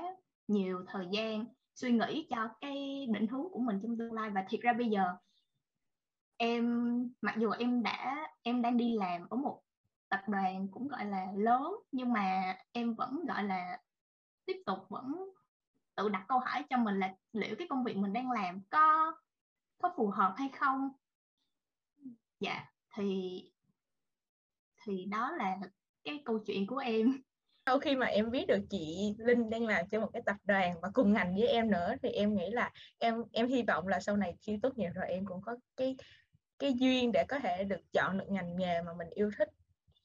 nhiều 0.49 0.85
thời 0.89 1.07
gian 1.11 1.45
suy 1.75 1.93
nghĩ 1.93 2.27
cho 2.31 2.49
cái 2.61 3.07
định 3.11 3.27
hướng 3.27 3.47
của 3.53 3.59
mình 3.59 3.81
trong 3.83 3.99
tương 3.99 4.13
lai. 4.13 4.31
Và 4.31 4.45
thiệt 4.49 4.61
ra 4.61 4.73
bây 4.73 4.87
giờ 4.87 5.05
em 6.37 6.65
mặc 7.21 7.35
dù 7.39 7.51
em 7.51 7.83
đã 7.83 8.29
em 8.43 8.63
đang 8.63 8.77
đi 8.77 8.97
làm 8.97 9.29
ở 9.29 9.37
một 9.37 9.63
tập 10.09 10.21
đoàn 10.29 10.69
cũng 10.69 10.89
gọi 10.89 11.05
là 11.05 11.27
lớn 11.37 11.75
nhưng 11.93 12.13
mà 12.13 12.57
em 12.73 12.95
vẫn 12.95 13.25
gọi 13.29 13.45
là 13.45 13.81
tiếp 14.45 14.63
tục 14.67 14.79
vẫn 14.89 15.31
tự 15.97 16.09
đặt 16.09 16.25
câu 16.29 16.39
hỏi 16.39 16.65
cho 16.71 16.77
mình 16.77 17.01
là 17.01 17.15
liệu 17.33 17.55
cái 17.59 17.69
công 17.69 17.85
việc 17.85 17.97
mình 17.97 18.13
đang 18.13 18.31
làm 18.31 18.61
có 18.71 19.15
có 19.79 19.93
phù 19.97 20.11
hợp 20.11 20.35
hay 20.37 20.49
không? 20.49 20.91
Dạ 22.41 22.67
thì 22.95 23.43
thì 24.87 25.05
đó 25.05 25.31
là 25.39 25.57
cái 26.05 26.23
câu 26.25 26.39
chuyện 26.47 26.67
của 26.67 26.77
em. 26.77 27.23
Sau 27.67 27.79
khi 27.79 27.97
mà 27.97 28.07
em 28.07 28.31
biết 28.31 28.47
được 28.49 28.61
chị 28.71 29.15
Linh 29.19 29.51
đang 29.51 29.67
làm 29.67 29.89
cho 29.89 30.01
một 30.01 30.11
cái 30.13 30.23
tập 30.27 30.37
đoàn 30.45 30.81
và 30.83 30.91
cùng 30.95 31.13
ngành 31.13 31.35
với 31.35 31.47
em 31.47 31.71
nữa, 31.71 31.95
thì 32.03 32.09
em 32.09 32.35
nghĩ 32.35 32.51
là 32.51 32.71
em 32.99 33.23
em 33.33 33.49
hy 33.49 33.63
vọng 33.63 33.89
là 33.89 34.01
sau 34.01 34.17
này 34.17 34.35
khi 34.41 34.59
tốt 34.63 34.79
nghiệp 34.79 34.91
rồi 34.95 35.07
em 35.09 35.27
cũng 35.27 35.43
có 35.43 35.57
cái 35.77 35.97
cái 36.59 36.75
duyên 36.75 37.13
để 37.13 37.25
có 37.29 37.39
thể 37.39 37.65
được 37.65 37.81
chọn 37.93 38.19
được 38.19 38.25
ngành 38.29 38.57
nghề 38.57 38.83
mà 38.83 38.93
mình 38.99 39.09
yêu 39.11 39.31
thích. 39.39 39.49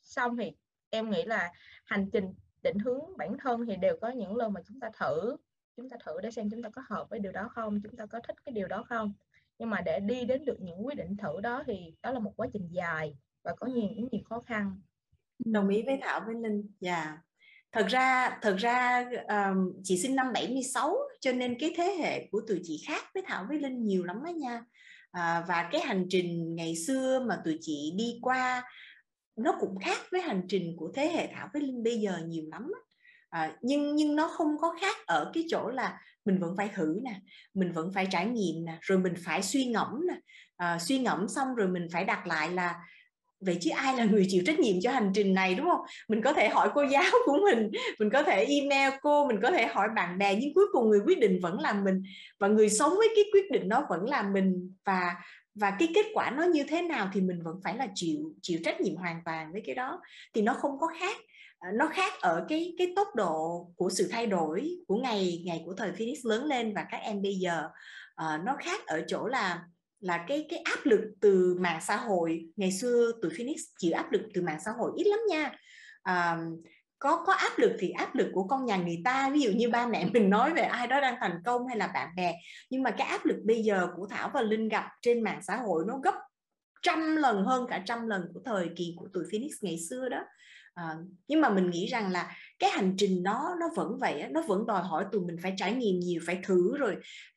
Xong 0.02 0.38
thì 0.38 0.52
em 0.90 1.10
nghĩ 1.10 1.24
là 1.24 1.52
hành 1.86 2.10
trình 2.12 2.34
định 2.64 2.80
hướng 2.80 3.18
bản 3.18 3.38
thân 3.40 3.66
thì 3.66 3.76
đều 3.76 3.98
có 4.02 4.10
những 4.10 4.36
lần 4.36 4.54
mà 4.54 4.62
chúng 4.68 4.80
ta 4.80 4.90
thử, 5.00 5.38
chúng 5.78 5.90
ta 5.90 5.98
thử 6.06 6.22
để 6.22 6.32
xem 6.32 6.50
chúng 6.52 6.64
ta 6.64 6.70
có 6.70 6.82
hợp 6.90 7.10
với 7.10 7.20
điều 7.20 7.32
đó 7.32 7.50
không, 7.52 7.80
chúng 7.84 7.96
ta 7.96 8.06
có 8.06 8.20
thích 8.20 8.36
cái 8.46 8.54
điều 8.54 8.68
đó 8.68 8.84
không. 8.84 9.14
Nhưng 9.60 9.70
mà 9.70 9.82
để 9.82 10.00
đi 10.00 10.26
đến 10.26 10.46
được 10.46 10.58
những 10.62 10.86
quyết 10.86 10.98
định 10.98 11.18
thử 11.18 11.42
đó 11.42 11.64
thì 11.68 11.94
đó 12.02 12.12
là 12.12 12.20
một 12.20 12.34
quá 12.36 12.48
trình 12.54 12.68
dài 12.72 13.16
và 13.44 13.56
có 13.60 13.68
nhiều 13.68 13.90
những 13.96 14.08
nhiều 14.12 14.22
khó 14.30 14.42
khăn. 14.48 14.82
Đồng 15.46 15.70
ý 15.70 15.84
với 15.86 16.00
Thảo 16.02 16.22
với 16.26 16.36
Linh. 16.36 16.72
Dạ. 16.80 17.04
Yeah. 17.04 17.18
thật 17.72 17.88
ra 17.88 18.38
thật 18.42 18.56
ra 18.58 19.06
um, 19.28 19.74
chị 19.84 19.98
sinh 19.98 20.16
năm 20.16 20.34
76 20.34 20.96
cho 21.22 21.32
nên 21.32 21.60
cái 21.60 21.74
thế 21.78 21.96
hệ 22.00 22.28
của 22.32 22.42
tụi 22.48 22.60
chị 22.64 22.84
khác 22.88 23.04
với 23.14 23.24
Thảo 23.28 23.46
với 23.50 23.60
Linh 23.60 23.86
nhiều 23.86 24.04
lắm 24.04 24.24
đó 24.26 24.30
nha. 24.30 24.62
À, 25.12 25.46
và 25.48 25.70
cái 25.72 25.82
hành 25.82 26.06
trình 26.10 26.56
ngày 26.56 26.76
xưa 26.76 27.26
mà 27.28 27.42
tụi 27.46 27.58
chị 27.62 27.94
đi 27.98 28.20
qua 28.22 28.64
nó 29.36 29.56
cũng 29.60 29.80
khác 29.80 29.98
với 30.12 30.22
hành 30.22 30.42
trình 30.50 30.76
của 30.78 30.92
thế 30.96 31.10
hệ 31.10 31.28
Thảo 31.34 31.50
với 31.54 31.62
Linh 31.62 31.84
bây 31.84 32.00
giờ 32.00 32.20
nhiều 32.28 32.44
lắm 32.52 32.72
à, 33.30 33.56
nhưng 33.62 33.96
nhưng 33.96 34.16
nó 34.16 34.28
không 34.28 34.58
có 34.58 34.76
khác 34.82 34.98
ở 35.06 35.32
cái 35.34 35.44
chỗ 35.50 35.70
là 35.70 36.00
mình 36.26 36.40
vẫn 36.40 36.54
phải 36.58 36.70
thử 36.76 37.00
nè 37.04 37.20
mình 37.54 37.72
vẫn 37.72 37.92
phải 37.94 38.08
trải 38.12 38.26
nghiệm 38.26 38.66
nè 38.66 38.78
rồi 38.82 39.00
mình 39.00 39.14
phải 39.26 39.44
suy 39.44 39.66
ngẫm 39.66 40.08
nè. 40.08 40.16
À, 40.58 40.80
suy 40.80 41.00
ngẫm 41.00 41.28
xong 41.28 41.56
rồi 41.56 41.68
mình 41.68 41.88
phải 41.92 42.06
đặt 42.06 42.28
lại 42.28 42.52
là 42.52 42.76
vậy 43.40 43.58
chứ 43.62 43.70
ai 43.76 43.98
là 43.98 44.04
người 44.04 44.26
chịu 44.30 44.44
trách 44.46 44.60
nhiệm 44.60 44.76
cho 44.82 44.92
hành 44.92 45.12
trình 45.16 45.34
này 45.34 45.56
đúng 45.56 45.66
không? 45.70 45.82
Mình 46.08 46.22
có 46.22 46.34
thể 46.34 46.50
hỏi 46.50 46.70
cô 46.74 46.84
giáo 46.84 47.04
của 47.26 47.38
mình 47.52 47.72
mình 48.00 48.10
có 48.14 48.24
thể 48.24 48.46
email 48.46 48.94
cô 49.02 49.28
mình 49.28 49.40
có 49.42 49.52
thể 49.52 49.66
hỏi 49.68 49.88
bạn 49.96 50.18
bè 50.18 50.36
nhưng 50.36 50.54
cuối 50.54 50.66
cùng 50.72 50.90
người 50.90 51.00
quyết 51.06 51.20
định 51.20 51.40
vẫn 51.42 51.60
là 51.60 51.74
mình. 51.74 52.04
Và 52.40 52.48
người 52.48 52.70
sống 52.70 52.94
với 52.98 53.08
cái 53.16 53.26
quyết 53.34 53.52
định 53.52 53.70
đó 53.70 53.86
vẫn 53.90 54.06
là 54.10 54.24
mình. 54.24 54.76
Và 54.86 55.16
và 55.56 55.72
cái 55.80 55.90
kết 55.96 56.06
quả 56.14 56.30
nó 56.30 56.44
như 56.44 56.64
thế 56.64 56.82
nào 56.82 57.10
thì 57.14 57.22
mình 57.22 57.44
vẫn 57.44 57.56
phải 57.64 57.78
là 57.78 57.88
chịu 57.96 58.34
chịu 58.42 58.60
trách 58.64 58.82
nhiệm 58.82 58.96
hoàn 58.96 59.22
toàn 59.26 59.52
với 59.52 59.62
cái 59.66 59.76
đó. 59.76 60.02
Thì 60.34 60.42
nó 60.42 60.54
không 60.54 60.80
có 60.80 60.88
khác 61.00 61.18
ờ, 61.60 61.70
nó 61.74 61.88
khác 61.88 62.14
ở 62.22 62.46
cái 62.50 62.74
cái 62.78 62.94
tốc 62.96 63.08
độ 63.16 63.68
của 63.76 63.90
sự 63.90 64.08
thay 64.12 64.28
đổi 64.28 64.70
của 64.88 64.96
ngày 64.96 65.42
ngày 65.46 65.62
của 65.66 65.74
thời 65.74 65.92
Phoenix 65.92 66.26
lớn 66.26 66.46
lên 66.46 66.74
và 66.74 66.86
các 66.92 66.98
em 66.98 67.22
bây 67.22 67.36
giờ. 67.36 67.70
Uh, 68.22 68.46
nó 68.46 68.56
khác 68.60 68.86
ở 68.86 69.02
chỗ 69.08 69.28
là 69.28 69.62
là 70.00 70.26
cái 70.28 70.46
cái 70.50 70.60
áp 70.60 70.80
lực 70.84 71.02
từ 71.22 71.58
mạng 71.60 71.80
xã 71.82 71.96
hội. 71.96 72.46
Ngày 72.56 72.72
xưa 72.72 73.12
tụi 73.22 73.32
Phoenix 73.38 73.60
chịu 73.78 73.92
áp 73.96 74.12
lực 74.12 74.22
từ 74.34 74.42
mạng 74.42 74.60
xã 74.66 74.72
hội 74.72 74.92
ít 74.96 75.08
lắm 75.08 75.20
nha. 75.30 75.52
À, 76.04 76.38
có 77.00 77.24
có 77.26 77.34
áp 77.34 77.52
lực 77.58 77.72
thì 77.80 77.90
áp 77.90 78.16
lực 78.16 78.28
của 78.34 78.44
con 78.44 78.66
nhà 78.66 78.78
người 78.78 79.02
ta. 79.06 79.30
Ví 79.30 79.40
dụ 79.40 79.52
như 79.52 79.70
ba 79.70 79.88
mẹ 79.88 80.10
mình 80.14 80.30
nói 80.30 80.54
về 80.54 80.62
ai 80.62 80.88
đó 80.88 81.02
đang 81.02 81.16
thành 81.20 81.42
công 81.46 81.68
hay 81.68 81.78
là 81.78 81.88
bạn 81.88 82.10
bè. 82.16 82.36
Nhưng 82.70 82.84
mà 82.84 82.92
cái 82.92 83.08
áp 83.08 83.26
lực 83.26 83.38
bây 83.46 83.64
giờ 83.64 83.88
của 83.96 84.08
Thảo 84.10 84.32
và 84.34 84.42
Linh 84.42 84.70
gặp 84.70 84.90
trên 85.02 85.24
mạng 85.24 85.40
xã 85.48 85.56
hội 85.56 85.84
nó 85.88 85.98
gấp 85.98 86.16
trăm 86.82 87.16
lần 87.16 87.44
hơn 87.46 87.66
cả 87.70 87.84
trăm 87.86 88.08
lần 88.08 88.22
của 88.34 88.40
thời 88.46 88.70
kỳ 88.76 88.94
của 88.98 89.08
tụi 89.14 89.24
Phoenix 89.32 89.52
ngày 89.62 89.78
xưa 89.90 90.10
đó. 90.10 90.24
À, 90.74 90.96
nhưng 91.28 91.42
mà 91.42 91.50
mình 91.50 91.70
nghĩ 91.70 91.86
rằng 91.88 92.12
là 92.12 92.36
cái 92.60 92.70
hành 92.70 92.96
trình 92.98 93.24
nó 93.24 93.56
nó 93.60 93.70
vẫn 93.76 93.98
vậy 94.00 94.24
nó 94.30 94.42
vẫn 94.42 94.66
đòi 94.66 94.84
hỏi 94.84 95.06
tụi 95.12 95.22
mình 95.22 95.36
phải 95.44 95.54
trải 95.58 95.74
nghiệm 95.74 96.00
nhiều 96.00 96.22
phải 96.26 96.40
thử 96.44 96.78
rồi 96.78 96.96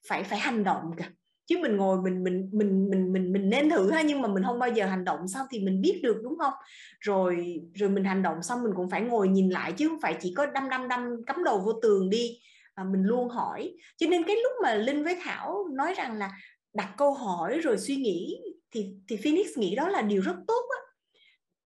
phải 0.08 0.24
phải 0.24 0.38
hành 0.38 0.64
động 0.64 0.84
cả 0.96 1.10
chứ 1.50 1.58
mình 1.62 1.76
ngồi 1.76 2.02
mình 2.02 2.24
mình 2.24 2.48
mình 2.52 2.90
mình 2.90 3.12
mình 3.12 3.32
mình 3.32 3.50
nên 3.50 3.70
thử 3.70 3.90
ha 3.90 4.02
nhưng 4.02 4.22
mà 4.22 4.28
mình 4.28 4.42
không 4.44 4.58
bao 4.58 4.68
giờ 4.68 4.86
hành 4.86 5.04
động 5.04 5.28
xong 5.28 5.46
thì 5.50 5.60
mình 5.60 5.80
biết 5.80 6.00
được 6.02 6.16
đúng 6.22 6.38
không? 6.38 6.52
Rồi 7.00 7.60
rồi 7.74 7.90
mình 7.90 8.04
hành 8.04 8.22
động 8.22 8.42
xong 8.42 8.62
mình 8.62 8.72
cũng 8.76 8.90
phải 8.90 9.00
ngồi 9.02 9.28
nhìn 9.28 9.48
lại 9.48 9.72
chứ 9.72 9.88
không 9.88 10.00
phải 10.00 10.16
chỉ 10.20 10.34
có 10.36 10.46
đâm 10.46 10.68
đâm 10.68 10.88
đâm 10.88 11.24
cắm 11.26 11.44
đầu 11.44 11.58
vô 11.58 11.72
tường 11.82 12.10
đi. 12.10 12.38
À, 12.74 12.84
mình 12.84 13.02
luôn 13.02 13.28
hỏi. 13.28 13.74
Cho 13.96 14.06
nên 14.06 14.24
cái 14.24 14.36
lúc 14.36 14.52
mà 14.62 14.74
linh 14.74 15.04
với 15.04 15.16
thảo 15.24 15.68
nói 15.72 15.94
rằng 15.94 16.18
là 16.18 16.30
đặt 16.74 16.94
câu 16.96 17.14
hỏi 17.14 17.58
rồi 17.58 17.78
suy 17.78 17.96
nghĩ 17.96 18.38
thì 18.70 18.94
thì 19.08 19.16
phoenix 19.16 19.46
nghĩ 19.56 19.74
đó 19.74 19.88
là 19.88 20.02
điều 20.02 20.22
rất 20.22 20.36
tốt 20.46 20.62
á. 20.70 20.80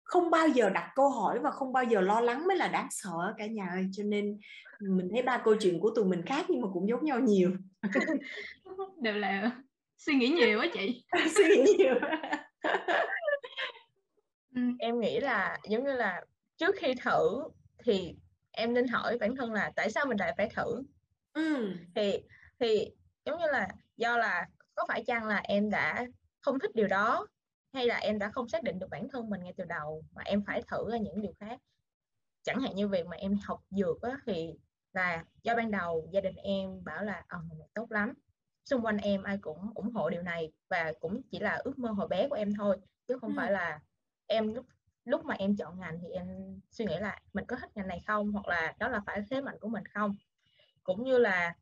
Không 0.02 0.30
bao 0.30 0.48
giờ 0.48 0.70
đặt 0.70 0.90
câu 0.94 1.08
hỏi 1.08 1.38
và 1.38 1.50
không 1.50 1.72
bao 1.72 1.84
giờ 1.84 2.00
lo 2.00 2.20
lắng 2.20 2.46
mới 2.46 2.56
là 2.56 2.68
đáng 2.68 2.88
sợ 2.90 3.34
cả 3.38 3.46
nhà 3.46 3.68
ơi. 3.72 3.86
Cho 3.92 4.02
nên 4.02 4.38
mình 4.80 5.08
thấy 5.12 5.22
ba 5.22 5.42
câu 5.44 5.54
chuyện 5.60 5.80
của 5.80 5.90
tụi 5.90 6.04
mình 6.04 6.22
khác 6.26 6.46
nhưng 6.48 6.60
mà 6.60 6.68
cũng 6.72 6.88
giống 6.88 7.04
nhau 7.04 7.20
nhiều. 7.20 7.50
Đều 9.00 9.14
là 9.14 9.50
suy 9.96 10.14
nghĩ 10.14 10.28
nhiều 10.28 10.60
á 10.60 10.66
chị. 10.74 11.04
Suy 11.36 11.44
nghĩ 11.48 11.74
nhiều 11.78 11.94
ừ. 14.54 14.60
em 14.78 15.00
nghĩ 15.00 15.20
là 15.20 15.58
giống 15.68 15.84
như 15.84 15.92
là 15.92 16.24
trước 16.56 16.74
khi 16.78 16.94
thử 16.94 17.42
thì 17.84 18.16
em 18.50 18.74
nên 18.74 18.88
hỏi 18.88 19.18
bản 19.18 19.36
thân 19.36 19.52
là 19.52 19.72
tại 19.76 19.90
sao 19.90 20.06
mình 20.06 20.18
lại 20.20 20.34
phải 20.36 20.48
thử? 20.56 20.82
Ừ. 21.32 21.74
thì 21.94 22.22
thì 22.60 22.90
giống 23.24 23.38
như 23.38 23.46
là 23.52 23.68
do 23.96 24.16
là 24.16 24.46
có 24.74 24.84
phải 24.88 25.04
chăng 25.06 25.26
là 25.26 25.40
em 25.44 25.70
đã 25.70 26.06
không 26.40 26.58
thích 26.58 26.70
điều 26.74 26.88
đó 26.88 27.26
hay 27.72 27.86
là 27.86 27.96
em 27.96 28.18
đã 28.18 28.30
không 28.30 28.48
xác 28.48 28.62
định 28.62 28.78
được 28.78 28.90
bản 28.90 29.08
thân 29.08 29.30
mình 29.30 29.40
ngay 29.44 29.54
từ 29.56 29.64
đầu 29.64 30.04
mà 30.14 30.22
em 30.24 30.42
phải 30.46 30.62
thử 30.70 30.90
ra 30.92 30.98
những 30.98 31.22
điều 31.22 31.32
khác? 31.40 31.60
Chẳng 32.42 32.60
hạn 32.60 32.74
như 32.74 32.88
việc 32.88 33.06
mà 33.06 33.16
em 33.16 33.38
học 33.44 33.60
dược 33.70 34.02
á, 34.02 34.18
thì 34.26 34.54
là 34.92 35.24
do 35.42 35.56
ban 35.56 35.70
đầu 35.70 36.08
gia 36.12 36.20
đình 36.20 36.36
em 36.36 36.84
bảo 36.84 37.04
là 37.04 37.24
ờ 37.28 37.38
mình 37.48 37.58
tốt 37.74 37.86
lắm 37.90 38.12
xung 38.64 38.82
quanh 38.82 38.96
em 38.96 39.22
ai 39.22 39.38
cũng 39.38 39.70
ủng 39.74 39.90
hộ 39.90 40.10
điều 40.10 40.22
này 40.22 40.52
và 40.68 40.92
cũng 41.00 41.22
chỉ 41.30 41.38
là 41.38 41.60
ước 41.64 41.78
mơ 41.78 41.90
hồi 41.90 42.08
bé 42.08 42.28
của 42.28 42.34
em 42.34 42.54
thôi 42.54 42.76
chứ 43.08 43.18
không 43.20 43.30
ừ. 43.30 43.34
phải 43.36 43.52
là 43.52 43.80
em 44.26 44.54
lúc 44.54 44.66
lúc 45.04 45.24
mà 45.24 45.34
em 45.34 45.56
chọn 45.56 45.80
ngành 45.80 45.98
thì 46.02 46.08
em 46.08 46.26
suy 46.70 46.84
nghĩ 46.84 46.96
là 47.00 47.20
mình 47.32 47.44
có 47.46 47.56
thích 47.56 47.70
ngành 47.74 47.88
này 47.88 48.00
không 48.06 48.32
hoặc 48.32 48.46
là 48.48 48.74
đó 48.78 48.88
là 48.88 49.00
phải 49.06 49.22
thế 49.30 49.40
mạnh 49.40 49.56
của 49.60 49.68
mình 49.68 49.84
không 49.86 50.14
cũng 50.82 51.04
như 51.04 51.18
là 51.18 51.54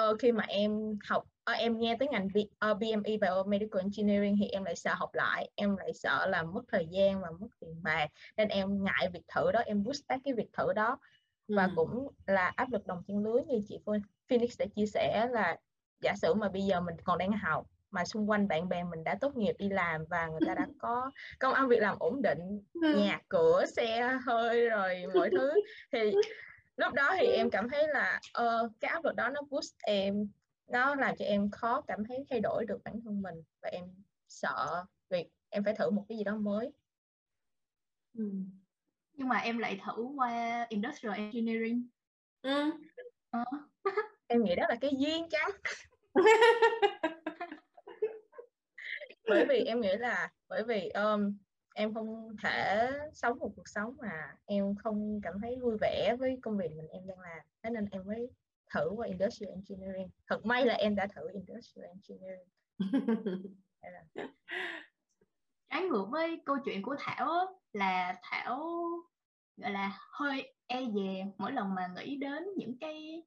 uh, 0.00 0.18
khi 0.18 0.32
mà 0.32 0.44
em 0.48 0.98
học 1.08 1.22
uh, 1.50 1.58
em 1.58 1.78
nghe 1.78 1.96
tới 1.98 2.08
ngành 2.08 2.28
BME 2.80 3.16
Biomedical 3.20 3.80
Engineering 3.82 4.36
thì 4.40 4.48
em 4.48 4.64
lại 4.64 4.76
sợ 4.76 4.94
học 4.94 5.14
lại 5.14 5.50
em 5.54 5.76
lại 5.76 5.92
sợ 5.92 6.26
là 6.26 6.42
mất 6.42 6.62
thời 6.68 6.86
gian 6.90 7.20
và 7.20 7.30
mất 7.30 7.48
tiền 7.60 7.82
bạc 7.82 8.08
nên 8.36 8.48
em 8.48 8.84
ngại 8.84 9.10
việc 9.12 9.22
thử 9.28 9.52
đó 9.52 9.60
em 9.60 9.84
push 9.84 10.08
back 10.08 10.24
cái 10.24 10.34
việc 10.34 10.52
thử 10.52 10.72
đó 10.72 10.98
và 11.48 11.64
ừ. 11.64 11.72
cũng 11.76 12.08
là 12.26 12.52
áp 12.56 12.72
lực 12.72 12.86
đồng 12.86 13.02
chân 13.06 13.18
lưới 13.18 13.44
như 13.44 13.60
chị 13.68 13.78
Phoenix 14.28 14.58
đã 14.58 14.66
chia 14.76 14.86
sẻ 14.86 15.28
là 15.30 15.56
giả 16.02 16.14
sử 16.22 16.34
mà 16.34 16.48
bây 16.48 16.62
giờ 16.62 16.80
mình 16.80 16.96
còn 17.04 17.18
đang 17.18 17.32
học 17.32 17.66
mà 17.90 18.04
xung 18.04 18.30
quanh 18.30 18.48
bạn 18.48 18.68
bè 18.68 18.84
mình 18.84 19.04
đã 19.04 19.14
tốt 19.20 19.36
nghiệp 19.36 19.52
đi 19.58 19.68
làm 19.68 20.04
và 20.10 20.26
người 20.26 20.40
ta 20.46 20.54
đã 20.54 20.66
có 20.78 21.10
công 21.38 21.54
ăn 21.54 21.68
việc 21.68 21.80
làm 21.80 21.96
ổn 21.98 22.22
định 22.22 22.62
ừ. 22.82 23.04
nhà 23.04 23.20
cửa 23.28 23.64
xe 23.76 24.18
hơi 24.24 24.68
rồi 24.68 25.04
mọi 25.14 25.30
thứ 25.30 25.52
thì 25.92 26.12
lúc 26.76 26.92
đó 26.92 27.14
thì 27.18 27.26
em 27.26 27.50
cảm 27.50 27.68
thấy 27.68 27.88
là 27.88 28.20
uh, 28.42 28.70
cái 28.80 28.88
áp 28.88 29.04
lực 29.04 29.14
đó 29.14 29.28
nó 29.28 29.40
push 29.50 29.76
em 29.82 30.28
nó 30.70 30.94
làm 30.94 31.16
cho 31.16 31.24
em 31.24 31.50
khó 31.50 31.80
cảm 31.80 32.04
thấy 32.08 32.24
thay 32.30 32.40
đổi 32.40 32.64
được 32.64 32.80
bản 32.84 33.00
thân 33.04 33.22
mình 33.22 33.34
và 33.62 33.68
em 33.68 33.84
sợ 34.28 34.84
việc 35.10 35.28
em 35.48 35.64
phải 35.64 35.74
thử 35.74 35.90
một 35.90 36.04
cái 36.08 36.18
gì 36.18 36.24
đó 36.24 36.36
mới 36.36 36.72
ừ. 38.18 38.24
nhưng 39.12 39.28
mà 39.28 39.36
em 39.38 39.58
lại 39.58 39.80
thử 39.86 40.02
qua 40.16 40.66
industrial 40.68 41.14
engineering 41.14 41.88
ừ. 42.42 42.70
ờ. 43.30 43.44
em 44.26 44.44
nghĩ 44.44 44.54
đó 44.54 44.66
là 44.68 44.76
cái 44.80 44.90
duyên 44.98 45.28
chăng 45.30 45.50
bởi 49.28 49.46
vì 49.48 49.64
em 49.64 49.80
nghĩ 49.80 49.96
là 49.98 50.30
bởi 50.48 50.64
vì 50.64 50.88
um, 50.88 51.36
em 51.74 51.94
không 51.94 52.36
thể 52.42 52.90
sống 53.12 53.38
một 53.38 53.52
cuộc 53.56 53.68
sống 53.68 53.96
mà 54.02 54.36
em 54.46 54.74
không 54.76 55.20
cảm 55.22 55.34
thấy 55.42 55.58
vui 55.62 55.76
vẻ 55.80 56.16
với 56.18 56.38
công 56.42 56.56
việc 56.56 56.70
mình 56.76 56.88
em 56.88 57.06
đang 57.06 57.20
làm. 57.20 57.40
Thế 57.62 57.70
nên 57.70 57.86
em 57.90 58.02
mới 58.06 58.30
thử 58.74 58.90
qua 58.96 59.06
industrial 59.06 59.52
engineering. 59.52 60.08
Thật 60.26 60.46
may 60.46 60.66
là 60.66 60.74
em 60.74 60.94
đã 60.94 61.06
thử 61.06 61.28
industrial 61.32 61.88
engineering. 61.88 62.48
Trái 65.70 65.82
ngược 65.82 66.06
với 66.10 66.42
câu 66.44 66.56
chuyện 66.64 66.82
của 66.82 66.96
thảo 66.98 67.30
á, 67.30 67.46
là 67.72 68.20
thảo 68.22 68.60
gọi 69.56 69.70
là 69.70 69.98
hơi 70.12 70.54
e 70.66 70.84
dè 70.94 71.26
mỗi 71.38 71.52
lần 71.52 71.74
mà 71.74 71.88
nghĩ 71.96 72.16
đến 72.16 72.44
những 72.56 72.78
cái 72.80 73.22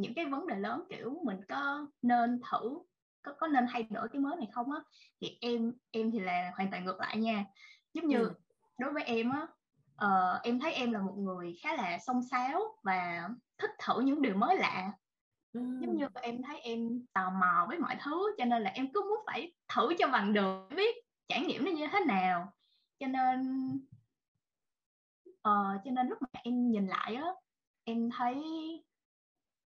những 0.00 0.14
cái 0.14 0.26
vấn 0.26 0.46
đề 0.46 0.56
lớn 0.56 0.84
kiểu 0.88 1.20
mình 1.24 1.40
có 1.48 1.86
nên 2.02 2.40
thử 2.50 2.78
có 3.22 3.32
có 3.38 3.46
nên 3.46 3.66
thay 3.72 3.82
đổi 3.82 4.08
cái 4.08 4.20
mới 4.20 4.36
này 4.36 4.48
không 4.52 4.72
á 4.72 4.78
thì 5.20 5.38
em 5.40 5.72
em 5.90 6.10
thì 6.10 6.20
là 6.20 6.52
hoàn 6.56 6.70
toàn 6.70 6.84
ngược 6.84 7.00
lại 7.00 7.16
nha 7.16 7.44
giống 7.94 8.06
như 8.06 8.18
ừ. 8.18 8.32
đối 8.78 8.92
với 8.92 9.02
em 9.02 9.30
á 9.30 9.46
uh, 10.04 10.42
em 10.42 10.60
thấy 10.60 10.72
em 10.72 10.92
là 10.92 11.02
một 11.02 11.14
người 11.16 11.58
khá 11.62 11.76
là 11.76 11.98
song 11.98 12.22
sáo 12.30 12.60
và 12.82 13.28
thích 13.58 13.70
thử 13.86 14.00
những 14.00 14.22
điều 14.22 14.34
mới 14.34 14.56
lạ 14.56 14.92
ừ. 15.52 15.60
giống 15.80 15.96
như 15.96 16.06
em 16.14 16.42
thấy 16.42 16.60
em 16.60 17.06
tò 17.12 17.30
mò 17.30 17.64
với 17.68 17.78
mọi 17.78 17.96
thứ 18.04 18.34
cho 18.38 18.44
nên 18.44 18.62
là 18.62 18.70
em 18.70 18.92
cứ 18.92 19.00
muốn 19.02 19.18
phải 19.26 19.52
thử 19.74 19.94
cho 19.98 20.08
bằng 20.08 20.32
được 20.32 20.68
biết 20.76 20.96
trải 21.28 21.40
nghiệm 21.40 21.64
nó 21.64 21.70
như 21.70 21.86
thế 21.92 22.00
nào 22.06 22.52
cho 22.98 23.06
nên 23.06 23.68
uh, 25.30 25.80
cho 25.84 25.90
nên 25.90 26.08
lúc 26.08 26.18
mà 26.22 26.40
em 26.42 26.70
nhìn 26.70 26.86
lại 26.86 27.14
á 27.14 27.26
em 27.84 28.10
thấy 28.16 28.42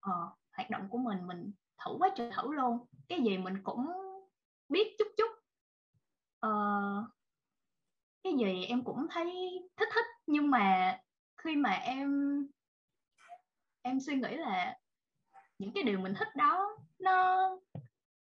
uh, 0.10 0.38
hoạt 0.54 0.70
động 0.70 0.88
của 0.90 0.98
mình 0.98 1.28
mình 1.28 1.52
thử 1.86 1.96
quá 2.00 2.10
trời 2.16 2.32
thử 2.36 2.54
luôn. 2.54 2.86
Cái 3.08 3.22
gì 3.22 3.38
mình 3.38 3.64
cũng 3.64 3.88
biết 4.70 4.96
chút 4.98 5.08
chút. 5.18 5.32
Uh, 6.48 7.06
cái 8.24 8.34
gì 8.40 8.66
em 8.66 8.84
cũng 8.84 9.08
thấy 9.10 9.60
thích 9.78 9.90
thích 9.94 10.06
nhưng 10.28 10.50
mà 10.50 10.98
khi 11.38 11.56
mà 11.56 11.72
em 11.72 12.10
em 13.82 14.00
suy 14.00 14.16
nghĩ 14.16 14.36
là 14.38 14.78
những 15.58 15.72
cái 15.74 15.84
điều 15.84 16.00
mình 16.00 16.14
thích 16.20 16.28
đó 16.36 16.78
nó 17.00 17.50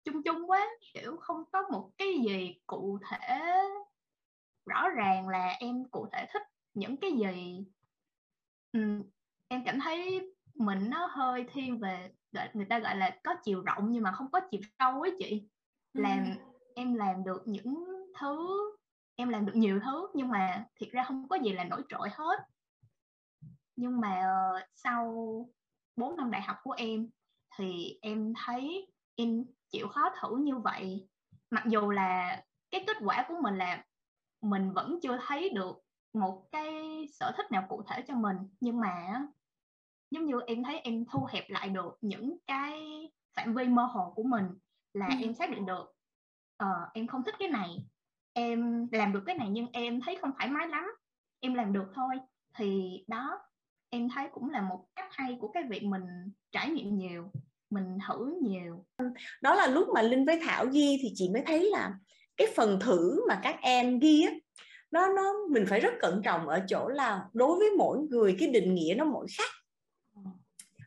chung 0.03 0.23
chung 0.23 0.49
quá 0.49 0.67
kiểu 0.93 1.17
không 1.17 1.43
có 1.51 1.61
một 1.71 1.91
cái 1.97 2.07
gì 2.27 2.55
cụ 2.67 2.99
thể 3.09 3.41
rõ 4.65 4.89
ràng 4.89 5.27
là 5.27 5.57
em 5.59 5.83
cụ 5.91 6.07
thể 6.11 6.25
thích. 6.33 6.41
Những 6.73 6.97
cái 6.97 7.11
gì 7.11 7.65
ừ, 8.71 9.03
em 9.47 9.63
cảm 9.65 9.79
thấy 9.79 10.31
mình 10.65 10.89
nó 10.89 11.05
hơi 11.05 11.45
thiên 11.53 11.79
về 11.79 12.11
người 12.53 12.65
ta 12.65 12.79
gọi 12.79 12.95
là 12.95 13.17
có 13.23 13.35
chiều 13.43 13.61
rộng 13.61 13.91
nhưng 13.91 14.03
mà 14.03 14.11
không 14.11 14.31
có 14.31 14.39
chiều 14.51 14.61
sâu 14.79 15.01
ấy 15.01 15.15
chị. 15.19 15.47
Làm 15.93 16.25
ừ. 16.25 16.31
em 16.75 16.93
làm 16.93 17.23
được 17.23 17.41
những 17.45 17.85
thứ 18.19 18.61
em 19.15 19.29
làm 19.29 19.45
được 19.45 19.55
nhiều 19.55 19.79
thứ 19.85 20.07
nhưng 20.13 20.29
mà 20.29 20.65
thiệt 20.75 20.89
ra 20.91 21.03
không 21.03 21.27
có 21.27 21.35
gì 21.35 21.51
là 21.51 21.63
nổi 21.63 21.81
trội 21.89 22.09
hết. 22.11 22.39
Nhưng 23.75 24.01
mà 24.01 24.23
uh, 24.57 24.63
sau 24.75 25.05
4 25.95 26.17
năm 26.17 26.31
đại 26.31 26.41
học 26.41 26.57
của 26.63 26.71
em 26.71 27.09
thì 27.57 27.99
em 28.01 28.33
thấy 28.45 28.87
em 29.15 29.45
chịu 29.69 29.87
khó 29.87 30.09
thử 30.21 30.37
như 30.37 30.57
vậy. 30.57 31.07
Mặc 31.49 31.63
dù 31.67 31.91
là 31.91 32.43
cái 32.71 32.83
kết 32.87 32.97
quả 33.01 33.25
của 33.27 33.35
mình 33.41 33.57
là 33.57 33.83
mình 34.41 34.73
vẫn 34.73 34.99
chưa 35.01 35.19
thấy 35.27 35.49
được 35.49 35.81
một 36.13 36.47
cái 36.51 36.73
sở 37.13 37.31
thích 37.37 37.51
nào 37.51 37.65
cụ 37.69 37.83
thể 37.87 38.03
cho 38.07 38.15
mình 38.15 38.37
nhưng 38.59 38.79
mà 38.79 39.21
giống 40.11 40.25
như 40.25 40.35
em 40.47 40.63
thấy 40.63 40.79
em 40.79 41.05
thu 41.11 41.27
hẹp 41.31 41.49
lại 41.49 41.69
được 41.69 41.97
những 42.01 42.37
cái 42.47 42.81
phạm 43.35 43.53
vi 43.53 43.65
mơ 43.65 43.83
hồ 43.83 44.13
của 44.15 44.23
mình 44.23 44.45
là 44.93 45.07
ừ. 45.07 45.15
em 45.21 45.33
xác 45.33 45.49
định 45.51 45.65
được 45.65 45.93
uh, 46.63 46.93
em 46.93 47.07
không 47.07 47.23
thích 47.23 47.35
cái 47.39 47.47
này 47.47 47.69
em 48.33 48.87
làm 48.91 49.13
được 49.13 49.23
cái 49.25 49.35
này 49.35 49.49
nhưng 49.49 49.67
em 49.73 50.01
thấy 50.01 50.17
không 50.21 50.31
thoải 50.37 50.49
mái 50.49 50.67
lắm 50.67 50.85
em 51.39 51.53
làm 51.53 51.73
được 51.73 51.91
thôi 51.95 52.15
thì 52.57 52.99
đó 53.07 53.39
em 53.89 54.09
thấy 54.09 54.27
cũng 54.31 54.49
là 54.49 54.61
một 54.61 54.85
cách 54.95 55.07
hay 55.11 55.37
của 55.41 55.47
cái 55.47 55.63
việc 55.63 55.83
mình 55.83 56.03
trải 56.51 56.69
nghiệm 56.69 56.97
nhiều 56.97 57.31
mình 57.69 57.97
thử 58.07 58.39
nhiều 58.41 58.85
đó 59.41 59.55
là 59.55 59.67
lúc 59.67 59.87
mà 59.93 60.01
linh 60.01 60.25
với 60.25 60.39
thảo 60.45 60.65
ghi 60.65 60.99
thì 61.01 61.11
chị 61.15 61.29
mới 61.29 61.43
thấy 61.45 61.69
là 61.71 61.93
cái 62.37 62.47
phần 62.55 62.79
thử 62.79 63.25
mà 63.27 63.39
các 63.43 63.55
em 63.61 63.99
ghi 63.99 64.25
á 64.27 64.33
nó 64.91 65.07
nó 65.07 65.33
mình 65.49 65.65
phải 65.67 65.79
rất 65.79 65.93
cẩn 65.99 66.21
trọng 66.23 66.47
ở 66.47 66.63
chỗ 66.67 66.87
là 66.87 67.25
đối 67.33 67.59
với 67.59 67.69
mỗi 67.77 67.99
người 67.99 68.35
cái 68.39 68.47
định 68.47 68.75
nghĩa 68.75 68.93
nó 68.97 69.05
mỗi 69.05 69.27
khác 69.37 69.60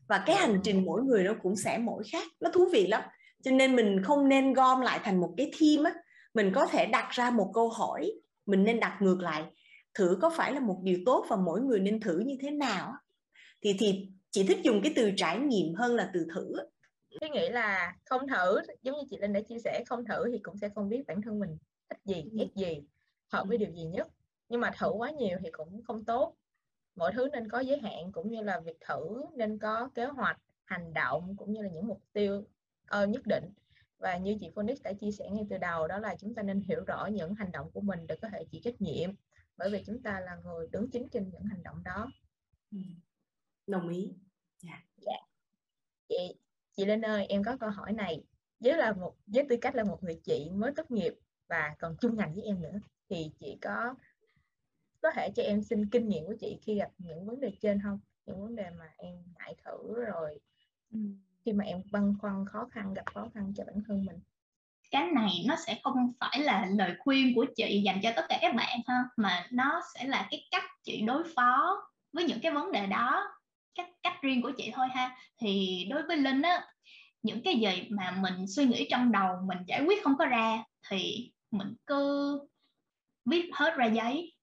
và 0.08 0.22
cái 0.26 0.36
hành 0.36 0.60
trình 0.64 0.84
mỗi 0.84 1.02
người 1.02 1.24
nó 1.24 1.34
cũng 1.42 1.56
sẽ 1.56 1.78
mỗi 1.78 2.02
khác 2.12 2.26
nó 2.40 2.50
thú 2.50 2.68
vị 2.72 2.86
lắm. 2.86 3.02
Cho 3.42 3.50
nên 3.50 3.76
mình 3.76 4.02
không 4.04 4.28
nên 4.28 4.52
gom 4.52 4.80
lại 4.80 5.00
thành 5.04 5.20
một 5.20 5.34
cái 5.36 5.52
theme 5.58 5.90
á. 5.90 5.96
Mình 6.34 6.52
có 6.54 6.66
thể 6.66 6.86
đặt 6.86 7.08
ra 7.10 7.30
một 7.30 7.50
câu 7.54 7.68
hỏi 7.68 8.12
mình 8.46 8.64
nên 8.64 8.80
đặt 8.80 8.98
ngược 9.00 9.20
lại. 9.20 9.44
Thử 9.94 10.18
có 10.22 10.30
phải 10.30 10.52
là 10.52 10.60
một 10.60 10.80
điều 10.82 10.98
tốt 11.06 11.26
và 11.28 11.36
mỗi 11.36 11.60
người 11.60 11.80
nên 11.80 12.00
thử 12.00 12.18
như 12.18 12.36
thế 12.40 12.50
nào 12.50 12.92
thì 13.62 13.76
thì 13.78 14.08
chị 14.30 14.44
thích 14.48 14.58
dùng 14.62 14.80
cái 14.82 14.92
từ 14.96 15.10
trải 15.16 15.38
nghiệm 15.38 15.74
hơn 15.74 15.94
là 15.94 16.10
từ 16.14 16.26
thử 16.34 16.54
tôi 17.20 17.30
nghĩ 17.30 17.48
là 17.48 17.96
không 18.04 18.28
thử 18.28 18.60
giống 18.82 18.96
như 18.96 19.02
chị 19.10 19.16
linh 19.20 19.32
đã 19.32 19.40
chia 19.40 19.58
sẻ 19.64 19.84
không 19.86 20.04
thử 20.04 20.30
thì 20.32 20.38
cũng 20.38 20.58
sẽ 20.58 20.68
không 20.74 20.88
biết 20.88 21.02
bản 21.06 21.22
thân 21.22 21.38
mình 21.38 21.58
thích 21.88 21.98
gì 22.04 22.22
ừ. 22.22 22.30
ghét 22.32 22.48
gì 22.54 22.82
hợp 23.32 23.44
với 23.48 23.58
điều 23.58 23.70
gì 23.70 23.84
nhất. 23.84 24.08
Nhưng 24.48 24.60
mà 24.60 24.70
thử 24.78 24.90
quá 24.90 25.10
nhiều 25.10 25.38
thì 25.44 25.50
cũng 25.50 25.82
không 25.86 26.04
tốt 26.04 26.34
mọi 26.96 27.12
thứ 27.14 27.28
nên 27.32 27.48
có 27.48 27.60
giới 27.60 27.78
hạn 27.78 28.12
cũng 28.12 28.30
như 28.30 28.42
là 28.42 28.60
việc 28.60 28.76
thử 28.80 29.22
nên 29.36 29.58
có 29.58 29.90
kế 29.94 30.04
hoạch 30.04 30.40
hành 30.64 30.94
động 30.94 31.36
cũng 31.36 31.52
như 31.52 31.62
là 31.62 31.68
những 31.68 31.86
mục 31.86 32.02
tiêu 32.12 32.44
uh, 33.02 33.08
nhất 33.08 33.26
định 33.26 33.44
và 33.98 34.16
như 34.16 34.36
chị 34.40 34.50
Phoenix 34.56 34.82
đã 34.82 34.92
chia 34.92 35.10
sẻ 35.10 35.30
ngay 35.30 35.46
từ 35.50 35.58
đầu 35.58 35.88
đó 35.88 35.98
là 35.98 36.16
chúng 36.16 36.34
ta 36.34 36.42
nên 36.42 36.60
hiểu 36.60 36.84
rõ 36.86 37.06
những 37.06 37.34
hành 37.34 37.52
động 37.52 37.70
của 37.70 37.80
mình 37.80 38.06
để 38.06 38.16
có 38.22 38.28
thể 38.28 38.44
chịu 38.50 38.60
trách 38.64 38.80
nhiệm 38.80 39.10
bởi 39.56 39.70
vì 39.70 39.82
chúng 39.86 40.02
ta 40.02 40.20
là 40.20 40.36
người 40.44 40.66
đứng 40.72 40.90
chính 40.90 41.08
trên 41.08 41.30
những 41.30 41.44
hành 41.44 41.62
động 41.62 41.82
đó 41.84 42.12
ừ. 42.70 42.78
đồng 43.66 43.88
ý 43.88 44.12
yeah. 44.64 44.80
Dạ. 44.96 45.12
yeah. 45.12 45.20
Dạ. 45.20 45.26
chị 46.08 46.36
chị 46.76 46.84
Linh 46.84 47.04
ơi 47.04 47.26
em 47.26 47.44
có 47.44 47.56
câu 47.60 47.70
hỏi 47.70 47.92
này 47.92 48.24
với 48.60 48.76
là 48.76 48.92
một 48.92 49.16
với 49.26 49.46
tư 49.48 49.56
cách 49.60 49.74
là 49.74 49.84
một 49.84 50.02
người 50.02 50.20
chị 50.24 50.50
mới 50.52 50.72
tốt 50.76 50.90
nghiệp 50.90 51.14
và 51.48 51.74
còn 51.78 51.96
chung 52.00 52.16
ngành 52.16 52.34
với 52.34 52.42
em 52.42 52.62
nữa 52.62 52.78
thì 53.08 53.30
chị 53.40 53.58
có 53.62 53.94
có 55.04 55.10
thể 55.10 55.30
cho 55.36 55.42
em 55.42 55.62
xin 55.62 55.90
kinh 55.90 56.08
nghiệm 56.08 56.26
của 56.26 56.34
chị 56.40 56.58
khi 56.62 56.74
gặp 56.74 56.90
những 56.98 57.26
vấn 57.26 57.40
đề 57.40 57.52
trên 57.60 57.80
không? 57.82 57.98
Những 58.26 58.42
vấn 58.42 58.56
đề 58.56 58.70
mà 58.78 58.84
em 58.98 59.14
ngại 59.38 59.54
thử 59.64 60.04
rồi 60.04 60.40
ừ. 60.92 60.98
khi 61.44 61.52
mà 61.52 61.64
em 61.64 61.82
băn 61.92 62.14
khoăn 62.20 62.44
khó 62.46 62.68
khăn 62.70 62.94
gặp 62.94 63.06
khó 63.14 63.28
khăn 63.34 63.52
cho 63.56 63.64
bản 63.64 63.82
thân 63.88 64.04
mình? 64.04 64.16
Cái 64.90 65.10
này 65.10 65.44
nó 65.46 65.56
sẽ 65.66 65.80
không 65.82 66.12
phải 66.20 66.40
là 66.40 66.66
lời 66.66 66.94
khuyên 66.98 67.34
của 67.34 67.46
chị 67.56 67.82
dành 67.84 68.00
cho 68.02 68.12
tất 68.16 68.26
cả 68.28 68.38
các 68.42 68.54
bạn 68.54 68.80
ha 68.86 69.04
mà 69.16 69.46
nó 69.52 69.80
sẽ 69.94 70.04
là 70.04 70.28
cái 70.30 70.48
cách 70.50 70.64
chị 70.82 71.00
đối 71.00 71.22
phó 71.36 71.82
với 72.12 72.24
những 72.24 72.40
cái 72.42 72.52
vấn 72.52 72.72
đề 72.72 72.86
đó 72.86 73.24
cách 73.74 73.88
cách 74.02 74.22
riêng 74.22 74.42
của 74.42 74.52
chị 74.56 74.70
thôi 74.74 74.86
ha. 74.94 75.16
Thì 75.40 75.84
đối 75.90 76.02
với 76.02 76.16
linh 76.16 76.42
á 76.42 76.66
những 77.22 77.42
cái 77.44 77.54
gì 77.54 77.88
mà 77.90 78.10
mình 78.10 78.46
suy 78.46 78.64
nghĩ 78.64 78.86
trong 78.90 79.12
đầu 79.12 79.36
mình 79.44 79.58
giải 79.66 79.84
quyết 79.86 80.04
không 80.04 80.16
có 80.18 80.26
ra 80.26 80.64
thì 80.88 81.32
mình 81.50 81.74
cứ 81.86 82.38
viết 83.24 83.50
hết 83.52 83.76
ra 83.76 83.86
giấy 83.86 84.33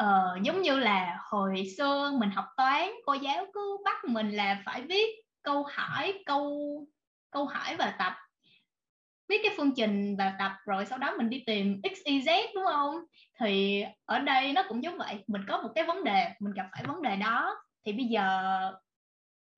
ờ, 0.00 0.38
giống 0.42 0.62
như 0.62 0.78
là 0.78 1.18
hồi 1.20 1.64
xưa 1.76 2.12
mình 2.18 2.30
học 2.30 2.44
toán 2.56 2.90
cô 3.06 3.14
giáo 3.14 3.46
cứ 3.54 3.78
bắt 3.84 4.04
mình 4.04 4.30
là 4.30 4.62
phải 4.64 4.82
viết 4.82 5.06
câu 5.42 5.66
hỏi 5.72 6.22
câu 6.26 6.58
câu 7.30 7.44
hỏi 7.44 7.76
và 7.76 7.94
tập. 7.98 8.12
Viết 9.28 9.40
cái 9.42 9.54
phương 9.56 9.74
trình 9.76 10.16
và 10.16 10.34
tập 10.38 10.52
rồi 10.66 10.86
sau 10.86 10.98
đó 10.98 11.14
mình 11.18 11.30
đi 11.30 11.42
tìm 11.46 11.80
x 11.84 12.04
y 12.04 12.20
z 12.20 12.46
đúng 12.54 12.64
không? 12.64 12.94
Thì 13.40 13.84
ở 14.04 14.18
đây 14.18 14.52
nó 14.52 14.62
cũng 14.68 14.82
giống 14.82 14.98
vậy 14.98 15.24
mình 15.26 15.42
có 15.48 15.62
một 15.62 15.68
cái 15.74 15.84
vấn 15.84 16.04
đề 16.04 16.28
mình 16.40 16.52
gặp 16.52 16.66
phải 16.72 16.84
vấn 16.84 17.02
đề 17.02 17.16
đó. 17.16 17.56
Thì 17.86 17.92
bây 17.92 18.04
giờ 18.04 18.72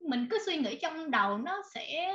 mình 0.01 0.27
cứ 0.31 0.39
suy 0.47 0.57
nghĩ 0.57 0.79
trong 0.83 1.11
đầu 1.11 1.39
nó 1.39 1.63
sẽ 1.75 2.15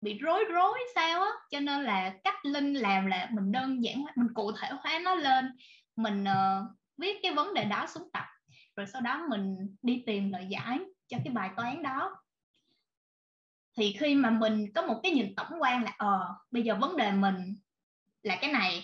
bị 0.00 0.18
rối 0.18 0.44
rối 0.44 0.78
sao 0.94 1.22
á 1.22 1.30
cho 1.50 1.60
nên 1.60 1.84
là 1.84 2.12
cách 2.24 2.44
linh 2.44 2.74
làm 2.74 3.06
là 3.06 3.28
mình 3.30 3.52
đơn 3.52 3.84
giản 3.84 4.04
mình 4.16 4.34
cụ 4.34 4.52
thể 4.52 4.68
hóa 4.70 4.98
nó 5.04 5.14
lên. 5.14 5.56
Mình 5.96 6.24
uh, 6.24 6.81
viết 7.02 7.18
cái 7.22 7.32
vấn 7.32 7.54
đề 7.54 7.64
đó 7.64 7.86
xuống 7.94 8.08
tập. 8.12 8.24
Rồi 8.76 8.86
sau 8.86 9.00
đó 9.00 9.26
mình 9.28 9.76
đi 9.82 10.02
tìm 10.06 10.32
lời 10.32 10.46
giải 10.48 10.78
cho 11.08 11.18
cái 11.24 11.34
bài 11.34 11.50
toán 11.56 11.82
đó. 11.82 12.16
Thì 13.76 13.96
khi 14.00 14.14
mà 14.14 14.30
mình 14.30 14.72
có 14.74 14.82
một 14.82 15.00
cái 15.02 15.12
nhìn 15.12 15.34
tổng 15.34 15.62
quan 15.62 15.84
là 15.84 15.94
ờ 15.98 16.34
bây 16.50 16.62
giờ 16.62 16.74
vấn 16.80 16.96
đề 16.96 17.12
mình 17.12 17.56
là 18.22 18.38
cái 18.40 18.52
này, 18.52 18.82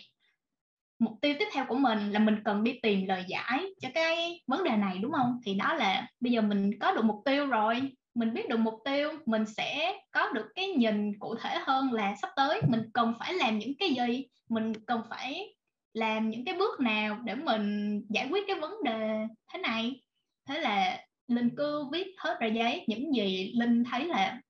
mục 0.99 1.13
tiêu 1.23 1.35
tiếp 1.39 1.49
theo 1.53 1.65
của 1.69 1.79
mình 1.79 2.11
là 2.13 2.19
mình 2.19 2.43
cần 2.45 2.65
đi 2.65 2.79
tìm 2.83 3.07
lời 3.07 3.25
giải 3.29 3.67
cho 3.81 3.89
cái 3.95 4.41
vấn 4.47 4.65
đề 4.65 4.77
này, 4.77 4.99
đúng 4.99 5.13
không? 5.13 5.41
Thì 5.45 5.55
đó 5.55 5.75
là 5.75 6.09
bây 6.21 6.33
giờ 6.33 6.41
mình 6.41 6.79
có 6.81 6.93
được 6.93 7.05
mục 7.05 7.23
tiêu 7.25 7.47
rồi, 7.47 7.93
mình 8.15 8.35
biết 8.35 8.49
được 8.49 8.57
mục 8.59 8.75
tiêu, 8.85 9.13
mình 9.27 9.47
sẽ 9.47 10.01
có 10.11 10.33
được 10.33 10.47
cái 10.55 10.67
nhìn 10.67 11.19
cụ 11.19 11.35
thể 11.35 11.59
hơn 11.67 11.93
là 11.93 12.15
sắp 12.23 12.31
tới. 12.37 12.61
Mình 12.69 12.91
cần 12.95 13.15
phải 13.19 13.35
làm 13.35 13.59
những 13.59 13.73
cái 13.79 13.89
gì? 13.95 14.27
Mình 14.49 14.73
cần 14.87 15.03
phải 15.11 15.55
làm 15.99 16.31
những 16.31 16.45
cái 16.45 16.55
bước 16.55 16.81
nào 16.81 17.19
để 17.25 17.35
mình 17.35 18.01
giải 18.09 18.29
quyết 18.31 18.45
cái 18.47 18.61
vấn 18.61 18.75
đề 18.85 19.27
thế 19.53 19.59
này? 19.59 20.01
Thế 20.49 20.61
là 20.61 21.05
linh 21.29 21.51
cứ 21.57 21.85
viết 21.93 22.07
hết 22.19 22.37
ra 22.41 22.47
giấy, 22.47 22.85
những 22.87 23.15
gì 23.15 23.53
linh 23.55 23.85
thấy 23.85 24.05
là 24.05 24.41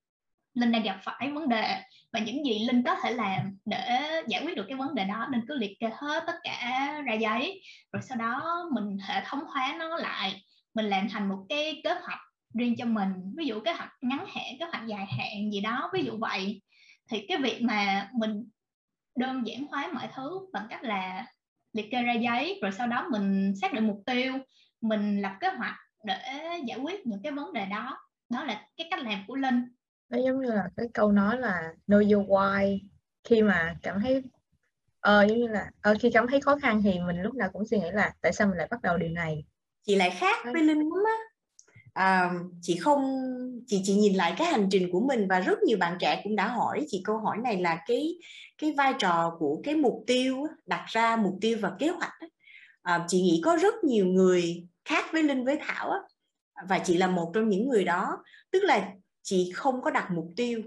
linh 0.55 0.73
đang 0.73 0.83
gặp 0.83 0.99
phải 1.03 1.31
vấn 1.31 1.49
đề 1.49 1.81
và 2.13 2.21
những 2.21 2.45
gì 2.45 2.67
linh 2.67 2.83
có 2.83 2.95
thể 3.03 3.13
làm 3.13 3.59
để 3.65 4.11
giải 4.29 4.43
quyết 4.45 4.57
được 4.57 4.65
cái 4.69 4.77
vấn 4.77 4.95
đề 4.95 5.05
đó, 5.05 5.27
linh 5.31 5.43
cứ 5.49 5.55
liệt 5.57 5.77
kê 5.81 5.91
hết 5.95 6.25
tất 6.27 6.37
cả 6.43 6.93
ra 7.07 7.15
giấy. 7.15 7.61
Rồi 7.93 8.03
sau 8.03 8.19
đó 8.19 8.65
mình 8.75 8.99
hệ 9.09 9.23
thống 9.25 9.41
hóa 9.47 9.77
nó 9.79 9.97
lại, 9.97 10.43
mình 10.75 10.87
làm 10.87 11.09
thành 11.09 11.29
một 11.29 11.47
cái 11.49 11.81
kế 11.85 11.95
hoạch 11.95 12.21
riêng 12.55 12.75
cho 12.79 12.85
mình, 12.85 13.13
ví 13.37 13.47
dụ 13.47 13.61
kế 13.61 13.73
hoạch 13.73 13.93
ngắn 14.01 14.25
hạn, 14.35 14.55
kế 14.61 14.67
hoạch 14.73 14.87
dài 14.87 15.07
hạn 15.07 15.53
gì 15.53 15.61
đó, 15.61 15.91
ví 15.93 16.05
dụ 16.05 16.19
vậy. 16.19 16.63
Thì 17.11 17.25
cái 17.29 17.37
việc 17.37 17.63
mà 17.63 18.09
mình 18.13 18.49
đơn 19.19 19.47
giản 19.47 19.67
hóa 19.67 19.91
mọi 19.95 20.09
thứ 20.15 20.41
bằng 20.53 20.67
cách 20.71 20.83
là 20.83 21.27
liệt 21.73 21.91
kê 21.91 22.03
ra 22.03 22.13
giấy 22.13 22.59
rồi 22.63 22.73
sau 22.73 22.87
đó 22.87 23.09
mình 23.11 23.53
xác 23.61 23.73
định 23.73 23.87
mục 23.87 24.03
tiêu 24.07 24.33
mình 24.81 25.23
lập 25.23 25.37
kế 25.41 25.49
hoạch 25.49 25.77
để 26.05 26.19
giải 26.67 26.79
quyết 26.79 27.07
những 27.07 27.21
cái 27.23 27.33
vấn 27.33 27.53
đề 27.53 27.67
đó. 27.67 27.99
Đó 28.31 28.45
là 28.45 28.67
cái 28.77 28.87
cách 28.91 29.03
làm 29.03 29.25
của 29.27 29.37
linh. 29.37 29.65
Nó 30.09 30.19
giống 30.19 30.41
như 30.41 30.51
là 30.51 30.69
cái 30.77 30.87
câu 30.95 31.13
nói 31.13 31.39
là 31.39 31.73
know 31.87 32.15
your 32.15 32.29
why. 32.29 32.79
Khi 33.25 33.43
mà 33.43 33.77
cảm 33.83 34.01
thấy 34.01 34.23
ờ 35.01 35.27
giống 35.29 35.39
như 35.39 35.47
là 35.47 35.71
ờ, 35.83 35.95
khi 36.01 36.11
cảm 36.15 36.27
thấy 36.27 36.41
khó 36.41 36.57
khăn 36.63 36.83
thì 36.83 36.99
mình 37.07 37.23
lúc 37.23 37.35
nào 37.35 37.51
cũng 37.53 37.67
suy 37.67 37.79
nghĩ 37.79 37.91
là 37.93 38.15
tại 38.21 38.33
sao 38.33 38.49
mình 38.49 38.59
lại 38.59 38.69
bắt 38.71 38.83
đầu 38.83 38.97
điều 38.97 39.11
này? 39.11 39.45
Chị 39.83 39.97
lại 39.97 40.11
khác 40.11 40.39
với 40.45 40.63
linh 40.63 40.79
lắm 40.79 41.05
á 41.07 41.17
à, 41.99 42.31
chị 42.63 42.77
không 42.77 43.03
chị 43.67 43.81
chị 43.85 43.95
nhìn 43.95 44.15
lại 44.15 44.35
cái 44.39 44.47
hành 44.47 44.69
trình 44.71 44.89
của 44.93 45.01
mình 45.01 45.29
và 45.29 45.41
rất 45.41 45.63
nhiều 45.63 45.79
bạn 45.79 45.97
trẻ 46.01 46.21
cũng 46.25 46.37
đã 46.37 46.49
hỏi 46.49 46.87
chị 46.89 47.03
câu 47.05 47.19
hỏi 47.19 47.37
này 47.45 47.61
là 47.61 47.79
cái 47.87 48.19
cái 48.59 48.73
vai 48.73 48.93
trò 48.99 49.37
của 49.39 49.61
cái 49.65 49.77
mục 49.77 50.05
tiêu 50.07 50.47
đặt 50.67 50.85
ra 50.87 51.17
mục 51.17 51.35
tiêu 51.41 51.59
và 51.61 51.73
kế 51.79 51.89
hoạch 51.89 52.13
à, 52.83 53.05
chị 53.09 53.23
nghĩ 53.23 53.41
có 53.45 53.57
rất 53.57 53.75
nhiều 53.85 54.07
người 54.07 54.67
khác 54.85 55.05
với 55.13 55.23
linh 55.23 55.45
với 55.45 55.59
thảo 55.61 55.93
và 56.69 56.79
chị 56.79 56.97
là 56.97 57.07
một 57.07 57.31
trong 57.35 57.49
những 57.49 57.69
người 57.69 57.85
đó. 57.85 58.25
Tức 58.51 58.63
là 58.63 58.89
chị 59.23 59.53
không 59.55 59.83
có 59.83 59.91
đặt 59.91 60.09
mục 60.11 60.29
tiêu. 60.37 60.63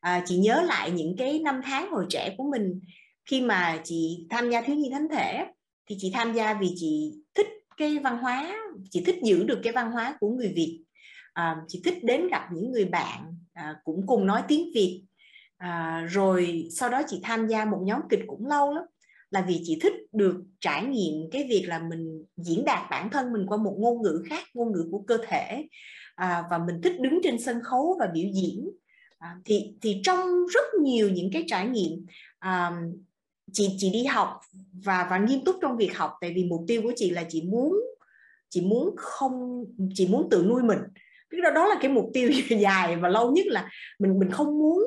À, 0.00 0.22
chị 0.26 0.36
nhớ 0.36 0.62
lại 0.66 0.90
những 0.90 1.14
cái 1.18 1.38
năm 1.38 1.60
tháng 1.64 1.90
hồi 1.90 2.06
trẻ 2.08 2.34
của 2.38 2.44
mình 2.50 2.80
khi 3.24 3.40
mà 3.40 3.80
chị 3.84 4.26
tham 4.30 4.50
gia 4.50 4.60
thiếu 4.60 4.76
nhi 4.76 4.90
thánh 4.92 5.08
thể 5.08 5.46
thì 5.86 5.96
chị 5.98 6.10
tham 6.14 6.32
gia 6.32 6.54
vì 6.54 6.72
chị 6.76 7.12
cái 7.76 7.98
văn 7.98 8.18
hóa 8.18 8.56
chị 8.90 9.02
thích 9.06 9.16
giữ 9.24 9.44
được 9.44 9.60
cái 9.62 9.72
văn 9.72 9.92
hóa 9.92 10.16
của 10.20 10.30
người 10.30 10.52
việt. 10.56 10.84
À, 11.32 11.56
chị 11.68 11.82
thích 11.84 12.04
đến 12.04 12.28
gặp 12.28 12.48
những 12.52 12.72
người 12.72 12.84
bạn 12.84 13.36
à, 13.52 13.76
cũng 13.84 14.06
cùng 14.06 14.26
nói 14.26 14.42
tiếng 14.48 14.70
việt. 14.74 15.04
À, 15.56 16.06
rồi 16.10 16.68
sau 16.70 16.90
đó 16.90 17.02
chị 17.08 17.20
tham 17.22 17.46
gia 17.46 17.64
một 17.64 17.80
nhóm 17.84 18.00
kịch 18.10 18.20
cũng 18.26 18.46
lâu 18.46 18.74
lắm 18.74 18.84
là 19.30 19.44
vì 19.48 19.60
chị 19.64 19.78
thích 19.82 19.92
được 20.12 20.36
trải 20.60 20.84
nghiệm 20.84 21.30
cái 21.30 21.46
việc 21.50 21.64
là 21.68 21.78
mình 21.78 22.24
diễn 22.36 22.64
đạt 22.64 22.90
bản 22.90 23.10
thân 23.10 23.32
mình 23.32 23.46
qua 23.46 23.56
một 23.56 23.76
ngôn 23.78 24.02
ngữ 24.02 24.22
khác 24.30 24.44
ngôn 24.54 24.72
ngữ 24.72 24.88
của 24.90 25.04
cơ 25.06 25.18
thể. 25.28 25.66
À, 26.14 26.44
và 26.50 26.58
mình 26.58 26.80
thích 26.82 27.00
đứng 27.00 27.20
trên 27.22 27.38
sân 27.38 27.60
khấu 27.62 27.96
và 28.00 28.06
biểu 28.14 28.26
diễn. 28.34 28.70
À, 29.18 29.36
thì 29.44 29.74
thì 29.80 30.00
trong 30.04 30.46
rất 30.46 30.64
nhiều 30.82 31.10
những 31.10 31.30
cái 31.32 31.44
trải 31.46 31.68
nghiệm 31.68 32.06
à, 32.38 32.72
chị 33.52 33.74
chị 33.78 33.90
đi 33.90 34.04
học 34.04 34.40
và 34.84 35.06
và 35.10 35.18
nghiêm 35.18 35.44
túc 35.44 35.56
trong 35.62 35.76
việc 35.76 35.96
học 35.96 36.12
tại 36.20 36.32
vì 36.36 36.44
mục 36.44 36.64
tiêu 36.68 36.82
của 36.82 36.92
chị 36.96 37.10
là 37.10 37.24
chị 37.28 37.42
muốn 37.42 37.80
chị 38.48 38.60
muốn 38.60 38.94
không 38.96 39.64
chị 39.94 40.08
muốn 40.08 40.28
tự 40.30 40.44
nuôi 40.48 40.62
mình. 40.62 40.78
Tức 41.30 41.38
đó 41.54 41.66
là 41.66 41.74
cái 41.80 41.90
mục 41.90 42.10
tiêu 42.14 42.30
dài 42.60 42.96
và 42.96 43.08
lâu 43.08 43.32
nhất 43.32 43.46
là 43.46 43.70
mình 43.98 44.18
mình 44.18 44.30
không 44.30 44.58
muốn 44.58 44.78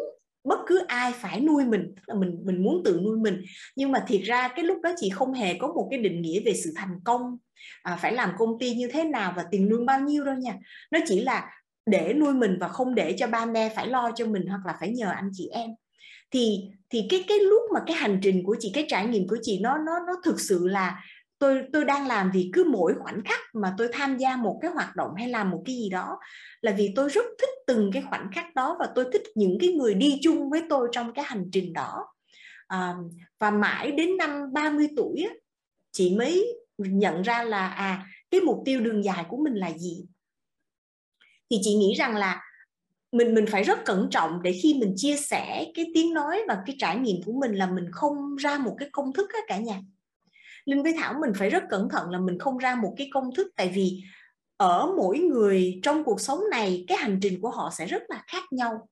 bất 0.44 0.60
cứ 0.68 0.86
ai 0.88 1.12
phải 1.12 1.42
nuôi 1.42 1.66
mình 1.66 1.94
tức 1.96 2.02
là 2.06 2.16
mình 2.16 2.40
mình 2.44 2.64
muốn 2.64 2.82
tự 2.86 3.00
nuôi 3.04 3.18
mình. 3.18 3.42
Nhưng 3.76 3.92
mà 3.92 4.04
thiệt 4.08 4.22
ra 4.24 4.48
cái 4.48 4.66
lúc 4.66 4.78
đó 4.82 4.92
chị 4.98 5.10
không 5.10 5.34
hề 5.34 5.54
có 5.54 5.68
một 5.68 5.88
cái 5.92 6.00
định 6.00 6.22
nghĩa 6.22 6.40
về 6.46 6.54
sự 6.54 6.74
thành 6.76 7.00
công 7.04 7.38
à, 7.84 7.98
phải 8.02 8.14
làm 8.14 8.32
công 8.38 8.60
ty 8.60 8.76
như 8.76 8.88
thế 8.88 9.04
nào 9.04 9.34
và 9.36 9.46
tiền 9.52 9.70
lương 9.70 9.86
bao 9.86 10.00
nhiêu 10.00 10.26
đâu 10.26 10.36
nha. 10.36 10.54
Nó 10.92 11.00
chỉ 11.06 11.22
là 11.22 11.52
để 11.86 12.14
nuôi 12.14 12.34
mình 12.34 12.58
và 12.60 12.68
không 12.68 12.96
để 12.96 13.16
cho 13.18 13.28
ba 13.28 13.46
mẹ 13.46 13.70
phải 13.76 13.88
lo 13.88 14.12
cho 14.16 14.26
mình 14.26 14.48
hoặc 14.48 14.62
là 14.66 14.78
phải 14.80 14.90
nhờ 14.90 15.10
anh 15.10 15.30
chị 15.34 15.50
em 15.52 15.70
thì 16.32 16.70
thì 16.90 17.08
cái 17.10 17.24
cái 17.28 17.40
lúc 17.40 17.62
mà 17.74 17.80
cái 17.88 17.96
hành 17.96 18.20
trình 18.24 18.44
của 18.46 18.56
chị 18.60 18.72
cái 18.74 18.86
trải 18.88 19.08
nghiệm 19.08 19.28
của 19.28 19.38
chị 19.42 19.60
nó 19.60 19.78
nó 19.78 20.00
nó 20.08 20.14
thực 20.24 20.40
sự 20.40 20.68
là 20.68 21.04
tôi 21.40 21.62
tôi 21.74 21.86
đang 21.86 22.08
làm 22.08 22.32
vì 22.34 22.50
cứ 22.54 22.64
mỗi 22.72 22.94
khoảnh 23.00 23.22
khắc 23.26 23.40
mà 23.54 23.74
tôi 23.78 23.90
tham 23.94 24.18
gia 24.18 24.36
một 24.36 24.60
cái 24.62 24.72
hoạt 24.72 24.96
động 24.96 25.12
hay 25.18 25.30
làm 25.30 25.50
một 25.50 25.64
cái 25.66 25.76
gì 25.76 25.90
đó 25.90 26.20
là 26.62 26.72
vì 26.78 26.94
tôi 26.96 27.10
rất 27.10 27.26
thích 27.42 27.50
từng 27.68 27.90
cái 27.94 28.04
khoảnh 28.10 28.30
khắc 28.36 28.56
đó 28.56 28.78
và 28.80 28.88
tôi 28.96 29.06
thích 29.14 29.24
những 29.36 29.58
cái 29.62 29.70
người 29.70 29.94
đi 29.94 30.20
chung 30.22 30.50
với 30.50 30.62
tôi 30.70 30.88
trong 30.92 31.14
cái 31.14 31.26
hành 31.26 31.46
trình 31.52 31.74
đó. 31.74 32.08
À, 32.68 32.96
và 33.40 33.52
mãi 33.52 33.92
đến 33.92 34.18
năm 34.18 34.54
30 34.54 34.88
tuổi 34.98 35.26
á, 35.30 35.36
chị 35.92 36.16
mới 36.16 36.58
nhận 36.78 37.22
ra 37.22 37.44
là 37.44 37.68
à 37.68 38.06
cái 38.32 38.42
mục 38.42 38.62
tiêu 38.66 38.82
đường 38.82 39.04
dài 39.04 39.26
của 39.28 39.38
mình 39.38 39.54
là 39.54 39.72
gì? 39.78 40.06
Thì 41.52 41.58
chị 41.62 41.76
nghĩ 41.76 41.94
rằng 41.94 42.16
là 42.16 42.42
mình 43.16 43.34
mình 43.34 43.46
phải 43.46 43.64
rất 43.64 43.86
cẩn 43.86 44.08
trọng 44.12 44.42
để 44.42 44.60
khi 44.64 44.74
mình 44.74 44.94
chia 44.96 45.16
sẻ 45.16 45.72
cái 45.76 45.86
tiếng 45.94 46.14
nói 46.14 46.42
và 46.48 46.58
cái 46.66 46.76
trải 46.80 46.98
nghiệm 46.98 47.24
của 47.26 47.34
mình 47.34 47.54
là 47.54 47.68
mình 47.68 47.86
không 47.92 48.36
ra 48.36 48.58
một 48.58 48.76
cái 48.80 48.90
công 48.92 49.14
thức 49.14 49.30
á 49.34 49.40
cả 49.48 49.58
nhà. 49.58 49.82
Linh 50.66 50.84
với 50.84 50.94
thảo 50.98 51.14
mình 51.22 51.32
phải 51.36 51.50
rất 51.50 51.64
cẩn 51.70 51.90
thận 51.90 52.10
là 52.10 52.20
mình 52.20 52.40
không 52.40 52.58
ra 52.58 52.76
một 52.76 52.94
cái 52.98 53.10
công 53.14 53.36
thức 53.36 53.48
tại 53.56 53.72
vì 53.74 54.04
ở 54.58 54.94
mỗi 54.98 55.20
người 55.20 55.80
trong 55.84 56.04
cuộc 56.04 56.22
sống 56.22 56.40
này 56.52 56.86
cái 56.88 56.98
hành 56.98 57.20
trình 57.22 57.42
của 57.42 57.50
họ 57.50 57.72
sẽ 57.78 57.86
rất 57.86 58.02
là 58.08 58.24
khác 58.28 58.44
nhau. 58.52 58.88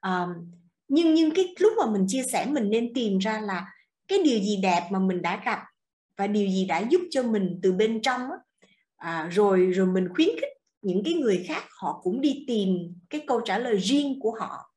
À, 0.00 0.26
nhưng 0.88 1.14
nhưng 1.14 1.30
cái 1.34 1.54
lúc 1.58 1.72
mà 1.78 1.86
mình 1.86 2.04
chia 2.08 2.22
sẻ 2.22 2.46
mình 2.48 2.70
nên 2.70 2.94
tìm 2.94 3.18
ra 3.18 3.40
là 3.40 3.66
cái 4.08 4.18
điều 4.24 4.38
gì 4.38 4.56
đẹp 4.62 4.88
mà 4.90 4.98
mình 4.98 5.22
đã 5.22 5.42
gặp 5.44 5.58
và 6.16 6.26
điều 6.26 6.48
gì 6.48 6.66
đã 6.66 6.78
giúp 6.78 7.00
cho 7.10 7.22
mình 7.22 7.60
từ 7.62 7.72
bên 7.72 8.02
trong 8.02 8.20
á, 8.20 8.38
à, 8.96 9.28
rồi 9.32 9.66
rồi 9.66 9.86
mình 9.86 10.08
khuyến 10.14 10.28
khích 10.40 10.57
những 10.88 11.02
cái 11.04 11.14
người 11.14 11.44
khác 11.48 11.62
họ 11.80 12.00
cũng 12.02 12.20
đi 12.20 12.44
tìm 12.46 12.94
cái 13.10 13.20
câu 13.26 13.40
trả 13.40 13.58
lời 13.58 13.76
riêng 13.76 14.18
của 14.20 14.32
họ 14.40 14.72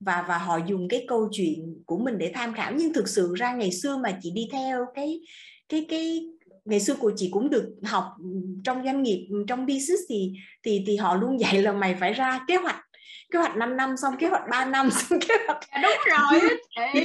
và 0.00 0.24
và 0.28 0.38
họ 0.38 0.58
dùng 0.66 0.88
cái 0.88 1.04
câu 1.08 1.28
chuyện 1.32 1.82
của 1.86 1.98
mình 1.98 2.18
để 2.18 2.32
tham 2.34 2.54
khảo. 2.54 2.72
Nhưng 2.76 2.92
thực 2.92 3.08
sự 3.08 3.34
ra 3.34 3.54
ngày 3.54 3.72
xưa 3.72 3.96
mà 3.96 4.18
chị 4.22 4.30
đi 4.34 4.48
theo 4.52 4.86
cái 4.94 5.20
cái 5.68 5.86
cái 5.88 6.28
ngày 6.64 6.80
xưa 6.80 6.94
của 6.94 7.12
chị 7.16 7.28
cũng 7.32 7.50
được 7.50 7.74
học 7.84 8.04
trong 8.64 8.84
doanh 8.84 9.02
nghiệp 9.02 9.28
trong 9.48 9.66
business 9.66 10.02
thì 10.08 10.32
thì 10.62 10.84
thì 10.86 10.96
họ 10.96 11.14
luôn 11.14 11.40
dạy 11.40 11.62
là 11.62 11.72
mày 11.72 11.94
phải 12.00 12.12
ra 12.12 12.40
kế 12.48 12.56
hoạch 12.56 12.84
kế 13.30 13.38
hoạch 13.38 13.56
5 13.56 13.76
năm 13.76 13.96
xong 13.96 14.16
kế 14.16 14.26
hoạch 14.26 14.42
3 14.50 14.64
năm 14.64 14.90
xong 15.08 15.20
kế 15.20 15.34
hoạch 15.46 15.60
à, 15.70 15.82
đúng 15.82 15.92
rồi 16.06 16.40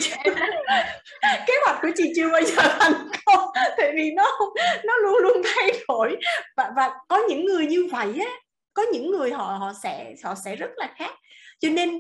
kế 1.48 1.54
hoạch 1.66 1.80
của 1.82 1.90
chị 1.96 2.14
chưa 2.16 2.30
bao 2.32 2.42
giờ 2.42 2.62
thành 2.80 2.94
công 3.26 3.50
tại 3.78 3.92
vì 3.96 4.12
nó 4.12 4.40
nó 4.86 4.98
luôn 4.98 5.18
luôn 5.22 5.42
thay 5.44 5.72
đổi. 5.88 6.18
Và 6.58 6.72
và 6.76 6.92
có 7.08 7.20
những 7.30 7.46
người 7.46 7.66
như 7.66 7.88
vậy 7.92 8.08
á 8.20 8.32
có 8.76 8.84
những 8.94 9.12
người 9.12 9.32
họ 9.32 9.58
họ 9.60 9.74
sẽ 9.84 10.16
họ 10.24 10.36
sẽ 10.36 10.56
rất 10.56 10.70
là 10.76 10.94
khác. 10.98 11.12
Cho 11.60 11.70
nên 11.70 12.00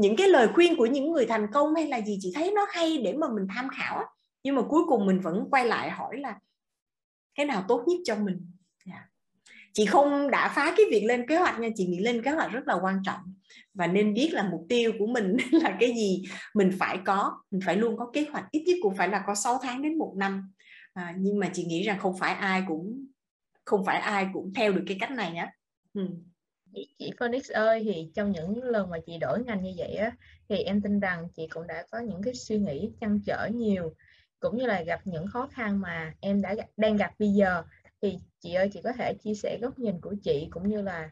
những 0.00 0.16
cái 0.16 0.28
lời 0.28 0.48
khuyên 0.54 0.76
của 0.76 0.86
những 0.86 1.12
người 1.12 1.26
thành 1.26 1.46
công 1.52 1.74
hay 1.74 1.86
là 1.86 2.00
gì 2.00 2.18
chị 2.20 2.32
thấy 2.34 2.52
nó 2.54 2.66
hay 2.70 2.98
để 2.98 3.12
mà 3.12 3.26
mình 3.28 3.46
tham 3.54 3.68
khảo 3.78 4.04
nhưng 4.42 4.54
mà 4.54 4.62
cuối 4.68 4.82
cùng 4.88 5.06
mình 5.06 5.20
vẫn 5.20 5.48
quay 5.50 5.66
lại 5.66 5.90
hỏi 5.90 6.16
là 6.16 6.38
cái 7.34 7.46
nào 7.46 7.64
tốt 7.68 7.84
nhất 7.86 7.96
cho 8.04 8.16
mình? 8.16 8.50
Yeah. 8.86 9.02
Chị 9.72 9.86
không 9.86 10.30
đã 10.30 10.52
phá 10.54 10.74
cái 10.76 10.86
việc 10.90 11.04
lên 11.04 11.26
kế 11.28 11.36
hoạch 11.36 11.60
nha 11.60 11.68
chị 11.76 11.86
nghĩ 11.86 11.98
lên 11.98 12.22
kế 12.22 12.30
hoạch 12.30 12.52
rất 12.52 12.68
là 12.68 12.74
quan 12.82 13.02
trọng. 13.04 13.20
Và 13.74 13.86
nên 13.86 14.14
biết 14.14 14.30
là 14.32 14.48
mục 14.50 14.66
tiêu 14.68 14.92
của 14.98 15.06
mình 15.06 15.36
là 15.52 15.76
cái 15.80 15.94
gì 15.96 16.22
mình 16.54 16.70
phải 16.78 16.98
có 17.04 17.42
mình 17.50 17.60
phải 17.66 17.76
luôn 17.76 17.96
có 17.96 18.10
kế 18.12 18.26
hoạch. 18.32 18.44
Ít 18.50 18.62
nhất 18.66 18.76
cũng 18.82 18.96
phải 18.96 19.08
là 19.08 19.22
có 19.26 19.34
6 19.34 19.58
tháng 19.62 19.82
đến 19.82 19.98
một 19.98 20.14
năm. 20.16 20.52
À, 20.94 21.14
nhưng 21.18 21.38
mà 21.38 21.50
chị 21.52 21.64
nghĩ 21.64 21.82
rằng 21.82 21.98
không 21.98 22.18
phải 22.18 22.34
ai 22.34 22.62
cũng 22.68 23.06
không 23.64 23.84
phải 23.84 24.00
ai 24.00 24.28
cũng 24.32 24.52
theo 24.54 24.72
được 24.72 24.84
cái 24.86 24.96
cách 25.00 25.10
này 25.10 25.36
á 25.36 25.52
ừ. 25.94 26.02
chị 26.98 27.10
Phoenix 27.18 27.50
ơi 27.50 27.82
thì 27.84 28.10
trong 28.14 28.32
những 28.32 28.62
lần 28.62 28.90
mà 28.90 28.98
chị 29.06 29.18
đổi 29.18 29.44
ngành 29.44 29.62
như 29.62 29.72
vậy 29.76 29.94
á 29.94 30.12
thì 30.48 30.56
em 30.56 30.82
tin 30.82 31.00
rằng 31.00 31.28
chị 31.36 31.46
cũng 31.46 31.66
đã 31.66 31.86
có 31.90 31.98
những 31.98 32.22
cái 32.22 32.34
suy 32.34 32.58
nghĩ 32.58 32.90
chăn 33.00 33.20
trở 33.26 33.48
nhiều 33.54 33.94
cũng 34.40 34.56
như 34.56 34.66
là 34.66 34.82
gặp 34.82 35.00
những 35.04 35.26
khó 35.26 35.48
khăn 35.52 35.80
mà 35.80 36.14
em 36.20 36.42
đã 36.42 36.54
đang 36.76 36.96
gặp 36.96 37.12
bây 37.18 37.28
giờ 37.28 37.62
thì 38.02 38.18
chị 38.40 38.54
ơi 38.54 38.70
chị 38.72 38.80
có 38.84 38.92
thể 38.92 39.14
chia 39.14 39.34
sẻ 39.34 39.58
góc 39.62 39.78
nhìn 39.78 40.00
của 40.00 40.14
chị 40.22 40.48
cũng 40.50 40.68
như 40.68 40.82
là 40.82 41.10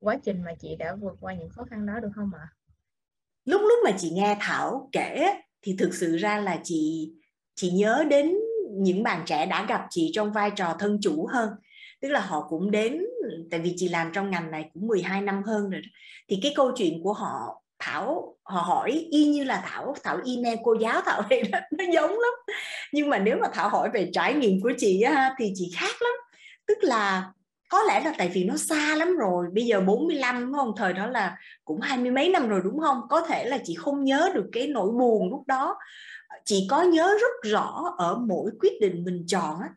quá 0.00 0.18
trình 0.24 0.42
mà 0.42 0.54
chị 0.54 0.76
đã 0.76 0.94
vượt 0.94 1.16
qua 1.20 1.34
những 1.34 1.50
khó 1.50 1.64
khăn 1.70 1.86
đó 1.86 2.00
được 2.00 2.10
không 2.14 2.30
ạ? 2.34 2.48
Lúc 3.44 3.60
lúc 3.60 3.78
mà 3.84 3.90
chị 3.98 4.10
nghe 4.10 4.36
Thảo 4.40 4.88
kể 4.92 5.26
thì 5.62 5.76
thực 5.78 5.94
sự 5.94 6.16
ra 6.16 6.40
là 6.40 6.60
chị 6.64 7.12
chị 7.54 7.70
nhớ 7.70 8.04
đến 8.10 8.34
những 8.70 9.02
bạn 9.02 9.22
trẻ 9.26 9.46
đã 9.46 9.66
gặp 9.68 9.86
chị 9.90 10.10
trong 10.14 10.32
vai 10.32 10.50
trò 10.56 10.76
thân 10.78 10.98
chủ 11.02 11.26
hơn 11.26 11.50
tức 12.00 12.08
là 12.08 12.20
họ 12.20 12.46
cũng 12.48 12.70
đến 12.70 13.04
tại 13.50 13.60
vì 13.60 13.74
chị 13.76 13.88
làm 13.88 14.10
trong 14.12 14.30
ngành 14.30 14.50
này 14.50 14.70
cũng 14.74 14.86
12 14.86 15.20
năm 15.20 15.42
hơn 15.42 15.70
rồi 15.70 15.82
thì 16.28 16.38
cái 16.42 16.52
câu 16.56 16.72
chuyện 16.76 17.02
của 17.02 17.12
họ 17.12 17.62
thảo 17.78 18.36
họ 18.42 18.60
hỏi 18.60 19.06
y 19.10 19.28
như 19.28 19.44
là 19.44 19.62
thảo 19.66 19.94
thảo 20.04 20.18
email 20.26 20.58
cô 20.64 20.74
giáo 20.74 21.00
thảo 21.04 21.22
này 21.30 21.42
đó, 21.42 21.58
nó 21.78 21.84
giống 21.92 22.10
lắm. 22.10 22.56
Nhưng 22.92 23.10
mà 23.10 23.18
nếu 23.18 23.36
mà 23.40 23.48
thảo 23.52 23.68
hỏi 23.68 23.90
về 23.94 24.10
trải 24.12 24.34
nghiệm 24.34 24.60
của 24.62 24.72
chị 24.78 25.00
á, 25.02 25.34
thì 25.38 25.52
chị 25.54 25.72
khác 25.76 26.02
lắm. 26.02 26.12
Tức 26.66 26.78
là 26.80 27.32
có 27.68 27.82
lẽ 27.82 28.00
là 28.00 28.14
tại 28.18 28.30
vì 28.34 28.44
nó 28.44 28.56
xa 28.56 28.94
lắm 28.96 29.16
rồi 29.16 29.46
bây 29.54 29.64
giờ 29.64 29.80
45 29.80 30.44
đúng 30.44 30.54
không? 30.54 30.72
Thời 30.76 30.92
đó 30.92 31.06
là 31.06 31.36
cũng 31.64 31.80
hai 31.80 31.98
mươi 31.98 32.10
mấy 32.10 32.28
năm 32.28 32.48
rồi 32.48 32.60
đúng 32.64 32.80
không? 32.80 33.00
Có 33.10 33.20
thể 33.20 33.44
là 33.44 33.58
chị 33.64 33.74
không 33.74 34.04
nhớ 34.04 34.30
được 34.34 34.46
cái 34.52 34.66
nỗi 34.66 34.90
buồn 34.90 35.30
lúc 35.30 35.46
đó. 35.46 35.76
Chị 36.44 36.66
có 36.70 36.82
nhớ 36.82 37.14
rất 37.20 37.50
rõ 37.50 37.94
ở 37.98 38.16
mỗi 38.16 38.50
quyết 38.60 38.72
định 38.80 39.04
mình 39.04 39.24
chọn 39.28 39.60
á, 39.60 39.68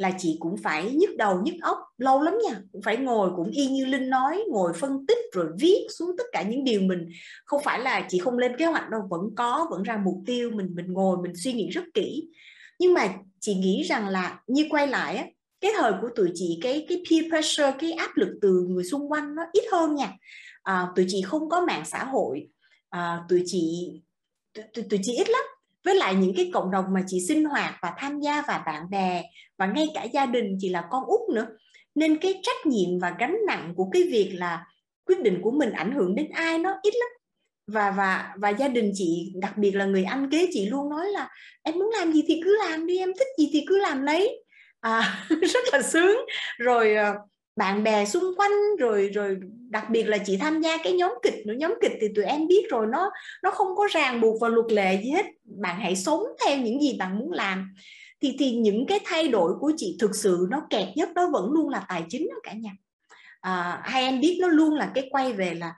là 0.00 0.10
chị 0.18 0.36
cũng 0.40 0.56
phải 0.56 0.92
nhức 0.92 1.16
đầu 1.16 1.40
nhức 1.42 1.54
óc 1.62 1.78
lâu 1.98 2.22
lắm 2.22 2.34
nha. 2.44 2.60
Cũng 2.72 2.82
phải 2.82 2.96
ngồi 2.96 3.30
cũng 3.36 3.50
y 3.50 3.66
như 3.66 3.84
linh 3.84 4.10
nói 4.10 4.44
ngồi 4.48 4.72
phân 4.72 5.06
tích 5.06 5.18
rồi 5.32 5.46
viết 5.58 5.86
xuống 5.90 6.10
tất 6.18 6.24
cả 6.32 6.42
những 6.42 6.64
điều 6.64 6.80
mình 6.80 7.08
không 7.44 7.60
phải 7.64 7.80
là 7.80 8.06
chị 8.08 8.18
không 8.18 8.38
lên 8.38 8.56
kế 8.56 8.66
hoạch 8.66 8.90
đâu 8.90 9.00
vẫn 9.10 9.20
có 9.36 9.66
vẫn 9.70 9.82
ra 9.82 10.00
mục 10.04 10.16
tiêu 10.26 10.50
mình 10.50 10.74
mình 10.74 10.92
ngồi 10.92 11.16
mình 11.22 11.32
suy 11.36 11.52
nghĩ 11.52 11.68
rất 11.68 11.84
kỹ. 11.94 12.28
Nhưng 12.78 12.94
mà 12.94 13.08
chị 13.40 13.54
nghĩ 13.54 13.82
rằng 13.82 14.08
là 14.08 14.40
như 14.46 14.66
quay 14.70 14.86
lại 14.86 15.16
á 15.16 15.24
cái 15.60 15.72
thời 15.76 15.92
của 16.00 16.08
tụi 16.16 16.30
chị 16.34 16.58
cái 16.62 16.86
cái 16.88 17.02
peer 17.10 17.24
pressure 17.28 17.72
cái 17.78 17.92
áp 17.92 18.10
lực 18.16 18.38
từ 18.42 18.66
người 18.68 18.84
xung 18.84 19.12
quanh 19.12 19.34
nó 19.34 19.42
ít 19.52 19.64
hơn 19.72 19.94
nha. 19.94 20.12
À, 20.62 20.86
tụi 20.96 21.04
chị 21.08 21.22
không 21.22 21.48
có 21.48 21.60
mạng 21.60 21.82
xã 21.86 22.04
hội 22.04 22.48
à, 22.90 23.18
tụi 23.28 23.42
chị 23.46 23.92
tụi, 24.54 24.84
tụi 24.90 25.00
chị 25.02 25.16
ít 25.16 25.30
lắm 25.30 25.44
với 25.84 25.94
lại 25.94 26.14
những 26.14 26.32
cái 26.36 26.50
cộng 26.54 26.70
đồng 26.70 26.84
mà 26.94 27.02
chị 27.06 27.20
sinh 27.28 27.44
hoạt 27.44 27.74
và 27.82 27.92
tham 27.98 28.20
gia 28.20 28.42
và 28.48 28.62
bạn 28.66 28.90
bè 28.90 29.22
và 29.58 29.66
ngay 29.66 29.86
cả 29.94 30.04
gia 30.04 30.26
đình 30.26 30.56
chị 30.60 30.68
là 30.68 30.84
con 30.90 31.04
út 31.04 31.20
nữa. 31.34 31.46
Nên 31.94 32.16
cái 32.16 32.40
trách 32.42 32.66
nhiệm 32.66 32.98
và 32.98 33.14
gánh 33.18 33.36
nặng 33.46 33.72
của 33.76 33.88
cái 33.92 34.02
việc 34.02 34.30
là 34.34 34.66
quyết 35.06 35.20
định 35.20 35.40
của 35.42 35.50
mình 35.50 35.72
ảnh 35.72 35.92
hưởng 35.92 36.14
đến 36.14 36.28
ai 36.30 36.58
nó 36.58 36.78
ít 36.82 36.94
lắm. 36.94 37.08
Và 37.66 37.90
và 37.90 38.34
và 38.36 38.48
gia 38.48 38.68
đình 38.68 38.92
chị 38.94 39.32
đặc 39.40 39.58
biệt 39.58 39.70
là 39.70 39.84
người 39.84 40.04
anh 40.04 40.30
kế 40.30 40.48
chị 40.52 40.66
luôn 40.68 40.90
nói 40.90 41.08
là 41.08 41.28
em 41.62 41.74
muốn 41.74 41.90
làm 41.98 42.12
gì 42.12 42.24
thì 42.26 42.40
cứ 42.44 42.58
làm 42.68 42.86
đi 42.86 42.98
em 42.98 43.12
thích 43.18 43.28
gì 43.38 43.50
thì 43.52 43.64
cứ 43.68 43.78
làm 43.78 44.02
lấy. 44.02 44.44
À, 44.80 45.26
rất 45.28 45.64
là 45.72 45.82
sướng. 45.82 46.16
Rồi 46.58 46.94
ờ, 46.94 47.14
bạn 47.60 47.82
bè 47.82 48.04
xung 48.04 48.34
quanh 48.36 48.76
rồi 48.78 49.10
rồi 49.14 49.38
đặc 49.68 49.90
biệt 49.90 50.02
là 50.02 50.18
chị 50.18 50.36
tham 50.36 50.60
gia 50.60 50.76
cái 50.76 50.92
nhóm 50.92 51.12
kịch 51.22 51.46
nữa. 51.46 51.54
Nhóm 51.56 51.74
kịch 51.80 51.92
thì 52.00 52.06
tụi 52.16 52.24
em 52.24 52.48
biết 52.48 52.62
rồi 52.70 52.86
nó 52.86 53.10
nó 53.42 53.50
không 53.50 53.76
có 53.76 53.88
ràng 53.90 54.20
buộc 54.20 54.40
và 54.40 54.48
luật 54.48 54.72
lệ 54.72 55.00
gì 55.02 55.10
hết. 55.10 55.26
Bạn 55.44 55.80
hãy 55.80 55.96
sống 55.96 56.22
theo 56.44 56.58
những 56.58 56.80
gì 56.80 56.96
bạn 56.98 57.18
muốn 57.18 57.32
làm. 57.32 57.74
Thì 58.22 58.36
thì 58.38 58.56
những 58.56 58.86
cái 58.86 59.00
thay 59.04 59.28
đổi 59.28 59.52
của 59.60 59.72
chị 59.76 59.96
thực 60.00 60.14
sự 60.14 60.46
nó 60.50 60.62
kẹt 60.70 60.88
nhất 60.96 61.08
đó 61.14 61.30
vẫn 61.32 61.52
luôn 61.52 61.68
là 61.68 61.84
tài 61.88 62.04
chính 62.08 62.28
đó 62.28 62.36
cả 62.42 62.52
nhà. 62.52 62.70
À, 63.40 63.80
hay 63.84 64.02
em 64.02 64.20
biết 64.20 64.38
nó 64.40 64.48
luôn 64.48 64.74
là 64.74 64.90
cái 64.94 65.08
quay 65.10 65.32
về 65.32 65.54
là 65.54 65.74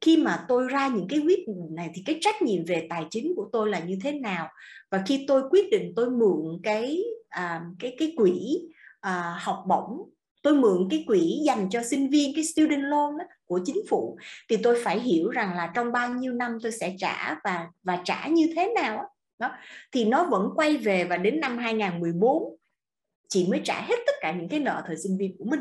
khi 0.00 0.16
mà 0.16 0.44
tôi 0.48 0.68
ra 0.68 0.88
những 0.88 1.08
cái 1.08 1.18
quyết 1.18 1.48
định 1.48 1.74
này 1.74 1.90
thì 1.94 2.02
cái 2.06 2.18
trách 2.20 2.42
nhiệm 2.42 2.64
về 2.64 2.86
tài 2.90 3.04
chính 3.10 3.32
của 3.36 3.48
tôi 3.52 3.70
là 3.70 3.78
như 3.78 3.98
thế 4.04 4.12
nào? 4.12 4.48
Và 4.90 5.02
khi 5.06 5.24
tôi 5.28 5.42
quyết 5.50 5.70
định 5.70 5.92
tôi 5.96 6.10
mượn 6.10 6.60
cái 6.62 7.04
à, 7.28 7.62
cái 7.78 7.96
cái 7.98 8.12
quỹ 8.16 8.60
à, 9.00 9.36
học 9.40 9.64
bổng 9.68 10.15
tôi 10.42 10.54
mượn 10.54 10.88
cái 10.90 11.04
quỹ 11.06 11.40
dành 11.46 11.68
cho 11.70 11.82
sinh 11.82 12.10
viên 12.10 12.34
cái 12.34 12.44
student 12.44 12.82
loan 12.82 13.18
đó, 13.18 13.24
của 13.44 13.60
chính 13.64 13.76
phủ. 13.88 14.18
Thì 14.48 14.56
tôi 14.56 14.82
phải 14.84 15.00
hiểu 15.00 15.30
rằng 15.30 15.56
là 15.56 15.72
trong 15.74 15.92
bao 15.92 16.14
nhiêu 16.14 16.32
năm 16.32 16.58
tôi 16.62 16.72
sẽ 16.72 16.94
trả 16.98 17.34
và 17.44 17.66
và 17.82 18.02
trả 18.04 18.26
như 18.26 18.52
thế 18.56 18.72
nào 18.74 19.04
đó. 19.38 19.50
Thì 19.92 20.04
nó 20.04 20.24
vẫn 20.30 20.48
quay 20.56 20.76
về 20.76 21.04
và 21.04 21.16
đến 21.16 21.40
năm 21.40 21.58
2014 21.58 22.56
chị 23.28 23.46
mới 23.50 23.60
trả 23.64 23.80
hết 23.80 23.96
tất 24.06 24.12
cả 24.20 24.32
những 24.32 24.48
cái 24.48 24.60
nợ 24.60 24.82
thời 24.86 24.96
sinh 24.96 25.18
viên 25.18 25.36
của 25.38 25.44
mình 25.44 25.60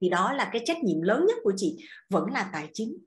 thì 0.00 0.08
đó 0.08 0.32
là 0.32 0.50
cái 0.52 0.62
trách 0.64 0.84
nhiệm 0.84 1.02
lớn 1.02 1.24
nhất 1.28 1.36
của 1.42 1.52
chị 1.56 1.76
vẫn 2.10 2.30
là 2.32 2.50
tài 2.52 2.68
chính 2.72 2.98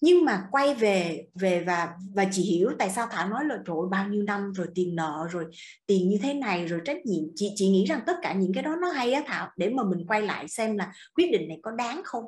nhưng 0.00 0.24
mà 0.24 0.48
quay 0.50 0.74
về 0.74 1.26
về 1.34 1.60
và 1.60 1.94
và 2.14 2.24
chị 2.32 2.42
hiểu 2.42 2.70
tại 2.78 2.90
sao 2.90 3.06
thảo 3.10 3.28
nói 3.28 3.44
là 3.44 3.56
rồi 3.64 3.88
bao 3.90 4.08
nhiêu 4.08 4.22
năm 4.22 4.52
rồi 4.52 4.66
tiền 4.74 4.96
nợ 4.96 5.26
rồi 5.30 5.44
tiền 5.86 6.08
như 6.08 6.18
thế 6.22 6.34
này, 6.34 6.66
rồi 6.66 6.80
trách 6.84 7.06
nhiệm. 7.06 7.24
Chị 7.34 7.52
chị 7.54 7.68
nghĩ 7.68 7.84
rằng 7.84 8.00
tất 8.06 8.16
cả 8.22 8.32
những 8.32 8.52
cái 8.54 8.62
đó 8.62 8.76
nó 8.76 8.88
hay 8.90 9.12
á 9.12 9.22
thảo, 9.26 9.48
để 9.56 9.68
mà 9.68 9.82
mình 9.84 10.06
quay 10.06 10.22
lại 10.22 10.48
xem 10.48 10.76
là 10.76 10.92
quyết 11.14 11.30
định 11.32 11.48
này 11.48 11.58
có 11.62 11.70
đáng 11.70 12.00
không. 12.04 12.24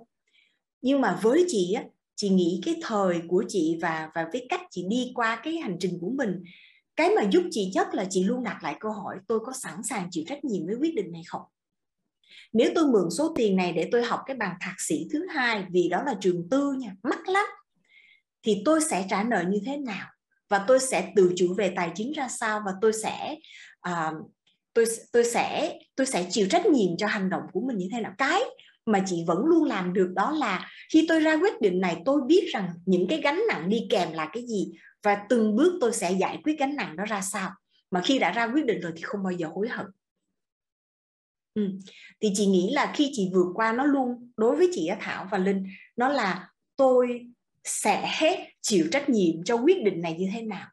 Nhưng 0.82 1.00
mà 1.00 1.18
với 1.22 1.44
chị 1.48 1.72
á, 1.72 1.82
chị 2.16 2.28
nghĩ 2.28 2.60
cái 2.64 2.76
thời 2.82 3.22
của 3.28 3.44
chị 3.48 3.78
và 3.82 4.10
và 4.14 4.28
với 4.32 4.46
cách 4.48 4.60
chị 4.70 4.84
đi 4.88 5.12
qua 5.14 5.40
cái 5.42 5.56
hành 5.56 5.76
trình 5.80 5.98
của 6.00 6.10
mình, 6.10 6.42
cái 6.96 7.10
mà 7.16 7.22
giúp 7.32 7.42
chị 7.50 7.70
nhất 7.74 7.94
là 7.94 8.04
chị 8.10 8.24
luôn 8.24 8.44
đặt 8.44 8.58
lại 8.62 8.76
câu 8.80 8.92
hỏi, 8.92 9.16
tôi 9.28 9.40
có 9.40 9.52
sẵn 9.62 9.82
sàng 9.82 10.08
chịu 10.10 10.24
trách 10.28 10.44
nhiệm 10.44 10.66
với 10.66 10.76
quyết 10.76 10.94
định 10.94 11.12
này 11.12 11.22
không? 11.26 11.42
Nếu 12.52 12.70
tôi 12.74 12.86
mượn 12.86 13.10
số 13.10 13.34
tiền 13.36 13.56
này 13.56 13.72
để 13.72 13.88
tôi 13.92 14.02
học 14.02 14.20
cái 14.26 14.36
bằng 14.36 14.56
thạc 14.60 14.74
sĩ 14.78 15.06
thứ 15.12 15.26
hai, 15.26 15.64
vì 15.70 15.88
đó 15.88 16.02
là 16.06 16.14
trường 16.20 16.48
tư 16.50 16.72
nha, 16.78 16.94
mắc 17.02 17.28
lắm 17.28 17.44
thì 18.42 18.62
tôi 18.64 18.80
sẽ 18.80 19.06
trả 19.10 19.22
nợ 19.22 19.44
như 19.48 19.60
thế 19.66 19.76
nào? 19.76 20.06
Và 20.50 20.64
tôi 20.68 20.80
sẽ 20.80 21.12
tự 21.16 21.32
chủ 21.36 21.54
về 21.54 21.72
tài 21.76 21.90
chính 21.94 22.12
ra 22.12 22.28
sao? 22.28 22.62
Và 22.66 22.72
tôi 22.80 22.92
sẽ 22.92 23.36
uh, 23.88 24.32
tôi 24.74 24.84
tôi 25.12 25.24
sẽ 25.24 25.78
tôi 25.96 26.06
sẽ 26.06 26.26
chịu 26.30 26.46
trách 26.50 26.66
nhiệm 26.66 26.96
cho 26.96 27.06
hành 27.06 27.30
động 27.30 27.42
của 27.52 27.60
mình 27.60 27.78
như 27.78 27.88
thế 27.92 28.00
nào? 28.00 28.12
Cái 28.18 28.42
mà 28.86 29.02
chị 29.06 29.24
vẫn 29.26 29.38
luôn 29.44 29.64
làm 29.64 29.92
được 29.92 30.12
đó 30.14 30.30
là 30.30 30.70
khi 30.92 31.06
tôi 31.08 31.20
ra 31.20 31.34
quyết 31.34 31.60
định 31.60 31.80
này 31.80 31.96
tôi 32.04 32.20
biết 32.26 32.48
rằng 32.52 32.68
những 32.86 33.06
cái 33.08 33.20
gánh 33.20 33.42
nặng 33.48 33.68
đi 33.68 33.86
kèm 33.90 34.12
là 34.12 34.30
cái 34.32 34.46
gì 34.46 34.72
và 35.02 35.26
từng 35.28 35.56
bước 35.56 35.78
tôi 35.80 35.92
sẽ 35.92 36.12
giải 36.12 36.38
quyết 36.44 36.58
gánh 36.58 36.76
nặng 36.76 36.96
đó 36.96 37.04
ra 37.04 37.20
sao. 37.20 37.50
Mà 37.90 38.02
khi 38.04 38.18
đã 38.18 38.30
ra 38.30 38.44
quyết 38.44 38.66
định 38.66 38.80
rồi 38.80 38.92
thì 38.96 39.02
không 39.02 39.22
bao 39.22 39.32
giờ 39.32 39.48
hối 39.54 39.68
hận. 39.68 39.86
Ừ. 41.54 41.70
thì 42.20 42.32
chị 42.34 42.46
nghĩ 42.46 42.70
là 42.72 42.92
khi 42.94 43.10
chị 43.12 43.30
vượt 43.34 43.46
qua 43.54 43.72
nó 43.72 43.84
luôn 43.84 44.32
đối 44.36 44.56
với 44.56 44.70
chị 44.72 44.90
Thảo 45.00 45.28
và 45.30 45.38
Linh 45.38 45.66
nó 45.96 46.08
là 46.08 46.50
tôi 46.76 47.31
sẽ 47.64 48.46
chịu 48.60 48.86
trách 48.92 49.08
nhiệm 49.08 49.44
cho 49.44 49.56
quyết 49.56 49.82
định 49.84 50.00
này 50.00 50.16
như 50.18 50.28
thế 50.34 50.42
nào? 50.42 50.66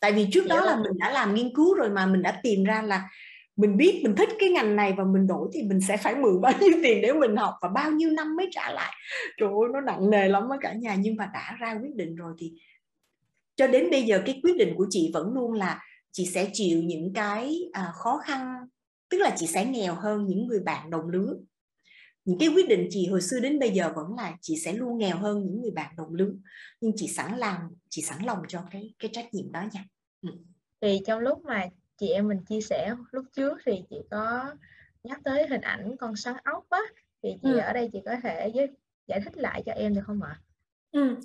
Tại 0.00 0.12
vì 0.12 0.26
trước 0.32 0.46
đó 0.48 0.64
là 0.64 0.76
mình 0.76 0.98
đã 0.98 1.10
làm 1.10 1.34
nghiên 1.34 1.54
cứu 1.54 1.74
rồi 1.74 1.90
mà 1.90 2.06
mình 2.06 2.22
đã 2.22 2.40
tìm 2.42 2.64
ra 2.64 2.82
là 2.82 3.08
mình 3.56 3.76
biết 3.76 4.00
mình 4.04 4.16
thích 4.16 4.28
cái 4.38 4.48
ngành 4.50 4.76
này 4.76 4.94
và 4.96 5.04
mình 5.04 5.26
đổi 5.26 5.48
thì 5.52 5.62
mình 5.62 5.80
sẽ 5.80 5.96
phải 5.96 6.14
mượn 6.14 6.40
bao 6.40 6.52
nhiêu 6.60 6.70
tiền 6.82 7.02
để 7.02 7.12
mình 7.12 7.36
học 7.36 7.54
và 7.62 7.68
bao 7.68 7.90
nhiêu 7.90 8.10
năm 8.10 8.36
mới 8.36 8.48
trả 8.52 8.72
lại. 8.72 8.94
Trời 9.36 9.48
ơi 9.48 9.68
nó 9.72 9.80
nặng 9.80 10.10
nề 10.10 10.28
lắm 10.28 10.48
á 10.48 10.56
cả 10.60 10.72
nhà. 10.72 10.94
Nhưng 10.94 11.16
mà 11.16 11.30
đã 11.34 11.56
ra 11.60 11.78
quyết 11.82 11.94
định 11.94 12.16
rồi 12.16 12.34
thì 12.38 12.52
cho 13.56 13.66
đến 13.66 13.90
bây 13.90 14.02
giờ 14.02 14.22
cái 14.26 14.40
quyết 14.42 14.56
định 14.56 14.74
của 14.76 14.86
chị 14.90 15.10
vẫn 15.14 15.34
luôn 15.34 15.52
là 15.52 15.80
chị 16.12 16.26
sẽ 16.26 16.50
chịu 16.52 16.82
những 16.82 17.12
cái 17.14 17.58
à, 17.72 17.92
khó 17.94 18.20
khăn 18.24 18.54
tức 19.08 19.18
là 19.18 19.34
chị 19.36 19.46
sẽ 19.46 19.64
nghèo 19.64 19.94
hơn 19.94 20.26
những 20.26 20.46
người 20.46 20.60
bạn 20.60 20.90
đồng 20.90 21.08
lứa 21.08 21.34
những 22.26 22.38
cái 22.38 22.48
quyết 22.48 22.68
định 22.68 22.88
chị 22.90 23.06
hồi 23.06 23.20
xưa 23.22 23.40
đến 23.40 23.58
bây 23.58 23.70
giờ 23.70 23.92
vẫn 23.96 24.14
là 24.16 24.36
chị 24.40 24.56
sẽ 24.64 24.72
luôn 24.72 24.98
nghèo 24.98 25.18
hơn 25.18 25.46
những 25.46 25.62
người 25.62 25.70
bạn 25.70 25.96
đồng 25.96 26.14
lứa 26.14 26.32
nhưng 26.80 26.92
chị 26.96 27.08
sẵn 27.08 27.38
làm 27.38 27.60
chị 27.88 28.02
sẵn 28.02 28.18
lòng 28.24 28.38
cho 28.48 28.64
cái 28.70 28.94
cái 28.98 29.10
trách 29.14 29.34
nhiệm 29.34 29.52
đó 29.52 29.62
nha 29.72 29.84
ừ. 30.22 30.30
thì 30.80 31.00
trong 31.06 31.20
lúc 31.20 31.44
mà 31.44 31.68
chị 31.98 32.08
em 32.08 32.28
mình 32.28 32.38
chia 32.48 32.60
sẻ 32.60 32.94
lúc 33.12 33.24
trước 33.32 33.58
thì 33.66 33.82
chị 33.90 33.96
có 34.10 34.54
nhắc 35.04 35.20
tới 35.24 35.46
hình 35.48 35.60
ảnh 35.60 35.96
con 35.96 36.16
sắn 36.16 36.34
ốc 36.44 36.66
á 36.70 36.80
thì 37.22 37.28
chị 37.42 37.48
ừ. 37.52 37.58
ở 37.58 37.72
đây 37.72 37.90
chị 37.92 37.98
có 38.04 38.16
thể 38.22 38.50
giới, 38.54 38.68
giải 39.06 39.20
thích 39.20 39.36
lại 39.36 39.62
cho 39.66 39.72
em 39.72 39.94
được 39.94 40.02
không 40.06 40.22
ạ? 40.22 40.40
Ừ 40.92 41.16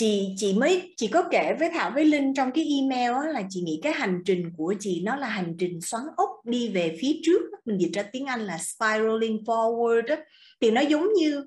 chị 0.00 0.34
chị 0.36 0.54
mới 0.54 0.94
chị 0.96 1.08
có 1.08 1.24
kể 1.30 1.56
với 1.58 1.70
thảo 1.74 1.90
với 1.94 2.04
linh 2.04 2.34
trong 2.34 2.50
cái 2.52 2.68
email 2.80 3.26
á, 3.26 3.32
là 3.32 3.42
chị 3.50 3.60
nghĩ 3.60 3.80
cái 3.82 3.92
hành 3.92 4.22
trình 4.24 4.50
của 4.56 4.74
chị 4.80 5.02
nó 5.04 5.16
là 5.16 5.28
hành 5.28 5.54
trình 5.58 5.80
xoắn 5.80 6.02
ốc 6.16 6.30
đi 6.44 6.68
về 6.68 6.96
phía 7.00 7.20
trước 7.22 7.42
mình 7.64 7.78
dịch 7.78 7.90
ra 7.92 8.02
tiếng 8.02 8.26
anh 8.26 8.40
là 8.40 8.58
spiraling 8.58 9.44
forward 9.44 10.02
á. 10.08 10.16
thì 10.60 10.70
nó 10.70 10.80
giống 10.80 11.12
như 11.12 11.44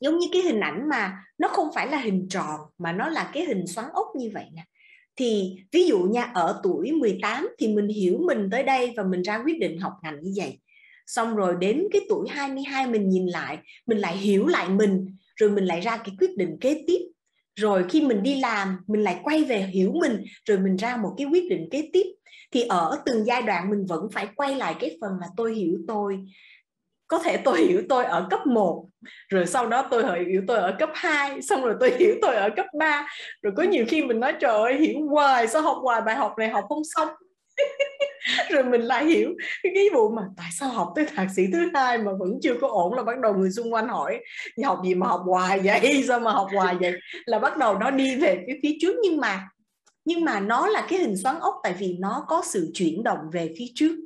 giống 0.00 0.18
như 0.18 0.26
cái 0.32 0.42
hình 0.42 0.60
ảnh 0.60 0.88
mà 0.88 1.18
nó 1.38 1.48
không 1.48 1.68
phải 1.74 1.88
là 1.88 1.98
hình 1.98 2.26
tròn 2.30 2.60
mà 2.78 2.92
nó 2.92 3.08
là 3.08 3.30
cái 3.34 3.44
hình 3.44 3.66
xoắn 3.66 3.86
ốc 3.92 4.06
như 4.16 4.30
vậy 4.34 4.44
nè. 4.54 4.62
Thì 5.16 5.56
ví 5.72 5.86
dụ 5.86 5.98
nha 5.98 6.22
ở 6.22 6.60
tuổi 6.62 6.92
18 6.92 7.48
thì 7.58 7.68
mình 7.68 7.88
hiểu 7.88 8.18
mình 8.26 8.48
tới 8.50 8.62
đây 8.62 8.94
và 8.96 9.02
mình 9.02 9.22
ra 9.22 9.42
quyết 9.44 9.58
định 9.58 9.78
học 9.78 9.92
ngành 10.02 10.22
như 10.22 10.32
vậy. 10.36 10.58
Xong 11.06 11.36
rồi 11.36 11.54
đến 11.60 11.82
cái 11.92 12.02
tuổi 12.08 12.28
22 12.28 12.86
mình 12.86 13.08
nhìn 13.08 13.26
lại 13.26 13.58
mình 13.86 13.98
lại 13.98 14.16
hiểu 14.16 14.46
lại 14.46 14.68
mình 14.68 15.16
rồi 15.36 15.50
mình 15.50 15.64
lại 15.64 15.80
ra 15.80 15.96
cái 15.96 16.14
quyết 16.18 16.36
định 16.36 16.56
kế 16.60 16.84
tiếp 16.86 16.98
rồi 17.56 17.84
khi 17.88 18.00
mình 18.02 18.22
đi 18.22 18.40
làm, 18.40 18.78
mình 18.86 19.02
lại 19.02 19.20
quay 19.22 19.44
về 19.44 19.58
hiểu 19.58 19.92
mình, 20.00 20.24
rồi 20.44 20.58
mình 20.58 20.76
ra 20.76 20.96
một 20.96 21.14
cái 21.18 21.26
quyết 21.26 21.50
định 21.50 21.68
kế 21.70 21.90
tiếp. 21.92 22.04
Thì 22.52 22.62
ở 22.62 23.02
từng 23.06 23.24
giai 23.24 23.42
đoạn 23.42 23.70
mình 23.70 23.86
vẫn 23.86 24.08
phải 24.12 24.28
quay 24.36 24.54
lại 24.54 24.74
cái 24.80 24.98
phần 25.00 25.12
là 25.20 25.26
tôi 25.36 25.54
hiểu 25.54 25.78
tôi. 25.88 26.18
Có 27.08 27.18
thể 27.18 27.36
tôi 27.36 27.60
hiểu 27.60 27.82
tôi 27.88 28.04
ở 28.04 28.26
cấp 28.30 28.46
1 28.46 28.88
rồi 29.28 29.46
sau 29.46 29.66
đó 29.68 29.88
tôi 29.90 30.04
hiểu 30.28 30.42
tôi 30.48 30.58
ở 30.58 30.76
cấp 30.78 30.90
2 30.94 31.42
xong 31.42 31.62
rồi 31.62 31.74
tôi 31.80 31.92
hiểu 31.98 32.14
tôi 32.22 32.34
ở 32.34 32.50
cấp 32.56 32.66
3 32.78 33.06
rồi 33.42 33.52
có 33.56 33.62
nhiều 33.62 33.84
khi 33.88 34.04
mình 34.04 34.20
nói, 34.20 34.34
trời 34.40 34.52
ơi, 34.52 34.74
hiểu 34.78 35.06
hoài, 35.10 35.48
sao 35.48 35.62
học 35.62 35.76
hoài 35.82 36.00
bài 36.02 36.16
học 36.16 36.34
này 36.38 36.48
học 36.48 36.64
không 36.68 36.82
xong? 36.84 37.08
rồi 38.50 38.64
mình 38.64 38.80
lại 38.80 39.04
hiểu 39.04 39.34
cái, 39.62 39.88
vụ 39.94 40.10
mà 40.10 40.22
tại 40.36 40.48
sao 40.52 40.68
học 40.68 40.92
tới 40.96 41.06
thạc 41.14 41.28
sĩ 41.36 41.42
thứ 41.52 41.70
hai 41.74 41.98
mà 41.98 42.12
vẫn 42.18 42.30
chưa 42.42 42.54
có 42.60 42.68
ổn 42.68 42.94
là 42.94 43.02
bắt 43.02 43.18
đầu 43.20 43.34
người 43.34 43.50
xung 43.50 43.72
quanh 43.72 43.88
hỏi 43.88 44.20
học 44.64 44.80
gì 44.84 44.94
mà 44.94 45.06
học 45.06 45.22
hoài 45.26 45.60
vậy? 45.60 46.04
Sao 46.08 46.20
mà 46.20 46.32
học 46.32 46.48
hoài 46.54 46.76
vậy? 46.80 46.92
Là 47.26 47.38
bắt 47.38 47.58
đầu 47.58 47.78
nó 47.78 47.90
đi 47.90 48.16
về 48.16 48.44
cái 48.46 48.58
phía 48.62 48.76
trước. 48.80 48.96
Nhưng 49.02 49.20
mà 49.20 49.48
nhưng 50.04 50.24
mà 50.24 50.40
nó 50.40 50.66
là 50.66 50.86
cái 50.90 50.98
hình 50.98 51.16
xoắn 51.16 51.36
ốc 51.40 51.54
tại 51.62 51.74
vì 51.78 51.96
nó 51.98 52.24
có 52.28 52.42
sự 52.46 52.70
chuyển 52.74 53.02
động 53.02 53.18
về 53.32 53.54
phía 53.58 53.66
trước. 53.74 53.96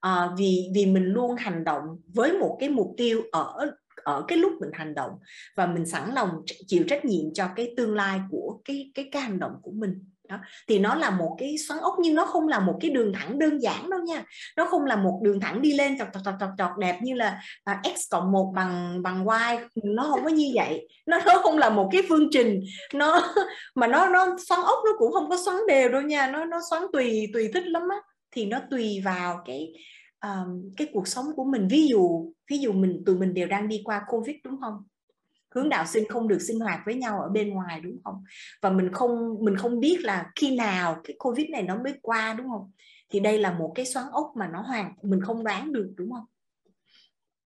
À, 0.00 0.28
vì 0.38 0.70
vì 0.74 0.86
mình 0.86 1.04
luôn 1.04 1.36
hành 1.36 1.64
động 1.64 1.82
với 2.14 2.32
một 2.32 2.56
cái 2.60 2.68
mục 2.68 2.94
tiêu 2.96 3.22
ở 3.32 3.72
ở 4.04 4.24
cái 4.28 4.38
lúc 4.38 4.52
mình 4.60 4.70
hành 4.72 4.94
động. 4.94 5.10
Và 5.56 5.66
mình 5.66 5.86
sẵn 5.86 6.14
lòng 6.14 6.30
chịu 6.66 6.84
trách 6.88 7.04
nhiệm 7.04 7.34
cho 7.34 7.48
cái 7.56 7.74
tương 7.76 7.94
lai 7.94 8.20
của 8.30 8.60
cái 8.64 8.90
cái 8.94 9.08
cái 9.12 9.22
hành 9.22 9.38
động 9.38 9.52
của 9.62 9.70
mình 9.70 10.04
đó 10.28 10.36
thì 10.68 10.78
nó 10.78 10.94
là 10.94 11.10
một 11.10 11.36
cái 11.38 11.58
xoắn 11.68 11.80
ốc 11.80 11.94
nhưng 11.98 12.14
nó 12.14 12.24
không 12.24 12.48
là 12.48 12.60
một 12.60 12.78
cái 12.80 12.90
đường 12.90 13.12
thẳng 13.12 13.38
đơn 13.38 13.58
giản 13.58 13.90
đâu 13.90 14.00
nha. 14.00 14.24
Nó 14.56 14.66
không 14.66 14.84
là 14.84 14.96
một 14.96 15.20
đường 15.22 15.40
thẳng 15.40 15.62
đi 15.62 15.72
lên 15.72 15.98
chọc 15.98 16.08
chọc 16.14 16.22
chọc 16.24 16.34
chọc 16.40 16.50
chọc 16.58 16.70
đẹp 16.78 16.98
như 17.02 17.14
là 17.14 17.40
à, 17.64 17.82
x 17.84 18.10
cộng 18.10 18.32
một 18.32 18.52
bằng 18.54 19.02
bằng 19.02 19.26
y. 19.50 19.56
Nó 19.84 20.02
không 20.02 20.24
có 20.24 20.30
như 20.30 20.52
vậy. 20.54 20.88
Nó 21.06 21.18
nó 21.26 21.40
không 21.42 21.58
là 21.58 21.70
một 21.70 21.88
cái 21.92 22.02
phương 22.08 22.28
trình. 22.30 22.60
Nó 22.94 23.34
mà 23.74 23.86
nó 23.86 24.08
nó 24.08 24.36
xoắn 24.48 24.60
ốc 24.60 24.78
nó 24.84 24.90
cũng 24.98 25.12
không 25.12 25.30
có 25.30 25.36
xoắn 25.44 25.56
đều 25.68 25.88
đâu 25.88 26.02
nha. 26.02 26.30
Nó 26.30 26.44
nó 26.44 26.58
xoắn 26.70 26.82
tùy 26.92 27.26
tùy 27.32 27.50
thích 27.54 27.66
lắm 27.66 27.82
á. 27.90 27.96
Thì 28.30 28.46
nó 28.46 28.58
tùy 28.70 29.00
vào 29.04 29.40
cái 29.46 29.72
um, 30.22 30.72
cái 30.76 30.88
cuộc 30.92 31.08
sống 31.08 31.26
của 31.36 31.44
mình. 31.44 31.68
Ví 31.70 31.86
dụ 31.86 32.32
ví 32.50 32.58
dụ 32.58 32.72
mình 32.72 33.02
tụi 33.06 33.16
mình 33.16 33.34
đều 33.34 33.46
đang 33.46 33.68
đi 33.68 33.82
qua 33.84 34.02
covid 34.08 34.36
đúng 34.44 34.60
không? 34.60 34.74
Hướng 35.56 35.68
đạo 35.68 35.86
sinh 35.86 36.08
không 36.08 36.28
được 36.28 36.38
sinh 36.38 36.60
hoạt 36.60 36.80
với 36.86 36.94
nhau 36.94 37.20
ở 37.20 37.28
bên 37.28 37.50
ngoài, 37.50 37.80
đúng 37.80 37.98
không? 38.04 38.24
Và 38.62 38.70
mình 38.70 38.92
không 38.92 39.36
mình 39.40 39.56
không 39.56 39.80
biết 39.80 40.00
là 40.00 40.30
khi 40.34 40.56
nào 40.56 41.00
cái 41.04 41.16
covid 41.18 41.50
này 41.50 41.62
nó 41.62 41.82
mới 41.82 41.94
qua, 42.02 42.34
đúng 42.34 42.48
không? 42.48 42.70
Thì 43.10 43.20
đây 43.20 43.38
là 43.38 43.52
một 43.52 43.72
cái 43.74 43.86
xoắn 43.86 44.06
ốc 44.12 44.32
mà 44.36 44.48
nó 44.48 44.62
hoàn, 44.62 44.94
mình 45.02 45.20
không 45.20 45.44
đoán 45.44 45.72
được, 45.72 45.94
đúng 45.96 46.12
không? 46.12 46.24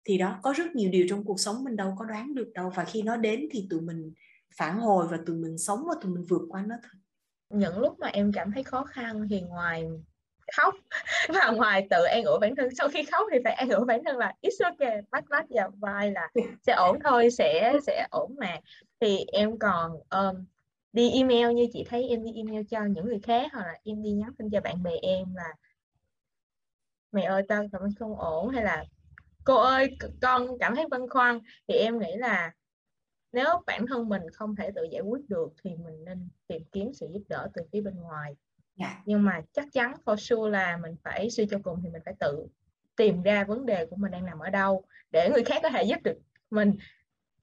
Thì 0.05 0.19
đó, 0.19 0.39
có 0.43 0.53
rất 0.53 0.75
nhiều 0.75 0.91
điều 0.91 1.07
trong 1.09 1.25
cuộc 1.25 1.41
sống 1.41 1.65
mình 1.65 1.77
đâu 1.77 1.95
có 1.99 2.05
đoán 2.05 2.35
được 2.35 2.53
đâu. 2.55 2.73
Và 2.75 2.85
khi 2.85 3.03
nó 3.03 3.17
đến 3.17 3.49
thì 3.51 3.67
tụi 3.71 3.81
mình 3.81 4.13
phản 4.57 4.79
hồi 4.79 5.07
và 5.11 5.19
tụi 5.27 5.37
mình 5.37 5.59
sống 5.59 5.85
và 5.89 5.95
tụi 6.03 6.13
mình 6.13 6.25
vượt 6.29 6.43
qua 6.49 6.63
nó 6.63 6.77
thôi. 6.83 7.01
Những 7.51 7.79
lúc 7.79 7.99
mà 7.99 8.09
em 8.09 8.33
cảm 8.33 8.53
thấy 8.53 8.63
khó 8.63 8.85
khăn 8.85 9.27
thì 9.31 9.41
ngoài 9.41 9.89
khóc. 10.57 10.75
Và 11.29 11.51
ngoài 11.51 11.87
tự 11.91 12.05
an 12.05 12.25
ủi 12.25 12.39
bản 12.39 12.57
thân 12.57 12.69
sau 12.79 12.89
khi 12.89 13.05
khóc 13.05 13.29
thì 13.33 13.39
phải 13.45 13.55
an 13.55 13.71
ủi 13.71 13.85
bản 13.87 14.05
thân 14.05 14.17
là 14.19 14.33
it's 14.43 14.65
okay 14.65 15.01
bắt 15.11 15.25
bắt 15.29 15.45
vào 15.51 15.71
vai 15.81 16.11
là 16.11 16.29
sẽ 16.67 16.73
ổn 16.73 16.99
thôi 17.05 17.31
sẽ 17.31 17.73
sẽ 17.87 18.07
ổn 18.11 18.35
mà. 18.39 18.61
Thì 19.01 19.25
em 19.33 19.59
còn 19.59 19.93
um, 20.11 20.45
đi 20.93 21.11
email 21.11 21.53
như 21.53 21.67
chị 21.73 21.85
thấy 21.89 22.09
em 22.09 22.25
đi 22.25 22.33
email 22.37 22.63
cho 22.71 22.85
những 22.85 23.05
người 23.05 23.21
khác 23.23 23.51
hoặc 23.53 23.67
là 23.67 23.79
em 23.85 24.03
đi 24.03 24.11
nhắn 24.11 24.31
tin 24.39 24.51
cho 24.51 24.61
bạn 24.61 24.83
bè 24.83 24.93
em 25.03 25.35
là 25.35 25.55
mẹ 27.13 27.23
ơi 27.23 27.43
tao 27.49 27.65
cảm 27.73 27.81
thấy 27.81 27.91
không 27.99 28.21
ổn. 28.21 28.49
Hay 28.49 28.65
là 28.65 28.85
cô 29.45 29.57
ơi 29.57 29.97
con 30.21 30.59
cảm 30.59 30.75
thấy 30.75 30.87
băn 30.89 31.09
khoăn. 31.09 31.41
Thì 31.69 31.75
em 31.75 31.99
nghĩ 31.99 32.17
là 32.17 32.53
nếu 33.33 33.47
bản 33.67 33.87
thân 33.87 34.09
mình 34.09 34.23
không 34.33 34.57
thể 34.57 34.71
tự 34.75 34.83
giải 34.91 35.03
quyết 35.03 35.29
được 35.29 35.53
thì 35.65 35.71
mình 35.77 36.05
nên 36.05 36.29
tìm 36.47 36.63
kiếm 36.73 36.93
sự 36.95 37.07
giúp 37.13 37.23
đỡ 37.29 37.49
từ 37.55 37.63
phía 37.73 37.81
bên 37.81 37.97
ngoài. 37.97 38.35
Dạ. 38.77 38.87
dạ. 38.87 39.03
nhưng 39.07 39.23
mà 39.23 39.41
chắc 39.53 39.69
chắn 39.73 39.95
for 40.05 40.17
sure 40.17 40.51
là 40.51 40.77
mình 40.77 40.97
phải 41.03 41.31
suy 41.31 41.47
cho 41.51 41.59
cùng 41.63 41.81
thì 41.83 41.89
mình 41.89 42.03
phải 42.05 42.15
tự 42.21 42.47
tìm 42.97 43.23
ra 43.23 43.45
vấn 43.45 43.67
đề 43.67 43.87
của 43.87 43.97
mình 43.97 44.11
đang 44.11 44.27
nằm 44.27 44.39
ở 44.39 44.51
đâu 44.51 44.85
để 45.11 45.31
người 45.31 45.45
khác 45.45 45.61
có 45.63 45.71
thể 45.71 45.83
giúp 45.83 45.99
được 46.05 46.19
mình. 46.51 46.77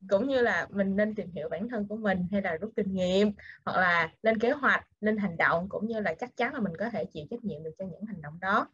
Cũng 0.09 0.27
như 0.27 0.41
là 0.41 0.67
mình 0.69 0.95
nên 0.95 1.15
tìm 1.15 1.31
hiểu 1.31 1.49
bản 1.49 1.69
thân 1.69 1.87
của 1.87 1.95
mình 1.95 2.27
hay 2.31 2.41
là 2.41 2.57
rút 2.57 2.73
kinh 2.75 2.93
nghiệm, 2.93 3.31
hoặc 3.65 3.77
là 3.81 4.13
lên 4.21 4.39
kế 4.39 4.51
hoạch, 4.51 4.87
lên 4.99 5.17
hành 5.17 5.37
động, 5.37 5.69
cũng 5.69 5.87
như 5.87 5.99
là 5.99 6.13
chắc 6.13 6.37
chắn 6.37 6.53
là 6.53 6.59
mình 6.59 6.77
có 6.77 6.89
thể 6.89 7.05
chịu 7.05 7.25
trách 7.29 7.43
nhiệm 7.43 7.63
được 7.63 7.71
cho 7.77 7.85
những 7.85 8.05
hành 8.05 8.21
động 8.21 8.39
đó. 8.39 8.67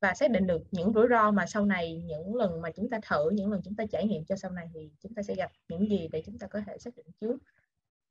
Và 0.00 0.14
xác 0.14 0.30
định 0.30 0.46
được 0.46 0.62
những 0.70 0.92
rủi 0.94 1.06
ro 1.10 1.30
mà 1.30 1.46
sau 1.46 1.66
này, 1.66 2.02
những 2.04 2.34
lần 2.34 2.62
mà 2.62 2.70
chúng 2.70 2.90
ta 2.90 3.00
thử, 3.10 3.30
những 3.30 3.50
lần 3.52 3.60
chúng 3.64 3.76
ta 3.76 3.84
trải 3.92 4.06
nghiệm 4.06 4.24
cho 4.24 4.36
sau 4.36 4.50
này 4.50 4.70
thì 4.74 4.90
chúng 5.00 5.14
ta 5.14 5.22
sẽ 5.22 5.34
gặp 5.34 5.52
những 5.68 5.90
gì 5.90 6.08
để 6.12 6.22
chúng 6.26 6.38
ta 6.38 6.46
có 6.46 6.60
thể 6.66 6.78
xác 6.78 6.96
định 6.96 7.06
trước. 7.20 7.38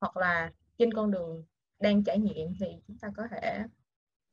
Hoặc 0.02 0.18
là 0.18 0.52
trên 0.78 0.93
con 0.93 1.12
đường 1.12 1.46
đang 1.80 2.03
trải 2.03 2.19
nghiệm 2.19 2.53
thì 2.59 2.65
chúng 2.88 2.97
ta 2.97 3.09
có 3.17 3.23
thể 3.32 3.63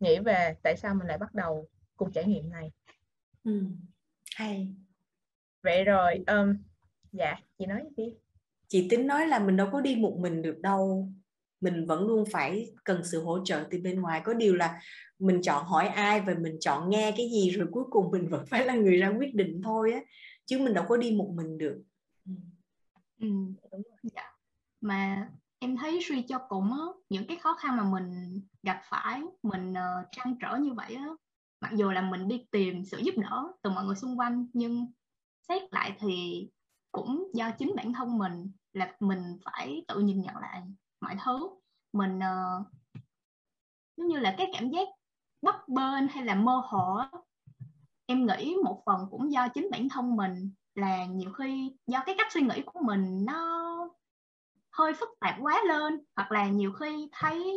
nghĩ 0.00 0.18
về 0.18 0.56
tại 0.62 0.76
sao 0.76 0.94
mình 0.94 1.06
lại 1.06 1.18
bắt 1.18 1.34
đầu 1.34 1.68
cuộc 1.96 2.08
trải 2.14 2.24
nghiệm 2.24 2.50
này 2.50 2.70
ừ. 3.44 3.64
hay 4.36 4.74
vậy 5.62 5.84
rồi 5.84 6.24
um, 6.26 6.56
dạ 7.12 7.36
chị 7.58 7.66
nói 7.66 7.82
gì 7.96 8.14
chị 8.68 8.86
tính 8.90 9.06
nói 9.06 9.26
là 9.26 9.38
mình 9.38 9.56
đâu 9.56 9.68
có 9.72 9.80
đi 9.80 9.96
một 9.96 10.16
mình 10.18 10.42
được 10.42 10.58
đâu 10.60 11.08
mình 11.60 11.86
vẫn 11.86 12.06
luôn 12.06 12.24
phải 12.32 12.70
cần 12.84 13.00
sự 13.04 13.22
hỗ 13.22 13.44
trợ 13.44 13.66
từ 13.70 13.78
bên 13.78 14.00
ngoài 14.00 14.22
có 14.24 14.34
điều 14.34 14.54
là 14.54 14.80
mình 15.18 15.42
chọn 15.42 15.64
hỏi 15.66 15.88
ai 15.88 16.20
và 16.20 16.34
mình 16.34 16.56
chọn 16.60 16.90
nghe 16.90 17.14
cái 17.16 17.30
gì 17.30 17.50
rồi 17.50 17.68
cuối 17.72 17.84
cùng 17.90 18.10
mình 18.10 18.28
vẫn 18.28 18.46
phải 18.46 18.66
là 18.66 18.74
người 18.74 18.96
ra 18.96 19.08
quyết 19.08 19.34
định 19.34 19.60
thôi 19.64 19.92
á 19.92 20.00
chứ 20.46 20.58
mình 20.58 20.74
đâu 20.74 20.84
có 20.88 20.96
đi 20.96 21.16
một 21.16 21.32
mình 21.34 21.58
được 21.58 21.82
ừ. 22.26 22.32
ừ 23.20 23.28
đúng 23.72 23.82
rồi. 23.82 23.98
Dạ. 24.02 24.32
mà 24.80 25.28
em 25.62 25.76
thấy 25.76 26.00
suy 26.08 26.22
cho 26.22 26.38
cùng 26.48 26.72
á 26.72 26.86
những 27.08 27.26
cái 27.26 27.36
khó 27.36 27.54
khăn 27.54 27.76
mà 27.76 27.84
mình 27.84 28.40
gặp 28.62 28.80
phải 28.84 29.22
mình 29.42 29.72
uh, 29.72 30.06
trăn 30.12 30.36
trở 30.40 30.56
như 30.56 30.72
vậy 30.72 30.94
á 30.94 31.06
mặc 31.60 31.72
dù 31.74 31.90
là 31.90 32.02
mình 32.02 32.28
đi 32.28 32.46
tìm 32.50 32.84
sự 32.84 32.98
giúp 32.98 33.14
đỡ 33.16 33.52
từ 33.62 33.70
mọi 33.70 33.84
người 33.84 33.96
xung 33.96 34.18
quanh 34.18 34.46
nhưng 34.52 34.86
xét 35.48 35.62
lại 35.72 35.96
thì 35.98 36.48
cũng 36.92 37.30
do 37.34 37.50
chính 37.58 37.72
bản 37.76 37.92
thân 37.92 38.18
mình 38.18 38.52
là 38.72 38.96
mình 39.00 39.38
phải 39.44 39.84
tự 39.88 40.00
nhìn 40.00 40.22
nhận 40.22 40.36
lại 40.36 40.62
mọi 41.00 41.16
thứ. 41.24 41.50
Mình 41.92 42.18
uh, 42.18 42.66
giống 43.96 44.08
như 44.08 44.18
là 44.18 44.34
cái 44.38 44.46
cảm 44.52 44.70
giác 44.70 44.88
bấp 45.42 45.68
bênh 45.68 46.08
hay 46.08 46.24
là 46.24 46.34
mơ 46.34 46.62
hồ 46.64 47.00
em 48.06 48.26
nghĩ 48.26 48.56
một 48.64 48.82
phần 48.86 49.06
cũng 49.10 49.32
do 49.32 49.48
chính 49.48 49.68
bản 49.70 49.88
thân 49.88 50.16
mình 50.16 50.50
là 50.74 51.04
nhiều 51.04 51.32
khi 51.32 51.76
do 51.86 52.02
cái 52.06 52.14
cách 52.18 52.32
suy 52.32 52.40
nghĩ 52.40 52.62
của 52.66 52.80
mình 52.84 53.24
nó 53.24 53.62
hơi 54.72 54.94
phức 54.94 55.08
tạp 55.20 55.34
quá 55.40 55.62
lên 55.68 56.04
hoặc 56.16 56.32
là 56.32 56.48
nhiều 56.48 56.72
khi 56.72 57.08
thấy 57.12 57.54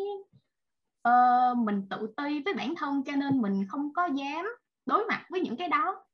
uh, 1.07 1.57
mình 1.57 1.88
tự 1.89 2.13
ti 2.18 2.41
với 2.45 2.53
bản 2.53 2.74
thân 2.78 3.03
cho 3.03 3.16
nên 3.16 3.41
mình 3.41 3.68
không 3.70 3.93
có 3.93 4.05
dám 4.05 4.45
đối 4.86 5.05
mặt 5.05 5.26
với 5.30 5.41
những 5.41 5.57
cái 5.57 5.70
đó. 5.70 6.05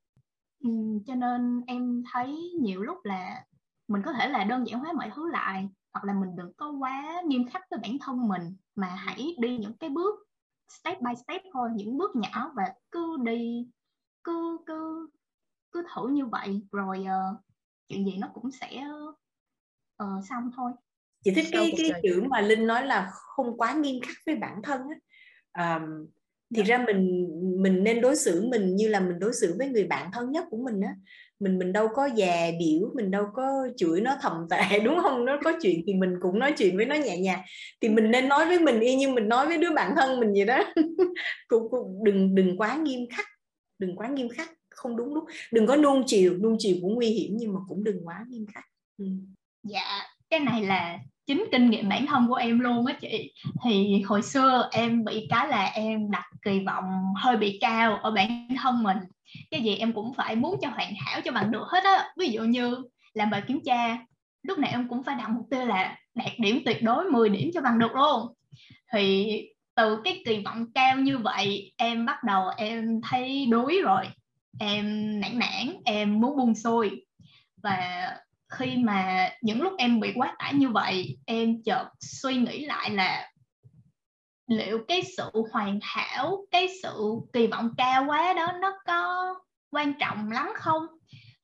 Uhm, 0.67 1.03
cho 1.05 1.15
nên 1.15 1.61
em 1.67 2.03
thấy 2.11 2.51
nhiều 2.61 2.81
lúc 2.81 2.97
là 3.03 3.45
mình 3.87 4.01
có 4.05 4.13
thể 4.13 4.29
là 4.29 4.43
đơn 4.43 4.67
giản 4.67 4.79
hóa 4.79 4.93
mọi 4.93 5.11
thứ 5.15 5.31
lại 5.31 5.69
hoặc 5.93 6.05
là 6.05 6.13
mình 6.13 6.35
đừng 6.35 6.53
có 6.53 6.71
quá 6.71 7.21
nghiêm 7.25 7.49
khắc 7.49 7.61
với 7.69 7.79
bản 7.79 7.97
thân 8.01 8.27
mình 8.27 8.55
mà 8.75 8.87
hãy 8.87 9.35
đi 9.39 9.57
những 9.57 9.77
cái 9.77 9.89
bước 9.89 10.15
step 10.69 11.01
by 11.01 11.11
step 11.15 11.41
thôi 11.53 11.69
những 11.75 11.97
bước 11.97 12.15
nhỏ 12.15 12.51
và 12.55 12.73
cứ 12.91 13.17
đi 13.23 13.67
cứ 14.23 14.57
cứ 14.65 15.09
cứ 15.71 15.83
thử 15.95 16.07
như 16.07 16.25
vậy 16.25 16.67
rồi 16.71 17.05
uh, 17.05 17.41
chuyện 17.87 18.05
gì 18.05 18.17
nó 18.17 18.27
cũng 18.33 18.51
sẽ 18.51 18.87
uh, 20.03 20.25
xong 20.29 20.51
thôi 20.55 20.71
chị 21.23 21.31
thích 21.31 21.45
cái 21.51 21.73
cái 21.77 21.91
chữ 22.03 22.23
mà 22.29 22.41
linh 22.41 22.67
nói 22.67 22.85
là 22.85 23.09
không 23.11 23.57
quá 23.57 23.73
nghiêm 23.73 24.01
khắc 24.01 24.15
với 24.25 24.35
bản 24.35 24.61
thân 24.63 24.81
á. 24.89 25.75
Um, 25.75 26.07
thì 26.55 26.63
dạ. 26.65 26.77
ra 26.77 26.85
mình 26.85 27.27
mình 27.61 27.83
nên 27.83 28.01
đối 28.01 28.15
xử 28.15 28.47
mình 28.49 28.75
như 28.75 28.87
là 28.87 28.99
mình 28.99 29.19
đối 29.19 29.33
xử 29.33 29.55
với 29.57 29.67
người 29.67 29.83
bạn 29.83 30.11
thân 30.13 30.31
nhất 30.31 30.45
của 30.49 30.57
mình 30.57 30.81
á. 30.81 30.95
Mình 31.39 31.59
mình 31.59 31.73
đâu 31.73 31.87
có 31.95 32.09
già 32.15 32.51
biểu 32.59 32.89
mình 32.95 33.11
đâu 33.11 33.25
có 33.33 33.67
chửi 33.77 34.01
nó 34.01 34.17
thầm 34.21 34.47
tệ 34.49 34.79
đúng 34.83 34.99
không? 35.01 35.25
Nó 35.25 35.39
có 35.43 35.51
chuyện 35.61 35.83
thì 35.87 35.93
mình 35.93 36.13
cũng 36.21 36.39
nói 36.39 36.53
chuyện 36.57 36.77
với 36.77 36.85
nó 36.85 36.95
nhẹ 36.95 37.17
nhàng. 37.17 37.39
Thì 37.81 37.89
mình 37.89 38.11
nên 38.11 38.27
nói 38.27 38.45
với 38.45 38.59
mình 38.59 38.79
y 38.79 38.95
như 38.95 39.09
mình 39.09 39.29
nói 39.29 39.47
với 39.47 39.57
đứa 39.57 39.73
bạn 39.73 39.93
thân 39.95 40.19
mình 40.19 40.33
vậy 40.33 40.45
đó. 40.45 40.73
Cũng, 41.47 41.67
cũng 41.71 42.03
đừng 42.03 42.35
đừng 42.35 42.57
quá 42.57 42.75
nghiêm 42.75 43.07
khắc 43.15 43.25
đừng 43.81 43.95
quá 43.95 44.07
nghiêm 44.07 44.29
khắc 44.29 44.49
không 44.69 44.95
đúng 44.95 45.13
lúc. 45.13 45.23
Đừng 45.51 45.67
có 45.67 45.75
nuông 45.75 46.03
chiều 46.07 46.37
nuông 46.37 46.55
chiều 46.59 46.75
cũng 46.81 46.95
nguy 46.95 47.07
hiểm 47.07 47.31
nhưng 47.37 47.53
mà 47.53 47.59
cũng 47.67 47.83
đừng 47.83 48.07
quá 48.07 48.25
nghiêm 48.29 48.45
khắc. 48.53 48.63
Ừ. 48.97 49.05
dạ 49.63 50.01
cái 50.31 50.39
này 50.39 50.61
là 50.61 50.99
chính 51.25 51.45
kinh 51.51 51.69
nghiệm 51.69 51.89
bản 51.89 52.05
thân 52.05 52.27
của 52.27 52.35
em 52.35 52.59
luôn 52.59 52.85
á 52.85 52.93
chị. 53.01 53.33
Thì 53.63 54.01
hồi 54.01 54.21
xưa 54.21 54.69
em 54.71 55.05
bị 55.05 55.27
cái 55.29 55.47
là 55.47 55.65
em 55.65 56.11
đặt 56.11 56.25
kỳ 56.41 56.59
vọng 56.59 57.13
hơi 57.17 57.37
bị 57.37 57.57
cao 57.61 57.95
ở 57.95 58.11
bản 58.11 58.47
thân 58.57 58.83
mình. 58.83 58.97
Cái 59.51 59.61
gì 59.61 59.75
em 59.75 59.93
cũng 59.93 60.13
phải 60.13 60.35
muốn 60.35 60.55
cho 60.61 60.69
hoàn 60.69 60.93
hảo, 60.95 61.21
cho 61.21 61.31
bằng 61.31 61.51
được 61.51 61.67
hết 61.67 61.83
á. 61.83 62.11
Ví 62.17 62.27
dụ 62.27 62.43
như 62.43 62.83
làm 63.13 63.29
bài 63.29 63.41
kiểm 63.47 63.59
tra, 63.65 63.97
lúc 64.43 64.57
nào 64.59 64.71
em 64.73 64.87
cũng 64.89 65.03
phải 65.03 65.15
đặt 65.15 65.29
mục 65.29 65.45
tiêu 65.51 65.65
là 65.65 65.97
đạt 66.15 66.31
điểm 66.39 66.61
tuyệt 66.65 66.83
đối 66.83 67.05
10 67.05 67.29
điểm 67.29 67.51
cho 67.53 67.61
bằng 67.61 67.79
được 67.79 67.95
luôn. 67.95 68.33
Thì 68.93 69.41
từ 69.75 70.01
cái 70.03 70.21
kỳ 70.25 70.41
vọng 70.45 70.65
cao 70.73 70.97
như 70.97 71.17
vậy, 71.17 71.73
em 71.77 72.05
bắt 72.05 72.23
đầu 72.23 72.49
em 72.57 73.01
thấy 73.03 73.45
đuối 73.49 73.81
rồi. 73.83 74.05
Em 74.59 74.85
nản 75.19 75.39
nản, 75.39 75.75
em 75.85 76.21
muốn 76.21 76.37
buông 76.37 76.55
xuôi. 76.55 77.05
Và 77.63 78.11
khi 78.51 78.77
mà 78.77 79.29
những 79.41 79.61
lúc 79.61 79.73
em 79.77 79.99
bị 79.99 80.13
quá 80.15 80.35
tải 80.39 80.53
như 80.53 80.69
vậy, 80.69 81.17
em 81.25 81.63
chợt 81.63 81.85
suy 81.99 82.37
nghĩ 82.37 82.65
lại 82.65 82.89
là 82.89 83.31
liệu 84.47 84.79
cái 84.87 85.01
sự 85.17 85.31
hoàn 85.51 85.79
hảo, 85.81 86.45
cái 86.51 86.67
sự 86.83 87.15
kỳ 87.33 87.47
vọng 87.47 87.69
cao 87.77 88.05
quá 88.07 88.33
đó 88.33 88.51
nó 88.61 88.73
có 88.85 89.33
quan 89.71 89.93
trọng 89.99 90.31
lắm 90.31 90.49
không? 90.55 90.87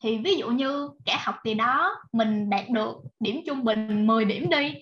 Thì 0.03 0.17
ví 0.17 0.35
dụ 0.35 0.47
như 0.47 0.89
cả 1.05 1.19
học 1.23 1.35
kỳ 1.43 1.53
đó, 1.53 1.95
mình 2.11 2.49
đạt 2.49 2.69
được 2.69 2.95
điểm 3.19 3.41
trung 3.45 3.63
bình 3.63 4.07
10 4.07 4.25
điểm 4.25 4.49
đi, 4.49 4.73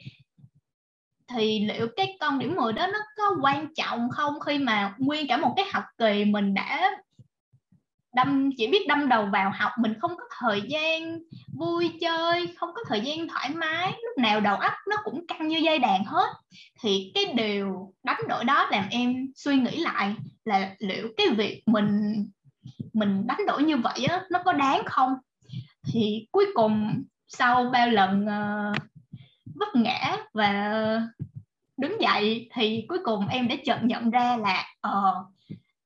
thì 1.28 1.59
liệu 1.59 1.88
cái 1.95 2.17
con 2.19 2.39
điểm 2.39 2.55
10 2.55 2.73
đó 2.73 2.88
nó 2.88 2.99
có 3.17 3.23
quan 3.41 3.67
trọng 3.76 4.09
không? 4.09 4.39
Khi 4.39 4.57
mà 4.57 4.95
nguyên 4.97 5.28
cả 5.28 5.38
một 5.38 5.53
cái 5.55 5.65
học 5.71 5.84
kỳ 5.97 6.26
mình 6.26 6.53
đã 6.53 6.91
đâm 8.16 8.49
chỉ 8.57 8.68
biết 8.68 8.88
đâm 8.88 9.09
đầu 9.09 9.26
vào 9.26 9.51
học 9.55 9.72
mình 9.80 9.93
không 9.99 10.11
có 10.18 10.24
thời 10.39 10.61
gian 10.61 11.20
vui 11.53 11.93
chơi 12.01 12.47
không 12.57 12.70
có 12.76 12.82
thời 12.88 13.01
gian 13.01 13.28
thoải 13.28 13.49
mái. 13.49 13.91
Lúc 13.91 14.18
nào 14.18 14.39
đầu 14.39 14.55
óc 14.55 14.74
nó 14.89 14.97
cũng 15.03 15.28
căng 15.28 15.47
như 15.47 15.57
dây 15.57 15.80
đàn 15.80 16.05
hết. 16.05 16.28
Thì 16.82 17.11
cái 17.16 17.26
điều 17.34 17.93
đánh 18.03 18.22
đổi 18.30 18.43
đó 18.43 18.68
làm 18.72 18.86
em 18.91 19.28
suy 19.36 19.55
nghĩ 19.55 19.78
lại 19.78 20.16
là 20.45 20.76
liệu 20.80 21.07
cái 21.18 21.28
việc 21.30 21.63
mình 21.66 22.26
mình 22.93 23.28
đánh 23.28 23.45
đổi 23.47 23.63
như 23.63 23.78
vậy 23.78 24.05
á 24.09 24.22
nó 24.32 24.39
có 24.45 24.53
đáng 24.53 24.82
không? 24.86 25.16
Thì 25.93 26.28
cuối 26.32 26.45
cùng 26.55 27.03
sau 27.28 27.70
bao 27.74 27.88
lần 27.89 28.26
uh, 28.26 28.78
vấp 29.55 29.76
ngã 29.76 30.18
và 30.34 30.51
đứng 31.78 32.01
dậy 32.01 32.49
thì 32.53 32.86
cuối 32.89 32.97
cùng 33.03 33.28
em 33.28 33.47
đã 33.47 33.55
chợt 33.66 33.80
nhận 33.84 34.09
ra 34.09 34.38
là 34.38 34.66
uh, 34.88 35.34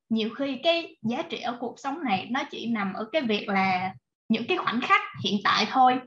nhiều 0.09 0.29
khi 0.37 0.59
cái 0.63 0.95
giá 1.01 1.21
trị 1.21 1.41
ở 1.41 1.57
cuộc 1.59 1.79
sống 1.79 2.03
này 2.03 2.27
nó 2.31 2.43
chỉ 2.51 2.71
nằm 2.71 2.93
ở 2.93 3.09
cái 3.11 3.21
việc 3.21 3.49
là 3.49 3.93
những 4.29 4.43
cái 4.47 4.57
khoảnh 4.57 4.81
khắc 4.81 5.01
hiện 5.23 5.39
tại 5.43 5.67
thôi. 5.69 5.99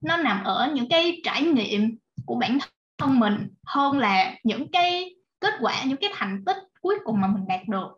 Nó 0.00 0.16
nằm 0.16 0.44
ở 0.44 0.72
những 0.74 0.88
cái 0.88 1.20
trải 1.24 1.42
nghiệm 1.42 1.98
của 2.26 2.34
bản 2.34 2.58
thân 2.98 3.18
mình 3.18 3.54
hơn 3.66 3.98
là 3.98 4.34
những 4.44 4.70
cái 4.72 5.14
kết 5.40 5.54
quả 5.60 5.84
những 5.84 5.98
cái 6.00 6.10
thành 6.14 6.44
tích 6.46 6.56
cuối 6.80 6.98
cùng 7.04 7.20
mà 7.20 7.26
mình 7.26 7.44
đạt 7.48 7.60
được. 7.68 7.88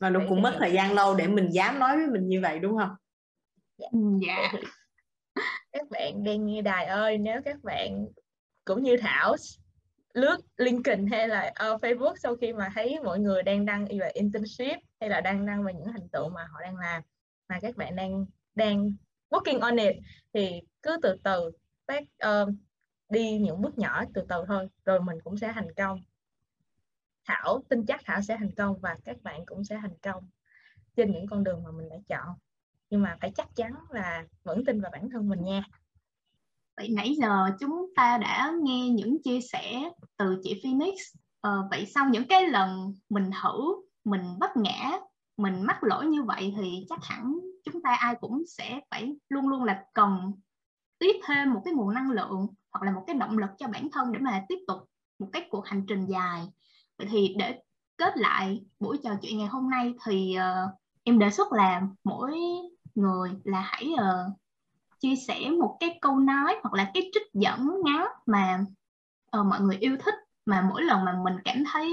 Và 0.00 0.10
nó 0.10 0.20
cũng 0.28 0.42
mất 0.42 0.56
thời 0.58 0.72
gian 0.72 0.92
lâu 0.92 1.14
để 1.14 1.26
mình 1.26 1.48
dám 1.50 1.78
nói 1.78 1.96
với 1.96 2.06
mình 2.06 2.28
như 2.28 2.40
vậy 2.40 2.58
đúng 2.58 2.78
không? 2.78 2.90
Dạ, 3.78 3.88
dạ. 4.26 4.52
các 5.72 5.90
bạn 5.90 6.24
đang 6.24 6.46
nghe 6.46 6.62
đài 6.62 6.86
ơi 6.86 7.18
nếu 7.18 7.40
các 7.44 7.56
bạn 7.62 8.06
cũng 8.64 8.82
như 8.82 8.96
thảo 8.96 9.36
lướt 10.16 10.38
LinkedIn 10.56 11.06
hay 11.06 11.28
là 11.28 11.52
uh, 11.74 11.82
Facebook 11.82 12.14
sau 12.16 12.36
khi 12.36 12.52
mà 12.52 12.70
thấy 12.74 13.00
mọi 13.04 13.18
người 13.18 13.42
đang 13.42 13.66
đăng 13.66 13.86
về 14.00 14.10
internship 14.14 14.78
hay 15.00 15.10
là 15.10 15.20
đang 15.20 15.46
đăng 15.46 15.64
về 15.64 15.74
những 15.74 15.92
thành 15.92 16.08
tựu 16.08 16.28
mà 16.28 16.46
họ 16.52 16.60
đang 16.60 16.76
làm 16.76 17.02
mà 17.48 17.58
các 17.60 17.76
bạn 17.76 17.96
đang 17.96 18.26
đang 18.54 18.92
working 19.30 19.60
on 19.60 19.76
it 19.76 19.96
thì 20.32 20.60
cứ 20.82 20.96
từ 21.02 21.16
từ 21.22 21.50
tác 21.86 22.02
uh, 22.02 22.08
ờ, 22.18 22.46
đi 23.08 23.38
những 23.38 23.60
bước 23.60 23.78
nhỏ 23.78 24.04
từ 24.14 24.22
từ 24.28 24.44
thôi 24.46 24.68
rồi 24.84 25.00
mình 25.00 25.18
cũng 25.24 25.38
sẽ 25.38 25.52
thành 25.52 25.74
công. 25.74 26.02
Thảo 27.24 27.62
tin 27.68 27.86
chắc 27.86 28.00
Thảo 28.04 28.22
sẽ 28.22 28.36
thành 28.36 28.54
công 28.54 28.78
và 28.80 28.96
các 29.04 29.22
bạn 29.22 29.46
cũng 29.46 29.64
sẽ 29.64 29.78
thành 29.82 29.98
công 30.02 30.28
trên 30.96 31.12
những 31.12 31.26
con 31.26 31.44
đường 31.44 31.62
mà 31.62 31.70
mình 31.70 31.88
đã 31.88 31.96
chọn. 32.08 32.36
Nhưng 32.90 33.02
mà 33.02 33.16
phải 33.20 33.32
chắc 33.34 33.48
chắn 33.56 33.74
là 33.90 34.24
vẫn 34.42 34.64
tin 34.64 34.80
vào 34.80 34.90
bản 34.90 35.10
thân 35.10 35.28
mình 35.28 35.44
nha 35.44 35.62
vậy 36.76 36.88
nãy 36.88 37.16
giờ 37.18 37.50
chúng 37.60 37.86
ta 37.96 38.18
đã 38.18 38.52
nghe 38.62 38.88
những 38.88 39.22
chia 39.22 39.40
sẻ 39.40 39.90
từ 40.16 40.40
chị 40.42 40.60
Phoenix. 40.64 40.94
Ờ, 41.40 41.68
vậy 41.70 41.86
sau 41.94 42.08
những 42.08 42.28
cái 42.28 42.48
lần 42.48 42.94
mình 43.08 43.30
thử 43.42 43.74
mình 44.04 44.38
bất 44.38 44.56
ngã 44.56 44.98
mình 45.36 45.62
mắc 45.62 45.84
lỗi 45.84 46.06
như 46.06 46.22
vậy 46.22 46.54
thì 46.56 46.86
chắc 46.88 47.04
hẳn 47.04 47.38
chúng 47.64 47.82
ta 47.82 47.94
ai 47.94 48.14
cũng 48.20 48.42
sẽ 48.48 48.80
phải 48.90 49.16
luôn 49.28 49.48
luôn 49.48 49.64
là 49.64 49.84
cần 49.94 50.32
tiếp 50.98 51.20
thêm 51.26 51.54
một 51.54 51.62
cái 51.64 51.74
nguồn 51.74 51.94
năng 51.94 52.10
lượng 52.10 52.46
hoặc 52.72 52.82
là 52.82 52.92
một 52.92 53.04
cái 53.06 53.16
động 53.16 53.38
lực 53.38 53.50
cho 53.58 53.68
bản 53.68 53.88
thân 53.92 54.12
để 54.12 54.18
mà 54.18 54.44
tiếp 54.48 54.58
tục 54.66 54.78
một 55.18 55.28
cái 55.32 55.48
cuộc 55.50 55.66
hành 55.66 55.84
trình 55.88 56.06
dài. 56.06 56.46
Vậy 56.98 57.08
thì 57.10 57.34
để 57.38 57.60
kết 57.96 58.16
lại 58.16 58.64
buổi 58.80 58.98
trò 59.04 59.10
chuyện 59.22 59.38
ngày 59.38 59.48
hôm 59.48 59.70
nay 59.70 59.94
thì 60.06 60.36
uh, 60.38 60.70
em 61.04 61.18
đề 61.18 61.30
xuất 61.30 61.52
là 61.52 61.82
mỗi 62.04 62.34
người 62.94 63.30
là 63.44 63.60
hãy 63.60 63.92
uh, 63.94 64.32
chia 64.98 65.16
sẻ 65.16 65.50
một 65.60 65.76
cái 65.80 65.98
câu 66.00 66.18
nói 66.18 66.56
hoặc 66.62 66.74
là 66.74 66.90
cái 66.94 67.10
trích 67.14 67.32
dẫn 67.34 67.68
ngắn 67.84 68.06
mà 68.26 68.58
uh, 69.40 69.46
mọi 69.46 69.60
người 69.60 69.76
yêu 69.80 69.96
thích 70.04 70.14
mà 70.46 70.66
mỗi 70.70 70.82
lần 70.82 71.04
mà 71.04 71.18
mình 71.24 71.34
cảm 71.44 71.64
thấy 71.72 71.90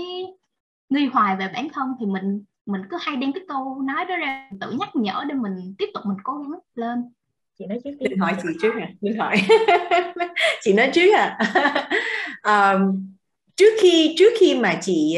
nghi 0.89 1.05
hoài 1.05 1.35
về 1.35 1.47
bản 1.53 1.67
thân 1.73 1.87
thì 1.99 2.05
mình 2.05 2.43
mình 2.65 2.81
cứ 2.89 2.97
hay 3.01 3.15
đem 3.15 3.33
cái 3.33 3.43
câu 3.47 3.81
nói 3.81 4.05
đó 4.05 4.15
ra 4.15 4.49
tự 4.61 4.71
nhắc 4.71 4.95
nhở 4.95 5.23
để 5.29 5.35
mình 5.35 5.75
tiếp 5.77 5.85
tục 5.93 6.03
mình 6.05 6.17
cố 6.23 6.37
gắng 6.37 6.59
lên. 6.75 7.11
Chị 7.59 7.65
nói 7.65 7.79
trước 7.83 7.91
đi. 7.99 8.05
Linh 8.09 8.19
hỏi 8.19 8.35
chị 8.43 8.49
trước 8.61 8.71
nè 8.77 8.93
Linh 9.01 9.19
hỏi. 9.19 9.37
Chị 10.61 10.73
nói 10.73 10.91
trước 10.93 11.13
à 11.15 11.37
um, 12.43 13.09
trước 13.55 13.73
khi 13.81 14.15
trước 14.17 14.33
khi 14.39 14.55
mà 14.55 14.79
chị 14.81 15.17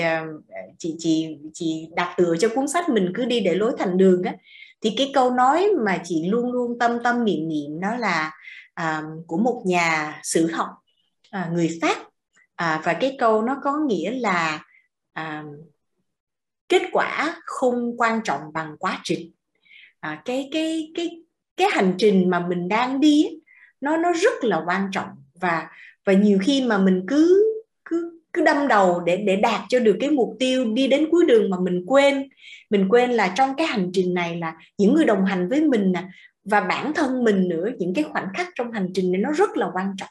chị 0.77 0.95
chị 0.99 1.37
chị 1.53 1.87
đặt 1.95 2.13
tựa 2.17 2.35
cho 2.39 2.49
cuốn 2.55 2.67
sách 2.67 2.89
mình 2.89 3.11
cứ 3.15 3.25
đi 3.25 3.39
để 3.39 3.55
lối 3.55 3.71
thành 3.77 3.97
đường 3.97 4.23
á 4.23 4.33
thì 4.85 4.93
cái 4.97 5.11
câu 5.13 5.31
nói 5.31 5.67
mà 5.85 6.01
chị 6.03 6.29
luôn 6.29 6.51
luôn 6.51 6.79
tâm 6.79 6.91
tâm 7.03 7.25
niệm 7.25 7.47
niệm 7.47 7.79
đó 7.79 7.95
là 7.95 8.31
à, 8.73 9.03
của 9.27 9.37
một 9.37 9.61
nhà 9.65 10.19
sử 10.23 10.51
học 10.51 10.69
à, 11.31 11.49
người 11.53 11.79
pháp. 11.81 11.95
À, 12.55 12.81
và 12.83 12.93
cái 12.93 13.15
câu 13.19 13.41
nó 13.41 13.57
có 13.63 13.77
nghĩa 13.77 14.11
là 14.11 14.63
à, 15.13 15.43
kết 16.69 16.81
quả 16.91 17.35
không 17.45 17.97
quan 17.97 18.21
trọng 18.23 18.41
bằng 18.53 18.75
quá 18.79 19.01
trình. 19.03 19.31
À, 19.99 20.21
cái 20.25 20.49
cái 20.51 20.91
cái 20.95 21.23
cái 21.57 21.69
hành 21.71 21.95
trình 21.97 22.29
mà 22.29 22.39
mình 22.39 22.67
đang 22.67 22.99
đi 22.99 23.29
nó 23.81 23.97
nó 23.97 24.13
rất 24.13 24.43
là 24.43 24.63
quan 24.65 24.89
trọng. 24.91 25.09
Và 25.41 25.69
và 26.05 26.13
nhiều 26.13 26.39
khi 26.41 26.63
mà 26.67 26.77
mình 26.77 27.05
cứ 27.07 27.44
cứ 28.35 28.43
đâm 28.43 28.67
đầu 28.67 28.99
để 28.99 29.17
để 29.17 29.35
đạt 29.35 29.61
cho 29.69 29.79
được 29.79 29.97
cái 29.99 30.09
mục 30.09 30.35
tiêu 30.39 30.73
đi 30.73 30.87
đến 30.87 31.07
cuối 31.11 31.25
đường 31.25 31.49
mà 31.49 31.57
mình 31.59 31.83
quên. 31.87 32.29
Mình 32.69 32.89
quên 32.89 33.11
là 33.11 33.33
trong 33.37 33.55
cái 33.55 33.67
hành 33.67 33.89
trình 33.93 34.13
này 34.13 34.37
là 34.37 34.55
những 34.77 34.93
người 34.93 35.05
đồng 35.05 35.25
hành 35.25 35.49
với 35.49 35.61
mình 35.61 35.91
nè 35.91 36.03
và 36.43 36.61
bản 36.61 36.93
thân 36.93 37.23
mình 37.23 37.47
nữa 37.47 37.69
những 37.77 37.93
cái 37.93 38.03
khoảnh 38.03 38.27
khắc 38.33 38.47
trong 38.55 38.71
hành 38.71 38.89
trình 38.93 39.11
này 39.11 39.21
nó 39.21 39.31
rất 39.31 39.57
là 39.57 39.67
quan 39.73 39.95
trọng. 39.97 40.09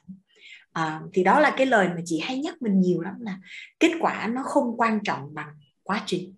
À, 0.72 1.00
thì 1.12 1.24
đó 1.24 1.40
là 1.40 1.54
cái 1.56 1.66
lời 1.66 1.88
mà 1.88 2.00
chị 2.04 2.20
hay 2.20 2.38
nhắc 2.38 2.62
mình 2.62 2.80
nhiều 2.80 3.00
lắm 3.00 3.14
là 3.20 3.38
kết 3.80 3.92
quả 4.00 4.30
nó 4.32 4.42
không 4.42 4.76
quan 4.76 5.00
trọng 5.04 5.34
bằng 5.34 5.48
quá 5.82 6.02
trình. 6.06 6.34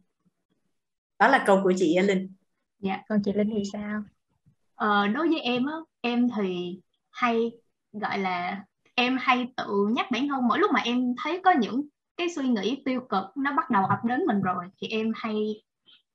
Đó 1.19 1.29
là 1.29 1.45
câu 1.47 1.61
của 1.63 1.73
chị 1.77 1.99
Linh. 1.99 2.33
Dạ 2.79 3.03
còn 3.09 3.23
chị 3.25 3.33
Linh 3.33 3.51
thì 3.55 3.63
sao? 3.73 4.03
Ờ, 4.75 5.09
đối 5.09 5.29
với 5.29 5.41
em 5.41 5.67
á 5.67 5.75
em 6.01 6.29
thì 6.37 6.81
hay 7.11 7.51
gọi 7.93 8.19
là 8.19 8.65
em 8.97 9.19
hay 9.21 9.53
tự 9.57 9.89
nhắc 9.93 10.11
bản 10.11 10.29
thân 10.29 10.49
mỗi 10.49 10.59
lúc 10.59 10.71
mà 10.73 10.81
em 10.81 11.15
thấy 11.23 11.41
có 11.45 11.51
những 11.51 11.89
cái 12.17 12.31
suy 12.31 12.49
nghĩ 12.49 12.83
tiêu 12.85 13.01
cực 13.01 13.25
nó 13.37 13.53
bắt 13.53 13.71
đầu 13.71 13.85
ập 13.87 13.99
đến 14.05 14.27
mình 14.27 14.41
rồi 14.41 14.65
thì 14.81 14.89
em 14.89 15.13
hay 15.15 15.63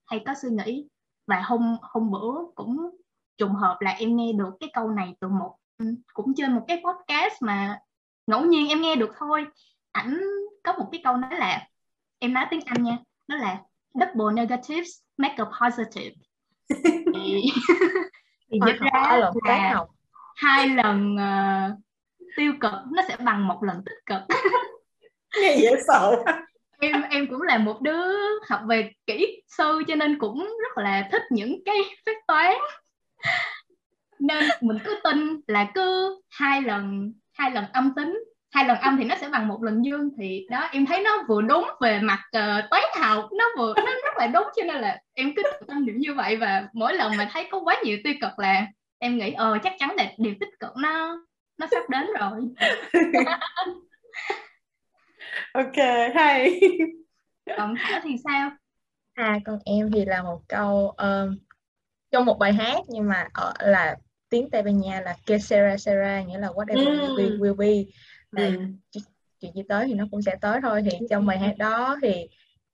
hay 0.06 0.22
có 0.26 0.34
suy 0.42 0.50
nghĩ. 0.50 0.88
Và 1.28 1.42
hôm 1.46 1.78
hôm 1.82 2.12
bữa 2.12 2.34
cũng 2.56 2.90
trùng 3.38 3.56
hợp 3.56 3.78
là 3.80 3.92
em 3.92 4.16
nghe 4.16 4.34
được 4.34 4.54
cái 4.60 4.70
câu 4.74 4.90
này 4.90 5.16
từ 5.20 5.28
một 5.28 5.56
cũng 6.14 6.34
trên 6.38 6.56
một 6.56 6.66
cái 6.68 6.84
podcast 6.86 7.42
mà 7.42 7.80
ngẫu 8.28 8.46
nhiên 8.46 8.68
em 8.68 8.82
nghe 8.82 8.96
được 8.96 9.12
thôi. 9.18 9.46
Ảnh 9.92 10.22
có 10.64 10.74
một 10.74 10.90
cái 10.92 11.02
câu 11.04 11.18
nói 11.18 11.36
là 11.36 11.68
em 12.20 12.34
nói 12.34 12.46
tiếng 12.52 12.62
anh 12.66 12.84
nha 12.84 12.98
nó 13.28 13.36
là 13.36 13.62
double 13.94 14.34
negatives 14.36 14.90
make 15.18 15.36
a 15.38 15.46
positive. 15.62 16.16
Thì, 17.14 17.42
thì 18.52 18.60
dịch 18.66 18.80
ra 18.80 19.18
là 19.18 19.32
hai 20.36 20.70
lần 20.70 21.16
uh, 21.16 21.80
tiêu 22.36 22.54
cực 22.62 22.72
nó 22.92 23.04
sẽ 23.08 23.16
bằng 23.20 23.48
một 23.48 23.64
lần 23.64 23.84
tích 23.86 24.06
cực. 24.06 24.22
Nghe 25.42 25.56
dễ 25.62 25.72
sợ. 25.88 26.24
Em 26.80 27.02
em 27.10 27.28
cũng 27.28 27.42
là 27.42 27.58
một 27.58 27.82
đứa 27.82 28.16
học 28.50 28.62
về 28.68 28.92
kỹ 29.06 29.42
sư 29.48 29.84
cho 29.88 29.96
nên 29.96 30.20
cũng 30.20 30.40
rất 30.40 30.84
là 30.84 31.08
thích 31.12 31.22
những 31.30 31.64
cái 31.66 31.76
phép 32.06 32.16
toán. 32.28 32.56
Nên 34.20 34.44
mình 34.62 34.78
cứ 34.86 35.00
tin 35.04 35.42
là 35.48 35.68
cứ 35.76 36.20
hai 36.30 36.62
lần 36.62 37.14
hai 37.34 37.52
lần 37.52 37.66
âm 37.74 37.94
tính 37.96 38.24
hai 38.52 38.66
lần 38.66 38.78
âm 38.78 38.98
thì 38.98 39.04
nó 39.04 39.16
sẽ 39.16 39.30
bằng 39.30 39.48
một 39.48 39.64
lần 39.64 39.86
dương 39.86 40.10
thì 40.18 40.46
đó 40.50 40.70
em 40.72 40.86
thấy 40.86 41.02
nó 41.04 41.24
vừa 41.28 41.42
đúng 41.42 41.68
về 41.82 42.00
mặt 42.00 42.20
uh, 42.38 42.70
toán 42.70 42.84
học 43.00 43.30
nó 43.38 43.46
vừa 43.58 43.74
nó 43.76 43.92
rất 44.04 44.18
là 44.18 44.28
đúng 44.28 44.48
cho 44.56 44.64
nên 44.64 44.82
là 44.82 45.00
em 45.14 45.34
cứ 45.36 45.44
tâm 45.68 45.86
điểm 45.86 45.98
như 45.98 46.14
vậy 46.14 46.36
và 46.36 46.68
mỗi 46.74 46.94
lần 46.94 47.18
mà 47.18 47.30
thấy 47.32 47.48
có 47.52 47.60
quá 47.60 47.76
nhiều 47.84 47.98
tiêu 48.04 48.14
cực 48.22 48.40
là 48.40 48.68
em 49.00 49.18
nghĩ 49.18 49.32
ờ 49.32 49.58
chắc 49.64 49.74
chắn 49.80 49.96
là 49.98 50.06
điều 50.18 50.34
tích 50.40 50.50
cực 50.60 50.72
nó 50.78 51.18
nó 51.62 51.68
sắp 51.72 51.89
đến 51.89 52.07
rồi. 52.20 52.41
Ok 55.53 55.76
hay. 56.16 56.59
Còn 57.57 57.76
thảo 57.80 58.01
thì 58.03 58.16
sao? 58.24 58.51
À 59.14 59.39
còn 59.45 59.59
em 59.66 59.91
thì 59.91 60.05
là 60.05 60.24
một 60.24 60.41
câu 60.47 60.89
um, 60.89 61.38
trong 62.12 62.26
một 62.26 62.39
bài 62.39 62.53
hát 62.53 62.80
nhưng 62.88 63.07
mà 63.07 63.28
ở 63.34 63.53
là 63.59 63.95
tiếng 64.30 64.49
Tây 64.49 64.64
Ban 64.64 64.78
Nha 64.78 65.01
là 65.01 65.16
que 65.28 65.38
sera 65.38 65.78
sera 65.78 66.22
nghĩa 66.22 66.38
là 66.38 66.47
whatever 66.47 66.93
mm. 66.93 66.99
will 66.99 67.18
be 67.18 67.24
will 67.24 67.55
be 67.55 67.91
là 68.32 68.49
mm. 68.49 68.78
chuyện 69.39 69.51
gì 69.55 69.64
tới 69.70 69.88
thì 69.88 69.93
nó 69.93 70.05
cũng 70.12 70.22
sẽ 70.22 70.36
tới 70.41 70.59
thôi. 70.62 70.84
Thì 70.84 70.97
trong 71.09 71.26
bài 71.26 71.39
hát 71.39 71.57
đó 71.57 71.97
thì 72.01 72.28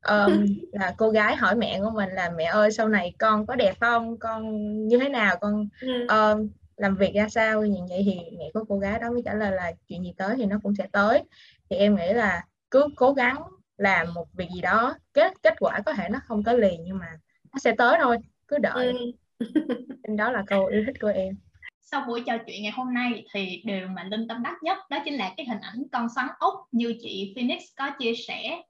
um, 0.08 0.46
là 0.72 0.94
cô 0.98 1.10
gái 1.10 1.36
hỏi 1.36 1.56
mẹ 1.56 1.80
của 1.80 1.92
mình 1.96 2.10
là 2.10 2.30
mẹ 2.38 2.46
ơi 2.46 2.72
sau 2.72 2.90
này 2.90 3.14
con 3.20 3.46
có 3.46 3.56
đẹp 3.56 3.76
không? 3.80 4.18
Con 4.20 4.44
như 4.88 4.98
thế 5.00 5.10
nào? 5.10 5.38
Con 5.42 5.68
um, 6.10 6.50
làm 6.78 6.96
việc 6.96 7.12
ra 7.16 7.30
sao 7.30 7.66
như 7.66 7.80
vậy 7.90 8.02
thì 8.06 8.38
mẹ 8.38 8.46
của 8.54 8.64
cô 8.70 8.80
gái 8.80 9.00
đó 9.00 9.12
mới 9.12 9.22
trả 9.26 9.34
lời 9.34 9.52
là 9.52 9.72
chuyện 9.88 10.04
gì 10.04 10.14
tới 10.18 10.36
thì 10.38 10.46
nó 10.46 10.60
cũng 10.64 10.76
sẽ 10.76 10.88
tới. 10.92 11.24
Thì 11.70 11.76
em 11.76 11.96
nghĩ 11.96 12.14
là 12.14 12.46
cứ 12.72 12.88
cố 12.96 13.14
gắng 13.14 13.38
làm 13.78 14.14
một 14.14 14.28
việc 14.34 14.50
gì 14.56 14.62
đó 14.62 14.96
kết 15.14 15.34
kết 15.44 15.54
quả 15.60 15.80
có 15.86 15.94
thể 15.94 16.10
nó 16.10 16.20
không 16.26 16.44
tới 16.44 16.58
liền 16.60 16.84
nhưng 16.84 16.98
mà 16.98 17.08
nó 17.54 17.60
sẽ 17.60 17.74
tới 17.78 17.98
thôi 18.02 18.18
cứ 18.48 18.58
đợi. 18.58 18.94
Ừ. 19.38 19.46
đó 20.18 20.32
là 20.32 20.44
câu 20.48 20.66
yêu 20.66 20.84
thích 20.86 20.96
của 21.02 21.08
em. 21.08 21.38
Sau 21.82 22.04
buổi 22.08 22.24
trò 22.26 22.38
chuyện 22.46 22.64
ngày 22.64 22.72
hôm 22.72 22.94
nay 22.94 23.26
thì 23.34 23.62
điều 23.66 23.88
mà 23.88 24.04
linh 24.04 24.28
tâm 24.28 24.44
đắc 24.44 24.56
nhất 24.62 24.78
đó 24.90 24.98
chính 25.06 25.14
là 25.14 25.34
cái 25.38 25.46
hình 25.46 25.62
ảnh 25.62 25.84
con 25.92 26.08
xoắn 26.16 26.28
ốc 26.40 26.54
như 26.72 26.96
chị 27.02 27.34
Phoenix 27.36 27.64
có 27.78 27.92
chia 28.00 28.14
sẻ. 28.28 28.62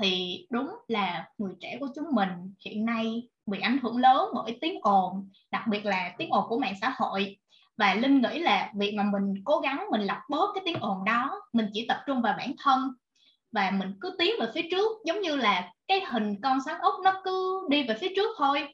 Thì 0.00 0.46
đúng 0.50 0.70
là 0.88 1.28
người 1.38 1.52
trẻ 1.60 1.76
của 1.80 1.88
chúng 1.94 2.04
mình 2.12 2.28
hiện 2.64 2.84
nay 2.84 3.28
bị 3.46 3.60
ảnh 3.60 3.78
hưởng 3.82 3.96
lớn 3.96 4.28
bởi 4.34 4.58
tiếng 4.60 4.80
ồn 4.82 5.28
đặc 5.50 5.62
biệt 5.70 5.86
là 5.86 6.14
tiếng 6.18 6.30
ồn 6.30 6.44
của 6.48 6.58
mạng 6.58 6.74
xã 6.80 6.94
hội 6.96 7.36
và 7.76 7.94
linh 7.94 8.22
nghĩ 8.22 8.38
là 8.38 8.72
việc 8.74 8.94
mà 8.94 9.02
mình 9.02 9.34
cố 9.44 9.58
gắng 9.58 9.86
mình 9.90 10.00
lọc 10.00 10.18
bớt 10.30 10.46
cái 10.54 10.62
tiếng 10.66 10.80
ồn 10.80 11.04
đó 11.04 11.40
mình 11.52 11.70
chỉ 11.72 11.86
tập 11.88 11.98
trung 12.06 12.22
vào 12.22 12.34
bản 12.38 12.52
thân. 12.58 12.92
Và 13.52 13.70
mình 13.70 13.94
cứ 14.00 14.16
tiến 14.18 14.34
về 14.40 14.46
phía 14.54 14.68
trước 14.70 14.88
giống 15.04 15.20
như 15.20 15.36
là 15.36 15.72
cái 15.88 16.00
hình 16.10 16.40
con 16.42 16.58
sáng 16.66 16.80
ốc 16.80 16.94
nó 17.04 17.20
cứ 17.24 17.66
đi 17.70 17.82
về 17.82 17.96
phía 18.00 18.08
trước 18.16 18.30
thôi. 18.38 18.68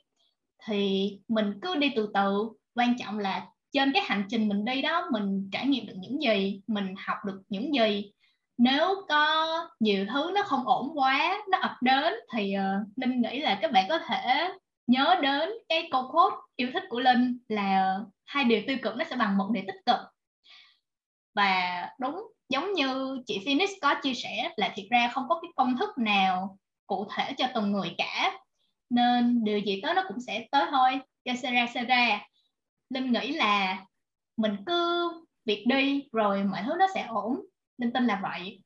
Thì 0.66 1.10
mình 1.28 1.58
cứ 1.62 1.76
đi 1.76 1.92
từ 1.96 2.10
từ. 2.14 2.48
Quan 2.74 2.98
trọng 2.98 3.18
là 3.18 3.46
trên 3.72 3.92
cái 3.92 4.02
hành 4.06 4.24
trình 4.28 4.48
mình 4.48 4.64
đi 4.64 4.82
đó 4.82 5.08
mình 5.12 5.48
trải 5.52 5.66
nghiệm 5.66 5.86
được 5.86 5.94
những 5.96 6.22
gì 6.22 6.60
mình 6.66 6.94
học 7.06 7.16
được 7.26 7.42
những 7.48 7.74
gì. 7.74 8.12
Nếu 8.58 8.94
có 9.08 9.46
nhiều 9.80 10.06
thứ 10.12 10.30
nó 10.34 10.42
không 10.42 10.66
ổn 10.68 10.98
quá 10.98 11.42
nó 11.50 11.58
ập 11.58 11.76
đến 11.80 12.14
thì 12.32 12.54
uh, 12.56 12.98
linh 12.98 13.22
nghĩ 13.22 13.40
là 13.40 13.58
các 13.62 13.72
bạn 13.72 13.86
có 13.88 13.98
thể 13.98 14.52
nhớ 14.86 15.18
đến 15.22 15.50
cái 15.68 15.88
câu 15.90 16.08
quote 16.12 16.36
yêu 16.56 16.70
thích 16.72 16.82
của 16.88 17.00
linh 17.00 17.38
là 17.48 17.98
hai 18.24 18.44
điều 18.44 18.62
tiêu 18.66 18.76
cực 18.82 18.96
nó 18.96 19.04
sẽ 19.04 19.16
bằng 19.16 19.38
một 19.38 19.50
điều 19.52 19.64
tích 19.66 19.80
cực. 19.86 19.98
Và 21.34 21.88
đúng 21.98 22.32
giống 22.48 22.72
như 22.72 23.18
chị 23.26 23.42
Phoenix 23.46 23.70
có 23.82 23.94
chia 24.02 24.14
sẻ 24.14 24.52
là 24.56 24.72
thiệt 24.74 24.86
ra 24.90 25.10
không 25.12 25.28
có 25.28 25.40
cái 25.42 25.50
công 25.56 25.76
thức 25.76 25.98
nào 25.98 26.58
cụ 26.86 27.06
thể 27.16 27.34
cho 27.38 27.46
từng 27.54 27.72
người 27.72 27.94
cả. 27.98 28.38
Nên 28.90 29.44
điều 29.44 29.58
gì 29.58 29.80
tới 29.82 29.94
nó 29.94 30.04
cũng 30.08 30.20
sẽ 30.20 30.48
tới 30.50 30.66
thôi. 30.70 31.00
Cho 31.24 31.32
sẽ 31.42 31.52
ra 31.52 31.66
sẽ 31.74 31.84
ra 31.84 32.20
linh 32.90 33.12
nghĩ 33.12 33.32
là 33.32 33.84
mình 34.36 34.56
cứ 34.66 35.10
việc 35.44 35.64
đi 35.68 36.08
rồi 36.12 36.44
mọi 36.44 36.62
thứ 36.66 36.72
nó 36.78 36.86
sẽ 36.94 37.06
ổn. 37.08 37.40
Linh 37.78 37.92
tin 37.92 38.06
là 38.06 38.20
vậy. 38.22 38.62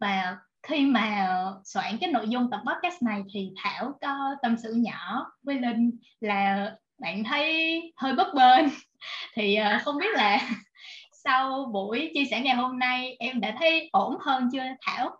Và 0.00 0.36
khi 0.68 0.86
mà 0.86 1.28
soạn 1.64 1.98
cái 2.00 2.10
nội 2.10 2.28
dung 2.28 2.50
tập 2.50 2.60
podcast 2.66 3.02
này 3.02 3.22
thì 3.34 3.50
thảo 3.62 3.98
có 4.00 4.36
tâm 4.42 4.56
sự 4.62 4.74
nhỏ 4.76 5.26
với 5.42 5.60
linh 5.60 5.90
là 6.20 6.72
bạn 6.98 7.24
thấy 7.24 7.80
hơi 7.96 8.14
bất 8.14 8.34
bênh. 8.34 8.66
Thì 9.34 9.58
uh, 9.60 9.82
không 9.82 9.98
biết 9.98 10.14
là 10.14 10.50
sau 11.24 11.70
buổi 11.72 12.10
chia 12.14 12.24
sẻ 12.30 12.40
ngày 12.40 12.56
hôm 12.56 12.78
nay 12.78 13.16
em 13.18 13.40
đã 13.40 13.54
thấy 13.58 13.88
ổn 13.92 14.16
hơn 14.20 14.48
chưa 14.52 14.62
thảo? 14.80 15.10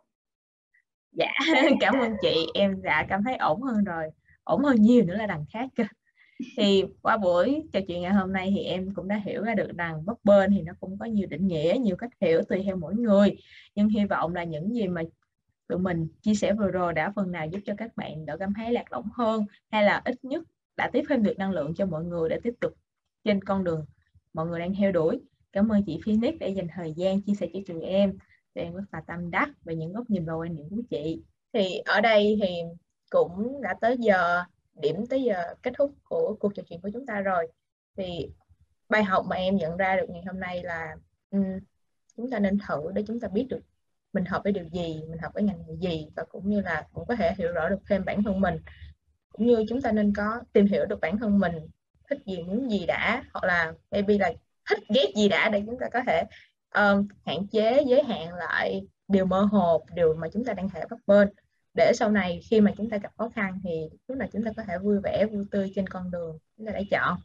Dạ 1.12 1.32
cảm 1.80 1.94
ơn 1.94 2.12
chị. 2.22 2.46
Em 2.54 2.82
đã 2.82 3.06
cảm 3.08 3.24
thấy 3.24 3.36
ổn 3.36 3.62
hơn 3.62 3.84
rồi. 3.84 4.04
Ổn 4.44 4.64
hơn 4.64 4.76
nhiều 4.82 5.04
nữa 5.04 5.14
là 5.14 5.26
đằng 5.26 5.44
khác 5.52 5.68
cơ. 5.76 5.84
Thì 6.56 6.84
qua 7.02 7.16
buổi 7.16 7.62
trò 7.72 7.80
chuyện 7.88 8.02
ngày 8.02 8.12
hôm 8.12 8.32
nay 8.32 8.52
thì 8.56 8.62
em 8.62 8.88
cũng 8.94 9.08
đã 9.08 9.20
hiểu 9.24 9.42
ra 9.42 9.54
được 9.54 9.70
rằng 9.76 10.04
bất 10.04 10.24
bên 10.24 10.50
thì 10.50 10.62
nó 10.62 10.72
cũng 10.80 10.98
có 10.98 11.06
nhiều 11.06 11.26
định 11.30 11.46
nghĩa 11.46 11.76
nhiều 11.80 11.96
cách 11.96 12.10
hiểu 12.20 12.42
tùy 12.48 12.62
theo 12.64 12.76
mỗi 12.76 12.94
người. 12.94 13.36
Nhưng 13.74 13.88
hy 13.88 14.04
vọng 14.04 14.34
là 14.34 14.44
những 14.44 14.74
gì 14.74 14.88
mà 14.88 15.02
tụi 15.68 15.78
mình 15.78 16.08
chia 16.22 16.34
sẻ 16.34 16.52
vừa 16.52 16.70
rồi 16.70 16.92
đã 16.92 17.12
phần 17.16 17.32
nào 17.32 17.46
giúp 17.46 17.60
cho 17.64 17.74
các 17.78 17.96
bạn 17.96 18.26
đỡ 18.26 18.36
cảm 18.38 18.54
thấy 18.54 18.72
lạc 18.72 18.92
lõng 18.92 19.08
hơn 19.14 19.44
hay 19.70 19.82
là 19.84 20.02
ít 20.04 20.24
nhất 20.24 20.42
đã 20.76 20.90
tiếp 20.92 21.04
thêm 21.08 21.22
được 21.22 21.38
năng 21.38 21.50
lượng 21.50 21.74
cho 21.74 21.86
mọi 21.86 22.04
người 22.04 22.28
để 22.28 22.40
tiếp 22.42 22.54
tục 22.60 22.72
trên 23.24 23.44
con 23.44 23.64
đường 23.64 23.86
mọi 24.32 24.46
người 24.46 24.60
đang 24.60 24.74
theo 24.74 24.92
đuổi. 24.92 25.20
Cảm 25.52 25.68
ơn 25.68 25.82
chị 25.86 26.00
Phoenix 26.04 26.34
đã 26.40 26.46
dành 26.46 26.66
thời 26.74 26.92
gian 26.92 27.22
chia 27.22 27.34
sẻ 27.34 27.48
cho 27.52 27.60
tụi 27.66 27.82
em. 27.82 28.18
Tụi 28.54 28.64
em 28.64 28.74
rất 28.74 28.84
là 28.92 29.00
tâm 29.06 29.30
đắc 29.30 29.48
về 29.64 29.76
những 29.76 29.92
góc 29.92 30.10
nhìn 30.10 30.24
và 30.24 30.34
quan 30.34 30.56
điểm 30.56 30.66
của 30.70 30.82
chị. 30.90 31.22
Thì 31.52 31.78
ở 31.78 32.00
đây 32.00 32.38
thì 32.42 32.48
cũng 33.10 33.62
đã 33.62 33.74
tới 33.80 33.96
giờ 33.98 34.44
điểm 34.74 35.06
tới 35.10 35.22
giờ 35.22 35.54
kết 35.62 35.72
thúc 35.78 35.94
của 36.04 36.36
cuộc 36.40 36.54
trò 36.54 36.62
chuyện 36.68 36.80
của 36.80 36.90
chúng 36.92 37.06
ta 37.06 37.20
rồi. 37.20 37.48
Thì 37.96 38.30
bài 38.88 39.04
học 39.04 39.26
mà 39.28 39.36
em 39.36 39.56
nhận 39.56 39.76
ra 39.76 39.96
được 39.96 40.06
ngày 40.10 40.22
hôm 40.26 40.40
nay 40.40 40.62
là 40.62 40.96
um, 41.30 41.58
chúng 42.16 42.30
ta 42.30 42.38
nên 42.38 42.58
thử 42.68 42.92
để 42.94 43.04
chúng 43.06 43.20
ta 43.20 43.28
biết 43.28 43.46
được 43.50 43.60
mình 44.18 44.26
hợp 44.26 44.40
với 44.44 44.52
điều 44.52 44.64
gì 44.64 45.02
mình 45.08 45.18
hợp 45.18 45.30
với 45.34 45.42
ngành 45.42 45.58
nghề 45.66 45.76
gì 45.76 46.08
và 46.16 46.24
cũng 46.28 46.48
như 46.50 46.60
là 46.60 46.86
cũng 46.92 47.06
có 47.06 47.14
thể 47.16 47.34
hiểu 47.38 47.52
rõ 47.52 47.68
được 47.68 47.78
thêm 47.88 48.04
bản 48.04 48.22
thân 48.22 48.40
mình. 48.40 48.56
Cũng 49.32 49.46
như 49.46 49.64
chúng 49.68 49.82
ta 49.82 49.92
nên 49.92 50.12
có 50.14 50.40
tìm 50.52 50.66
hiểu 50.66 50.86
được 50.86 51.00
bản 51.00 51.18
thân 51.18 51.38
mình 51.38 51.52
thích 52.10 52.18
gì 52.26 52.42
muốn 52.42 52.70
gì 52.70 52.86
đã 52.86 53.24
hoặc 53.32 53.44
là 53.44 53.72
maybe 53.90 54.18
là 54.18 54.32
thích 54.70 54.78
ghét 54.94 55.06
gì 55.16 55.28
đã 55.28 55.48
để 55.48 55.62
chúng 55.66 55.78
ta 55.80 55.88
có 55.92 56.00
thể 56.06 56.24
um, 56.74 57.08
hạn 57.26 57.46
chế 57.46 57.82
giới 57.86 58.02
hạn 58.02 58.34
lại 58.34 58.86
điều 59.08 59.26
mơ 59.26 59.40
hồ 59.40 59.86
điều 59.94 60.14
mà 60.14 60.28
chúng 60.32 60.44
ta 60.44 60.52
đang 60.52 60.68
thể 60.68 60.80
bắt 60.90 60.98
bên 61.06 61.28
để 61.74 61.92
sau 61.94 62.10
này 62.10 62.40
khi 62.50 62.60
mà 62.60 62.72
chúng 62.76 62.90
ta 62.90 62.96
gặp 62.96 63.12
khó 63.18 63.30
khăn 63.34 63.60
thì 63.64 63.70
lúc 64.08 64.18
nào 64.18 64.28
chúng 64.32 64.44
ta 64.44 64.50
có 64.56 64.62
thể 64.62 64.78
vui 64.78 65.00
vẻ 65.00 65.26
vui 65.26 65.44
tươi 65.50 65.72
trên 65.74 65.86
con 65.86 66.10
đường 66.10 66.38
chúng 66.56 66.66
ta 66.66 66.72
đã 66.72 66.80
chọn. 66.90 67.18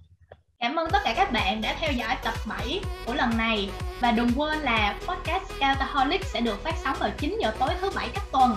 Cảm 0.64 0.76
ơn 0.76 0.89
tất 0.91 0.99
cả 1.03 1.14
các 1.18 1.32
bạn 1.32 1.61
đã 1.61 1.76
theo 1.80 1.91
dõi 1.91 2.16
tập 2.24 2.34
7 2.45 2.82
của 3.05 3.14
lần 3.14 3.38
này 3.38 3.70
và 3.99 4.11
đừng 4.11 4.32
quên 4.36 4.59
là 4.59 4.95
podcast 5.07 5.43
Scoutaholic 5.43 6.26
sẽ 6.26 6.41
được 6.41 6.64
phát 6.64 6.76
sóng 6.84 6.95
vào 6.99 7.09
9 7.18 7.38
giờ 7.41 7.51
tối 7.59 7.70
thứ 7.82 7.89
bảy 7.95 8.09
các 8.14 8.24
tuần. 8.32 8.55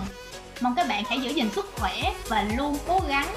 Mong 0.61 0.75
các 0.75 0.87
bạn 0.89 1.03
hãy 1.07 1.19
giữ 1.19 1.29
gìn 1.29 1.49
sức 1.51 1.71
khỏe 1.75 2.13
và 2.27 2.45
luôn 2.57 2.77
cố 2.87 2.99
gắng 3.07 3.27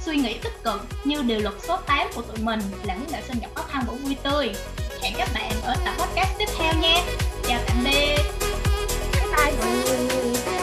suy 0.00 0.16
nghĩ 0.16 0.38
tích 0.38 0.64
cực 0.64 0.86
như 1.04 1.22
điều 1.22 1.40
luật 1.40 1.54
số 1.68 1.76
8 1.76 2.06
của 2.14 2.22
tụi 2.22 2.38
mình 2.38 2.60
là 2.82 2.94
muốn 2.94 3.06
đạo 3.12 3.22
sinh 3.28 3.38
gặp 3.40 3.48
khó 3.54 3.62
khăn 3.62 3.84
vẫn 3.86 3.96
vui 3.96 4.16
tươi. 4.22 4.52
Hẹn 5.02 5.12
các 5.18 5.28
bạn 5.34 5.52
ở 5.62 5.74
tập 5.84 5.94
podcast 5.98 6.38
tiếp 6.38 6.48
theo 6.58 6.72
nha. 6.82 6.96
Chào 7.48 7.60
tạm 7.66 7.76
biệt. 7.84 8.20
Bye 9.12 9.36
bye 9.36 9.52
mọi 9.58 9.70
người. 9.70 10.55